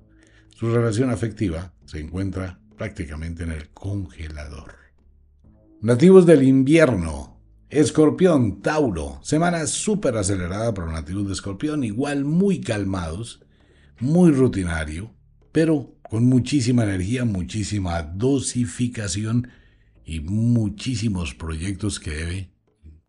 Su 0.54 0.74
relación 0.74 1.10
afectiva 1.10 1.72
se 1.84 2.00
encuentra 2.00 2.60
prácticamente 2.76 3.44
en 3.44 3.52
el 3.52 3.70
congelador. 3.70 4.79
Nativos 5.82 6.26
del 6.26 6.42
invierno. 6.42 7.40
Escorpión, 7.70 8.60
Tauro. 8.60 9.18
Semana 9.22 9.66
súper 9.66 10.14
acelerada 10.18 10.74
para 10.74 10.88
los 10.88 10.94
nativos 10.94 11.26
de 11.26 11.32
Escorpión, 11.32 11.84
igual 11.84 12.26
muy 12.26 12.60
calmados, 12.60 13.40
muy 13.98 14.30
rutinario, 14.30 15.14
pero 15.52 15.96
con 16.02 16.26
muchísima 16.26 16.84
energía, 16.84 17.24
muchísima 17.24 18.02
dosificación 18.02 19.48
y 20.04 20.20
muchísimos 20.20 21.34
proyectos 21.34 21.98
que 21.98 22.10
debe 22.10 22.50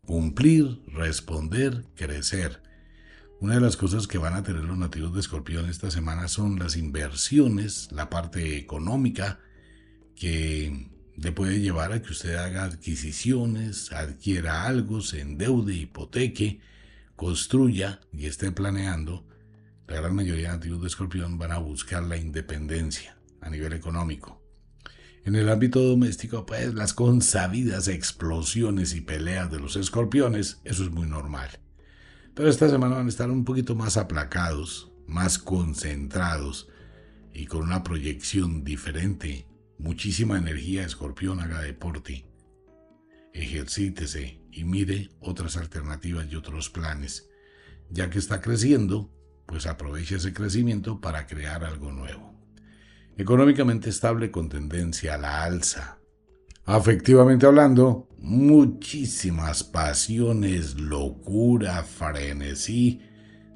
cumplir, 0.05 0.81
responder, 0.87 1.87
crecer. 1.95 2.63
Una 3.41 3.55
de 3.55 3.61
las 3.61 3.75
cosas 3.75 4.07
que 4.07 4.17
van 4.17 4.35
a 4.35 4.43
tener 4.43 4.63
los 4.63 4.77
nativos 4.77 5.13
de 5.13 5.19
Escorpión 5.19 5.69
esta 5.69 5.91
semana 5.91 6.29
son 6.29 6.57
las 6.57 6.77
inversiones, 6.77 7.89
la 7.91 8.09
parte 8.09 8.55
económica 8.55 9.41
que 10.15 10.90
le 11.21 11.31
puede 11.31 11.59
llevar 11.59 11.93
a 11.93 12.01
que 12.01 12.11
usted 12.11 12.35
haga 12.35 12.63
adquisiciones, 12.63 13.91
adquiera 13.91 14.65
algo, 14.65 15.01
se 15.01 15.21
endeude, 15.21 15.75
hipoteque, 15.75 16.61
construya 17.15 18.01
y 18.11 18.25
esté 18.25 18.51
planeando. 18.51 19.27
La 19.87 19.97
gran 19.97 20.15
mayoría 20.15 20.51
de 20.51 20.57
nativos 20.57 20.81
de 20.81 20.87
Escorpión 20.87 21.37
van 21.37 21.51
a 21.51 21.59
buscar 21.59 22.01
la 22.03 22.17
independencia 22.17 23.17
a 23.39 23.49
nivel 23.51 23.73
económico. 23.73 24.41
En 25.23 25.35
el 25.35 25.49
ámbito 25.49 25.83
doméstico, 25.83 26.47
pues 26.47 26.73
las 26.73 26.93
consabidas 26.93 27.87
explosiones 27.87 28.95
y 28.95 29.01
peleas 29.01 29.51
de 29.51 29.59
los 29.59 29.75
escorpiones, 29.75 30.59
eso 30.63 30.83
es 30.83 30.89
muy 30.89 31.07
normal. 31.07 31.49
Pero 32.33 32.49
esta 32.49 32.67
semana 32.67 32.95
van 32.95 33.05
a 33.05 33.09
estar 33.09 33.29
un 33.29 33.45
poquito 33.45 33.75
más 33.75 33.97
aplacados, 33.97 34.91
más 35.05 35.37
concentrados 35.37 36.67
y 37.31 37.45
con 37.45 37.61
una 37.61 37.83
proyección 37.83 38.63
diferente. 38.63 39.50
Muchísima 39.81 40.37
energía, 40.37 40.85
escorpión, 40.85 41.39
haga 41.39 41.59
deporte. 41.59 42.23
Ejercítese 43.33 44.39
y 44.51 44.63
mire 44.63 45.09
otras 45.19 45.57
alternativas 45.57 46.27
y 46.29 46.35
otros 46.35 46.69
planes. 46.69 47.27
Ya 47.89 48.11
que 48.11 48.19
está 48.19 48.41
creciendo, 48.41 49.11
pues 49.47 49.65
aproveche 49.65 50.17
ese 50.17 50.33
crecimiento 50.33 51.01
para 51.01 51.25
crear 51.25 51.63
algo 51.63 51.91
nuevo. 51.91 52.31
Económicamente 53.17 53.89
estable 53.89 54.29
con 54.29 54.49
tendencia 54.49 55.15
a 55.15 55.17
la 55.17 55.43
alza. 55.43 55.97
Afectivamente 56.65 57.47
hablando, 57.47 58.07
muchísimas 58.19 59.63
pasiones, 59.63 60.79
locura, 60.79 61.83
frenesí. 61.83 63.01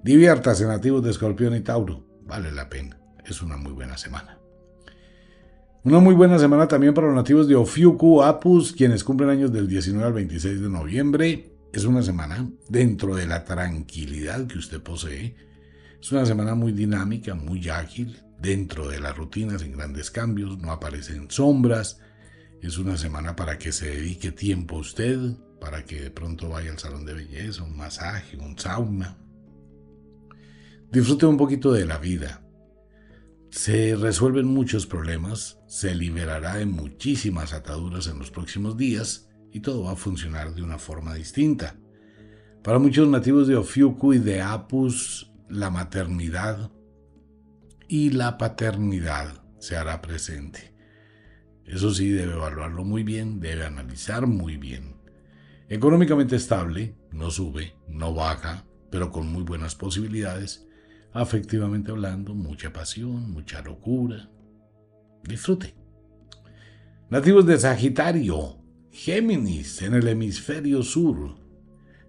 Diviértase 0.03 0.65
nativos 0.65 1.03
de 1.03 1.11
Escorpión 1.11 1.55
y 1.55 1.61
Tauro. 1.61 2.03
Vale 2.23 2.51
la 2.51 2.67
pena. 2.67 2.99
Es 3.23 3.43
una 3.43 3.57
muy 3.57 3.73
buena 3.73 3.95
semana. 3.95 4.39
Una 5.85 5.99
muy 5.99 6.15
buena 6.15 6.37
semana 6.39 6.67
también 6.67 6.93
para 6.93 7.07
los 7.07 7.15
nativos 7.15 7.47
de 7.47 7.55
Ofiuku, 7.55 8.23
Apus, 8.23 8.73
quienes 8.73 9.03
cumplen 9.03 9.29
años 9.29 9.53
del 9.53 9.67
19 9.67 10.05
al 10.05 10.13
26 10.13 10.61
de 10.61 10.69
noviembre. 10.69 11.51
Es 11.71 11.85
una 11.85 12.01
semana 12.01 12.49
dentro 12.67 13.15
de 13.15 13.27
la 13.27 13.45
tranquilidad 13.45 14.47
que 14.47 14.57
usted 14.57 14.81
posee. 14.81 15.35
Es 16.01 16.11
una 16.11 16.25
semana 16.25 16.55
muy 16.55 16.71
dinámica, 16.71 17.35
muy 17.35 17.69
ágil, 17.69 18.19
dentro 18.41 18.89
de 18.89 18.99
las 18.99 19.15
rutinas, 19.15 19.61
sin 19.61 19.73
grandes 19.73 20.11
cambios, 20.11 20.57
no 20.57 20.71
aparecen 20.71 21.29
sombras 21.29 21.99
es 22.61 22.77
una 22.77 22.97
semana 22.97 23.35
para 23.35 23.57
que 23.57 23.71
se 23.71 23.87
dedique 23.87 24.31
tiempo 24.31 24.77
a 24.77 24.79
usted, 24.79 25.19
para 25.59 25.85
que 25.85 26.01
de 26.01 26.11
pronto 26.11 26.49
vaya 26.49 26.71
al 26.71 26.79
salón 26.79 27.05
de 27.05 27.13
belleza, 27.13 27.63
un 27.63 27.77
masaje, 27.77 28.37
un 28.37 28.57
sauna. 28.57 29.17
Disfrute 30.91 31.25
un 31.25 31.37
poquito 31.37 31.71
de 31.71 31.85
la 31.85 31.97
vida. 31.97 32.41
Se 33.55 33.95
resuelven 33.95 34.47
muchos 34.47 34.85
problemas, 34.85 35.59
se 35.65 35.95
liberará 35.95 36.55
de 36.55 36.65
muchísimas 36.65 37.53
ataduras 37.53 38.05
en 38.07 38.19
los 38.19 38.29
próximos 38.29 38.75
días 38.75 39.29
y 39.49 39.61
todo 39.61 39.83
va 39.83 39.93
a 39.93 39.95
funcionar 39.95 40.53
de 40.53 40.61
una 40.61 40.77
forma 40.77 41.13
distinta. 41.13 41.77
Para 42.61 42.79
muchos 42.79 43.07
nativos 43.07 43.47
de 43.47 43.55
Ofiuku 43.55 44.15
y 44.15 44.19
de 44.19 44.41
Apus, 44.41 45.31
la 45.47 45.69
maternidad 45.69 46.69
y 47.87 48.09
la 48.09 48.37
paternidad 48.37 49.41
se 49.57 49.77
hará 49.77 50.01
presente. 50.01 50.75
Eso 51.63 51.93
sí, 51.93 52.09
debe 52.09 52.33
evaluarlo 52.33 52.83
muy 52.83 53.03
bien, 53.03 53.39
debe 53.39 53.65
analizar 53.65 54.27
muy 54.27 54.57
bien. 54.57 54.97
Económicamente 55.69 56.35
estable, 56.35 56.93
no 57.13 57.31
sube, 57.31 57.73
no 57.87 58.13
baja, 58.13 58.65
pero 58.91 59.13
con 59.13 59.27
muy 59.27 59.43
buenas 59.43 59.75
posibilidades. 59.75 60.64
Afectivamente 61.15 61.91
hablando, 61.91 62.35
mucha 62.35 62.73
pasión, 62.73 63.31
mucha 63.31 63.61
locura. 63.61 64.29
Disfrute. 65.23 65.73
Nativos 67.09 67.45
de 67.45 67.57
Sagitario, 67.57 68.57
Géminis 68.91 69.81
en 69.81 69.93
el 69.93 70.09
hemisferio 70.09 70.83
sur. 70.83 71.37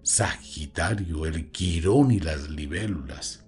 Sagitario, 0.01 1.25
el 1.25 1.51
quirón 1.51 2.11
y 2.11 2.19
las 2.19 2.49
libélulas. 2.49 3.45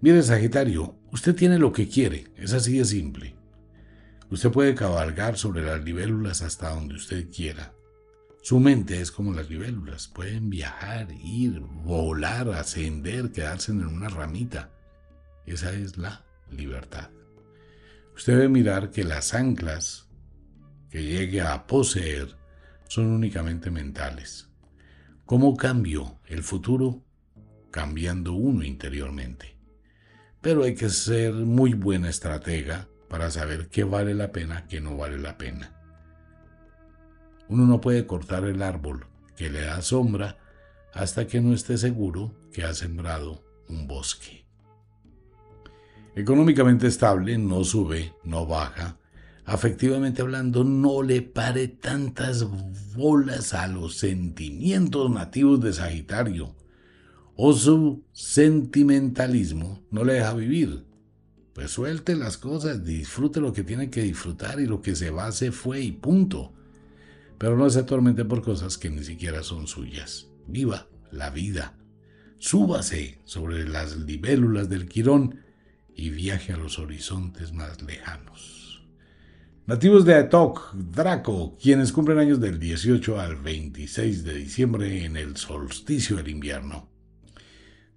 Mire, 0.00 0.22
Sagitario, 0.22 0.96
usted 1.12 1.34
tiene 1.34 1.58
lo 1.58 1.70
que 1.70 1.86
quiere, 1.86 2.32
es 2.34 2.54
así 2.54 2.78
de 2.78 2.86
simple. 2.86 3.36
Usted 4.30 4.50
puede 4.50 4.74
cabalgar 4.74 5.36
sobre 5.36 5.62
las 5.62 5.84
libélulas 5.84 6.40
hasta 6.40 6.70
donde 6.70 6.94
usted 6.94 7.28
quiera. 7.30 7.74
Su 8.44 8.60
mente 8.60 9.00
es 9.00 9.10
como 9.10 9.32
las 9.32 9.48
libélulas, 9.48 10.06
pueden 10.06 10.50
viajar, 10.50 11.08
ir, 11.12 11.60
volar, 11.60 12.50
ascender, 12.50 13.32
quedarse 13.32 13.72
en 13.72 13.86
una 13.86 14.10
ramita. 14.10 14.70
Esa 15.46 15.72
es 15.72 15.96
la 15.96 16.26
libertad. 16.50 17.08
Usted 18.14 18.34
debe 18.34 18.50
mirar 18.50 18.90
que 18.90 19.02
las 19.02 19.32
anclas 19.32 20.10
que 20.90 21.02
llegue 21.02 21.40
a 21.40 21.66
poseer 21.66 22.36
son 22.86 23.06
únicamente 23.06 23.70
mentales. 23.70 24.50
¿Cómo 25.24 25.56
cambio 25.56 26.20
el 26.26 26.42
futuro? 26.42 27.02
Cambiando 27.70 28.34
uno 28.34 28.62
interiormente. 28.62 29.56
Pero 30.42 30.64
hay 30.64 30.74
que 30.74 30.90
ser 30.90 31.32
muy 31.32 31.72
buena 31.72 32.10
estratega 32.10 32.88
para 33.08 33.30
saber 33.30 33.70
qué 33.70 33.84
vale 33.84 34.12
la 34.12 34.32
pena, 34.32 34.66
qué 34.68 34.82
no 34.82 34.98
vale 34.98 35.16
la 35.16 35.38
pena. 35.38 35.83
Uno 37.48 37.66
no 37.66 37.80
puede 37.80 38.06
cortar 38.06 38.44
el 38.44 38.62
árbol 38.62 39.06
que 39.36 39.50
le 39.50 39.62
da 39.62 39.82
sombra 39.82 40.38
hasta 40.92 41.26
que 41.26 41.40
no 41.40 41.52
esté 41.52 41.76
seguro 41.76 42.32
que 42.52 42.64
ha 42.64 42.72
sembrado 42.72 43.42
un 43.68 43.86
bosque. 43.86 44.44
Económicamente 46.14 46.86
estable, 46.86 47.36
no 47.38 47.64
sube, 47.64 48.14
no 48.22 48.46
baja. 48.46 48.98
Afectivamente 49.44 50.22
hablando, 50.22 50.62
no 50.62 51.02
le 51.02 51.22
pare 51.22 51.68
tantas 51.68 52.46
bolas 52.94 53.52
a 53.52 53.66
los 53.66 53.96
sentimientos 53.96 55.10
nativos 55.10 55.60
de 55.60 55.72
Sagitario. 55.72 56.54
O 57.36 57.52
su 57.52 58.04
sentimentalismo 58.12 59.82
no 59.90 60.04
le 60.04 60.14
deja 60.14 60.34
vivir. 60.34 60.84
Pues 61.52 61.72
suelte 61.72 62.14
las 62.14 62.38
cosas, 62.38 62.84
disfrute 62.84 63.40
lo 63.40 63.52
que 63.52 63.64
tiene 63.64 63.90
que 63.90 64.02
disfrutar 64.02 64.60
y 64.60 64.66
lo 64.66 64.80
que 64.80 64.94
se 64.94 65.10
va 65.10 65.30
se 65.32 65.50
fue 65.50 65.80
y 65.80 65.92
punto. 65.92 66.52
Pero 67.38 67.56
no 67.56 67.68
se 67.70 67.80
atormente 67.80 68.24
por 68.24 68.42
cosas 68.42 68.78
que 68.78 68.90
ni 68.90 69.02
siquiera 69.04 69.42
son 69.42 69.66
suyas. 69.66 70.28
Viva 70.46 70.88
la 71.10 71.30
vida. 71.30 71.76
Súbase 72.38 73.20
sobre 73.24 73.68
las 73.68 73.96
libélulas 73.96 74.68
del 74.68 74.88
Quirón 74.88 75.40
y 75.94 76.10
viaje 76.10 76.52
a 76.52 76.56
los 76.56 76.78
horizontes 76.78 77.52
más 77.52 77.82
lejanos. 77.82 78.86
Nativos 79.66 80.04
de 80.04 80.14
Atok, 80.14 80.74
Draco, 80.74 81.56
quienes 81.60 81.92
cumplen 81.92 82.18
años 82.18 82.40
del 82.40 82.58
18 82.58 83.18
al 83.18 83.36
26 83.36 84.24
de 84.24 84.34
diciembre 84.34 85.04
en 85.04 85.16
el 85.16 85.36
solsticio 85.36 86.16
del 86.16 86.28
invierno. 86.28 86.90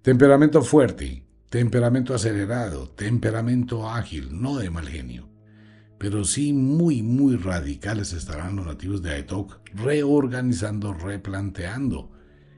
Temperamento 0.00 0.62
fuerte, 0.62 1.28
Temperamento 1.48 2.14
acelerado, 2.14 2.90
temperamento 2.90 3.88
ágil, 3.88 4.28
no 4.30 4.58
de 4.58 4.68
mal 4.68 4.86
genio. 4.86 5.30
Pero 5.98 6.24
sí 6.24 6.52
muy, 6.52 7.02
muy 7.02 7.36
radicales 7.36 8.12
estarán 8.12 8.56
los 8.56 8.66
nativos 8.66 9.02
de 9.02 9.10
Aetok 9.10 9.60
reorganizando, 9.74 10.94
replanteando. 10.94 12.12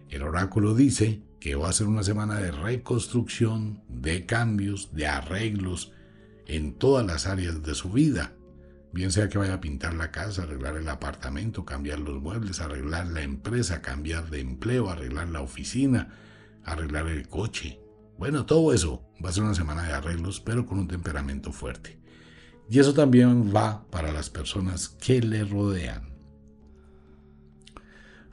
El 0.08 0.22
oráculo 0.22 0.74
dice 0.74 1.22
que 1.40 1.54
va 1.54 1.70
a 1.70 1.72
ser 1.72 1.86
una 1.86 2.02
semana 2.02 2.38
de 2.38 2.50
reconstrucción, 2.50 3.82
de 3.88 4.26
cambios, 4.26 4.94
de 4.94 5.06
arreglos 5.06 5.92
en 6.46 6.74
todas 6.74 7.06
las 7.06 7.26
áreas 7.26 7.62
de 7.62 7.74
su 7.74 7.90
vida. 7.90 8.34
Bien 8.92 9.12
sea 9.12 9.28
que 9.28 9.38
vaya 9.38 9.54
a 9.54 9.60
pintar 9.60 9.94
la 9.94 10.10
casa, 10.10 10.42
arreglar 10.42 10.76
el 10.76 10.88
apartamento, 10.88 11.64
cambiar 11.64 12.00
los 12.00 12.20
muebles, 12.20 12.60
arreglar 12.60 13.06
la 13.06 13.22
empresa, 13.22 13.80
cambiar 13.80 14.28
de 14.30 14.40
empleo, 14.40 14.90
arreglar 14.90 15.28
la 15.28 15.40
oficina, 15.40 16.14
arreglar 16.64 17.06
el 17.06 17.28
coche, 17.28 17.80
bueno, 18.20 18.44
todo 18.44 18.74
eso 18.74 19.02
va 19.24 19.30
a 19.30 19.32
ser 19.32 19.44
una 19.44 19.54
semana 19.54 19.82
de 19.82 19.94
arreglos, 19.94 20.40
pero 20.40 20.66
con 20.66 20.78
un 20.78 20.86
temperamento 20.86 21.52
fuerte. 21.52 21.98
Y 22.70 22.78
eso 22.78 22.94
también 22.94 23.52
va 23.54 23.84
para 23.90 24.12
las 24.12 24.30
personas 24.30 24.88
que 24.88 25.20
le 25.20 25.44
rodean. 25.44 26.08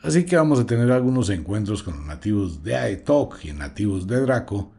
Así 0.03 0.25
que 0.25 0.35
vamos 0.35 0.59
a 0.59 0.67
tener 0.67 0.91
algunos 0.91 1.31
encuentros 1.31 1.81
con 1.81 1.97
los 1.97 2.05
nativos 2.05 2.63
de 2.63 2.75
Aetok 2.75 3.43
y 3.45 3.51
nativos 3.51 4.05
de 4.05 4.21
Draco 4.21 4.71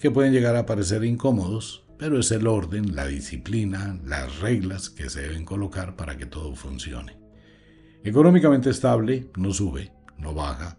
que 0.00 0.10
pueden 0.10 0.32
llegar 0.32 0.56
a 0.56 0.66
parecer 0.66 1.04
incómodos, 1.04 1.84
pero 1.98 2.18
es 2.18 2.32
el 2.32 2.48
orden, 2.48 2.96
la 2.96 3.06
disciplina, 3.06 3.96
las 4.04 4.40
reglas 4.40 4.90
que 4.90 5.08
se 5.08 5.22
deben 5.22 5.44
colocar 5.44 5.94
para 5.94 6.16
que 6.16 6.26
todo 6.26 6.56
funcione. 6.56 7.16
Económicamente 8.02 8.70
estable, 8.70 9.30
no 9.36 9.52
sube, 9.52 9.92
no 10.18 10.34
baja. 10.34 10.78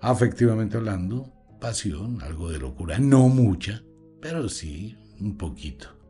Afectivamente 0.00 0.78
hablando, 0.78 1.32
pasión, 1.60 2.22
algo 2.22 2.50
de 2.50 2.58
locura, 2.58 2.98
no 2.98 3.28
mucha, 3.28 3.84
pero 4.20 4.48
sí 4.48 4.96
un 5.20 5.36
poquito. 5.38 6.01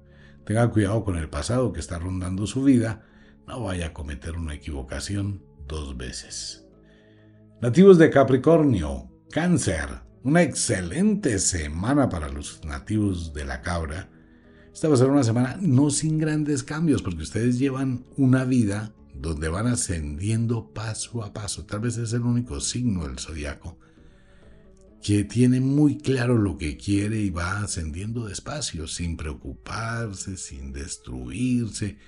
Tenga 0.45 0.71
cuidado 0.71 1.05
con 1.05 1.17
el 1.17 1.29
pasado 1.29 1.73
que 1.73 1.81
está 1.81 1.99
rondando 1.99 2.47
su 2.47 2.65
vida, 2.65 3.07
no 3.47 3.63
vaya 3.63 3.89
a 3.89 3.93
cometer 3.93 4.37
una 4.37 4.55
equivocación 4.55 5.45
dos 5.69 5.97
veces. 5.97 6.67
Nativos 7.61 7.99
de 7.99 8.11
Capricornio, 8.11 9.09
cáncer, 9.31 9.89
una 10.25 10.43
excelente 10.43 11.39
semana 11.39 12.09
para 12.09 12.29
los 12.29 12.65
nativos 12.65 13.33
de 13.33 13.45
la 13.45 13.63
cabra. 13.63 14.11
Esta 14.73 14.89
va 14.89 14.95
a 14.95 14.99
ser 14.99 15.11
una 15.11 15.25
semana 15.25 15.59
no 15.61 15.91
sin 15.91 16.19
grandes 16.19 16.63
cambios, 16.63 17.03
porque 17.03 17.23
ustedes 17.23 17.59
llevan 17.59 18.05
una 18.17 18.45
vida 18.45 18.93
donde 19.15 19.49
van 19.49 19.69
ascendiendo 19.69 20.73
paso 20.73 21.23
a 21.23 21.33
paso. 21.33 21.67
Tal 21.67 21.81
vez 21.81 21.99
es 21.99 22.13
el 22.13 22.23
único 22.23 22.61
signo 22.61 23.07
del 23.07 23.19
zodiaco 23.19 23.79
que 25.03 25.25
tiene 25.25 25.61
muy 25.61 25.99
claro 25.99 26.39
lo 26.39 26.57
que 26.57 26.77
quiere 26.77 27.19
y 27.19 27.31
va 27.31 27.63
ascendiendo 27.63 28.27
despacio, 28.27 28.87
sin 28.87 29.17
preocuparse, 29.17 30.37
sin 30.37 30.73
destruirse, 30.73 31.99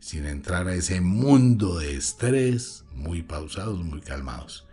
sin 0.00 0.26
entrar 0.26 0.66
a 0.66 0.74
ese 0.74 1.00
mundo 1.00 1.78
de 1.78 1.94
estrés, 1.94 2.84
muy 2.92 3.22
pausados, 3.22 3.84
muy 3.84 4.00
calmados. 4.00 4.66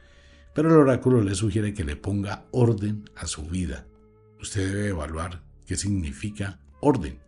Pero 0.56 0.70
el 0.70 0.78
oráculo 0.78 1.22
le 1.22 1.36
sugiere 1.36 1.76
que 1.76 1.84
le 1.84 1.96
ponga 1.96 2.46
orden 2.50 3.08
a 3.16 3.28
su 3.28 3.44
vida. 3.44 3.86
Usted 4.42 4.74
debe 4.74 4.88
evaluar 4.88 5.44
qué 5.68 5.76
significa 5.76 6.60
orden. 6.80 7.20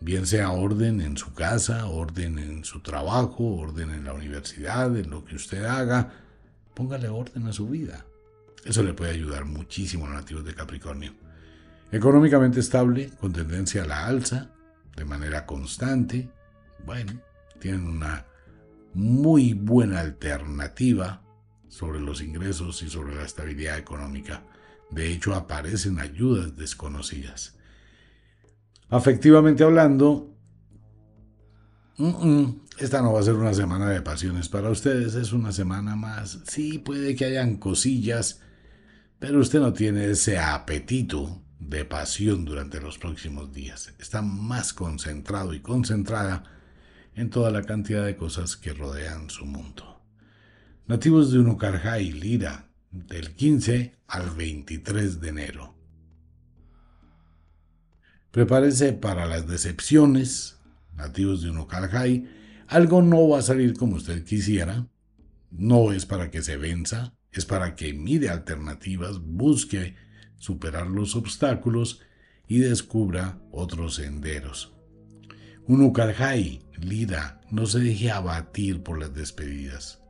Bien 0.00 0.26
sea 0.26 0.50
orden 0.50 1.00
en 1.00 1.16
su 1.16 1.32
casa, 1.34 1.86
orden 1.86 2.40
en 2.40 2.64
su 2.64 2.80
trabajo, 2.80 3.44
orden 3.44 3.90
en 3.90 4.04
la 4.04 4.12
universidad, 4.12 4.96
en 4.96 5.08
lo 5.08 5.24
que 5.24 5.36
usted 5.36 5.64
haga, 5.64 6.12
póngale 6.74 7.08
orden 7.08 7.46
a 7.46 7.52
su 7.52 7.68
vida. 7.68 8.04
Eso 8.64 8.82
le 8.82 8.94
puede 8.94 9.12
ayudar 9.12 9.44
muchísimo 9.44 10.06
a 10.06 10.10
los 10.10 10.20
nativos 10.20 10.44
de 10.44 10.54
Capricornio. 10.54 11.12
Económicamente 11.92 12.60
estable, 12.60 13.10
con 13.20 13.32
tendencia 13.32 13.82
a 13.82 13.86
la 13.86 14.06
alza, 14.06 14.50
de 14.96 15.04
manera 15.04 15.46
constante. 15.46 16.30
Bueno, 16.84 17.12
tienen 17.60 17.86
una 17.86 18.26
muy 18.94 19.52
buena 19.54 20.00
alternativa 20.00 21.22
sobre 21.68 22.00
los 22.00 22.22
ingresos 22.22 22.82
y 22.82 22.88
sobre 22.88 23.14
la 23.14 23.24
estabilidad 23.24 23.78
económica. 23.78 24.42
De 24.90 25.10
hecho, 25.10 25.34
aparecen 25.34 25.98
ayudas 25.98 26.56
desconocidas. 26.56 27.56
Afectivamente 28.88 29.64
hablando, 29.64 30.34
esta 32.78 33.02
no 33.02 33.12
va 33.12 33.20
a 33.20 33.24
ser 33.24 33.34
una 33.34 33.54
semana 33.54 33.90
de 33.90 34.02
pasiones 34.02 34.48
para 34.48 34.70
ustedes, 34.70 35.14
es 35.14 35.32
una 35.32 35.52
semana 35.52 35.96
más. 35.96 36.40
Sí, 36.46 36.78
puede 36.78 37.16
que 37.16 37.24
hayan 37.24 37.56
cosillas, 37.56 38.40
pero 39.26 39.40
usted 39.40 39.58
no 39.58 39.72
tiene 39.72 40.10
ese 40.10 40.38
apetito 40.38 41.42
de 41.58 41.86
pasión 41.86 42.44
durante 42.44 42.78
los 42.78 42.98
próximos 42.98 43.54
días. 43.54 43.94
Está 43.98 44.20
más 44.20 44.74
concentrado 44.74 45.54
y 45.54 45.60
concentrada 45.60 46.44
en 47.14 47.30
toda 47.30 47.50
la 47.50 47.62
cantidad 47.62 48.04
de 48.04 48.16
cosas 48.16 48.54
que 48.54 48.74
rodean 48.74 49.30
su 49.30 49.46
mundo. 49.46 50.02
Nativos 50.86 51.32
de 51.32 51.38
Unucarjay, 51.38 52.12
Lira, 52.12 52.68
del 52.90 53.34
15 53.34 53.96
al 54.08 54.28
23 54.28 55.22
de 55.22 55.28
enero. 55.30 55.74
Prepárese 58.30 58.92
para 58.92 59.24
las 59.24 59.48
decepciones, 59.48 60.58
nativos 60.96 61.40
de 61.40 61.48
Unucarjay. 61.48 62.28
Algo 62.66 63.00
no 63.00 63.26
va 63.30 63.38
a 63.38 63.42
salir 63.42 63.72
como 63.72 63.96
usted 63.96 64.22
quisiera. 64.22 64.86
No 65.50 65.94
es 65.94 66.04
para 66.04 66.30
que 66.30 66.42
se 66.42 66.58
venza, 66.58 67.14
es 67.34 67.44
para 67.44 67.74
que 67.74 67.92
mire 67.92 68.28
alternativas, 68.28 69.18
busque 69.20 69.96
superar 70.38 70.86
los 70.86 71.16
obstáculos 71.16 72.02
y 72.46 72.58
descubra 72.58 73.40
otros 73.50 73.96
senderos. 73.96 74.72
Un 75.66 75.82
Lira, 76.80 77.40
no 77.50 77.66
se 77.66 77.80
deje 77.80 78.10
abatir 78.10 78.82
por 78.82 78.98
las 78.98 79.14
despedidas. 79.14 80.02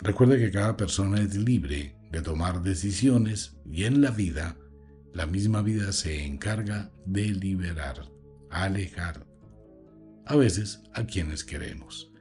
Recuerde 0.00 0.38
que 0.38 0.50
cada 0.50 0.76
persona 0.76 1.20
es 1.20 1.36
libre 1.36 1.96
de 2.10 2.22
tomar 2.22 2.62
decisiones 2.62 3.56
y 3.70 3.84
en 3.84 4.00
la 4.00 4.10
vida, 4.10 4.56
la 5.14 5.26
misma 5.26 5.62
vida 5.62 5.92
se 5.92 6.24
encarga 6.24 6.90
de 7.06 7.28
liberar, 7.28 8.10
alejar, 8.50 9.26
a 10.26 10.36
veces 10.36 10.82
a 10.94 11.04
quienes 11.04 11.44
queremos. 11.44 12.11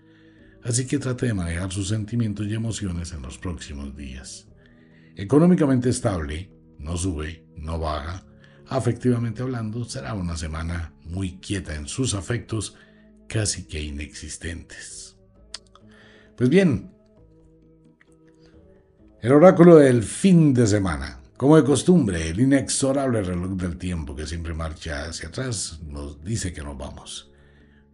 Así 0.64 0.86
que 0.86 1.00
trate 1.00 1.28
de 1.28 1.34
manejar 1.34 1.72
sus 1.72 1.88
sentimientos 1.88 2.46
y 2.48 2.54
emociones 2.54 3.12
en 3.14 3.22
los 3.22 3.38
próximos 3.38 3.96
días. 3.96 4.48
Económicamente 5.16 5.90
estable, 5.90 6.52
no 6.78 6.98
sube, 6.98 7.46
no 7.56 7.80
baja. 7.80 8.26
Afectivamente 8.68 9.42
hablando, 9.42 9.84
será 9.86 10.14
una 10.14 10.38
semana 10.38 10.94
muy 11.04 11.38
quieta 11.38 11.76
en 11.76 11.88
sus 11.88 12.14
afectos, 12.14 12.76
casi 13.28 13.68
que 13.68 13.82
inexistentes. 13.82 15.18
Pues 16.38 16.50
bien, 16.50 16.92
el 19.22 19.32
oráculo 19.34 19.76
del 19.76 20.04
fin 20.04 20.54
de 20.54 20.66
semana. 20.68 21.20
Como 21.38 21.58
de 21.58 21.64
costumbre, 21.64 22.30
el 22.30 22.40
inexorable 22.40 23.22
reloj 23.24 23.52
del 23.52 23.78
tiempo 23.78 24.16
que 24.16 24.28
siempre 24.28 24.54
marcha 24.54 25.06
hacia 25.06 25.30
atrás 25.30 25.80
nos 25.88 26.24
dice 26.24 26.54
que 26.54 26.62
nos 26.62 26.78
vamos. 26.78 27.31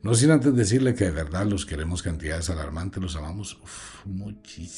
No 0.03 0.13
sin 0.13 0.31
antes 0.31 0.55
decirle 0.55 0.93
que 0.93 1.05
de 1.05 1.11
verdad 1.11 1.45
los 1.45 1.65
queremos 1.65 2.03
cantidades 2.03 2.49
alarmantes, 2.49 3.01
los 3.01 3.15
amamos 3.15 3.59
muchísimo. 4.05 4.69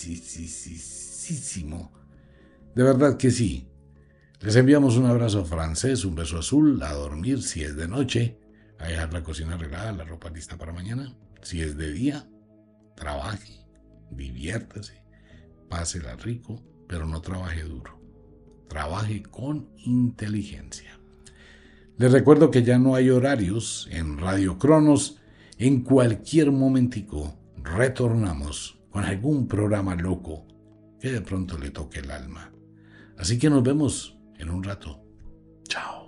De 2.75 2.83
verdad 2.83 3.17
que 3.17 3.31
sí. 3.31 3.67
Les 4.39 4.55
enviamos 4.55 4.95
un 4.95 5.05
abrazo 5.05 5.43
francés, 5.43 6.05
un 6.05 6.15
beso 6.15 6.39
azul, 6.39 6.81
a 6.81 6.93
dormir 6.93 7.43
si 7.43 7.61
es 7.63 7.75
de 7.75 7.89
noche, 7.89 8.39
a 8.77 8.87
dejar 8.87 9.11
la 9.11 9.21
cocina 9.21 9.55
arreglada, 9.55 9.91
la 9.91 10.05
ropa 10.05 10.29
lista 10.29 10.57
para 10.57 10.71
mañana. 10.71 11.13
Si 11.41 11.61
es 11.61 11.77
de 11.77 11.91
día, 11.91 12.29
trabaje, 12.95 13.65
diviértase, 14.11 15.03
pásela 15.69 16.15
rico, 16.15 16.63
pero 16.87 17.05
no 17.05 17.21
trabaje 17.21 17.63
duro. 17.63 17.99
Trabaje 18.69 19.23
con 19.23 19.69
inteligencia. 19.77 20.98
Les 21.99 22.09
recuerdo 22.13 22.49
que 22.49 22.63
ya 22.63 22.80
no 22.80 22.95
hay 22.95 23.09
horarios 23.09 23.89
en 23.91 24.17
Radio 24.19 24.57
Cronos. 24.57 25.19
En 25.57 25.81
cualquier 25.81 26.49
momentico 26.49 27.35
retornamos 27.61 28.80
con 28.89 29.03
algún 29.03 29.49
programa 29.49 29.95
loco 29.95 30.47
que 31.01 31.11
de 31.11 31.19
pronto 31.19 31.57
le 31.57 31.71
toque 31.71 31.99
el 31.99 32.09
alma. 32.09 32.53
Así 33.17 33.38
que 33.38 33.49
nos 33.49 33.63
vemos 33.63 34.17
en 34.38 34.49
un 34.49 34.63
rato. 34.63 35.03
Chao. 35.67 35.98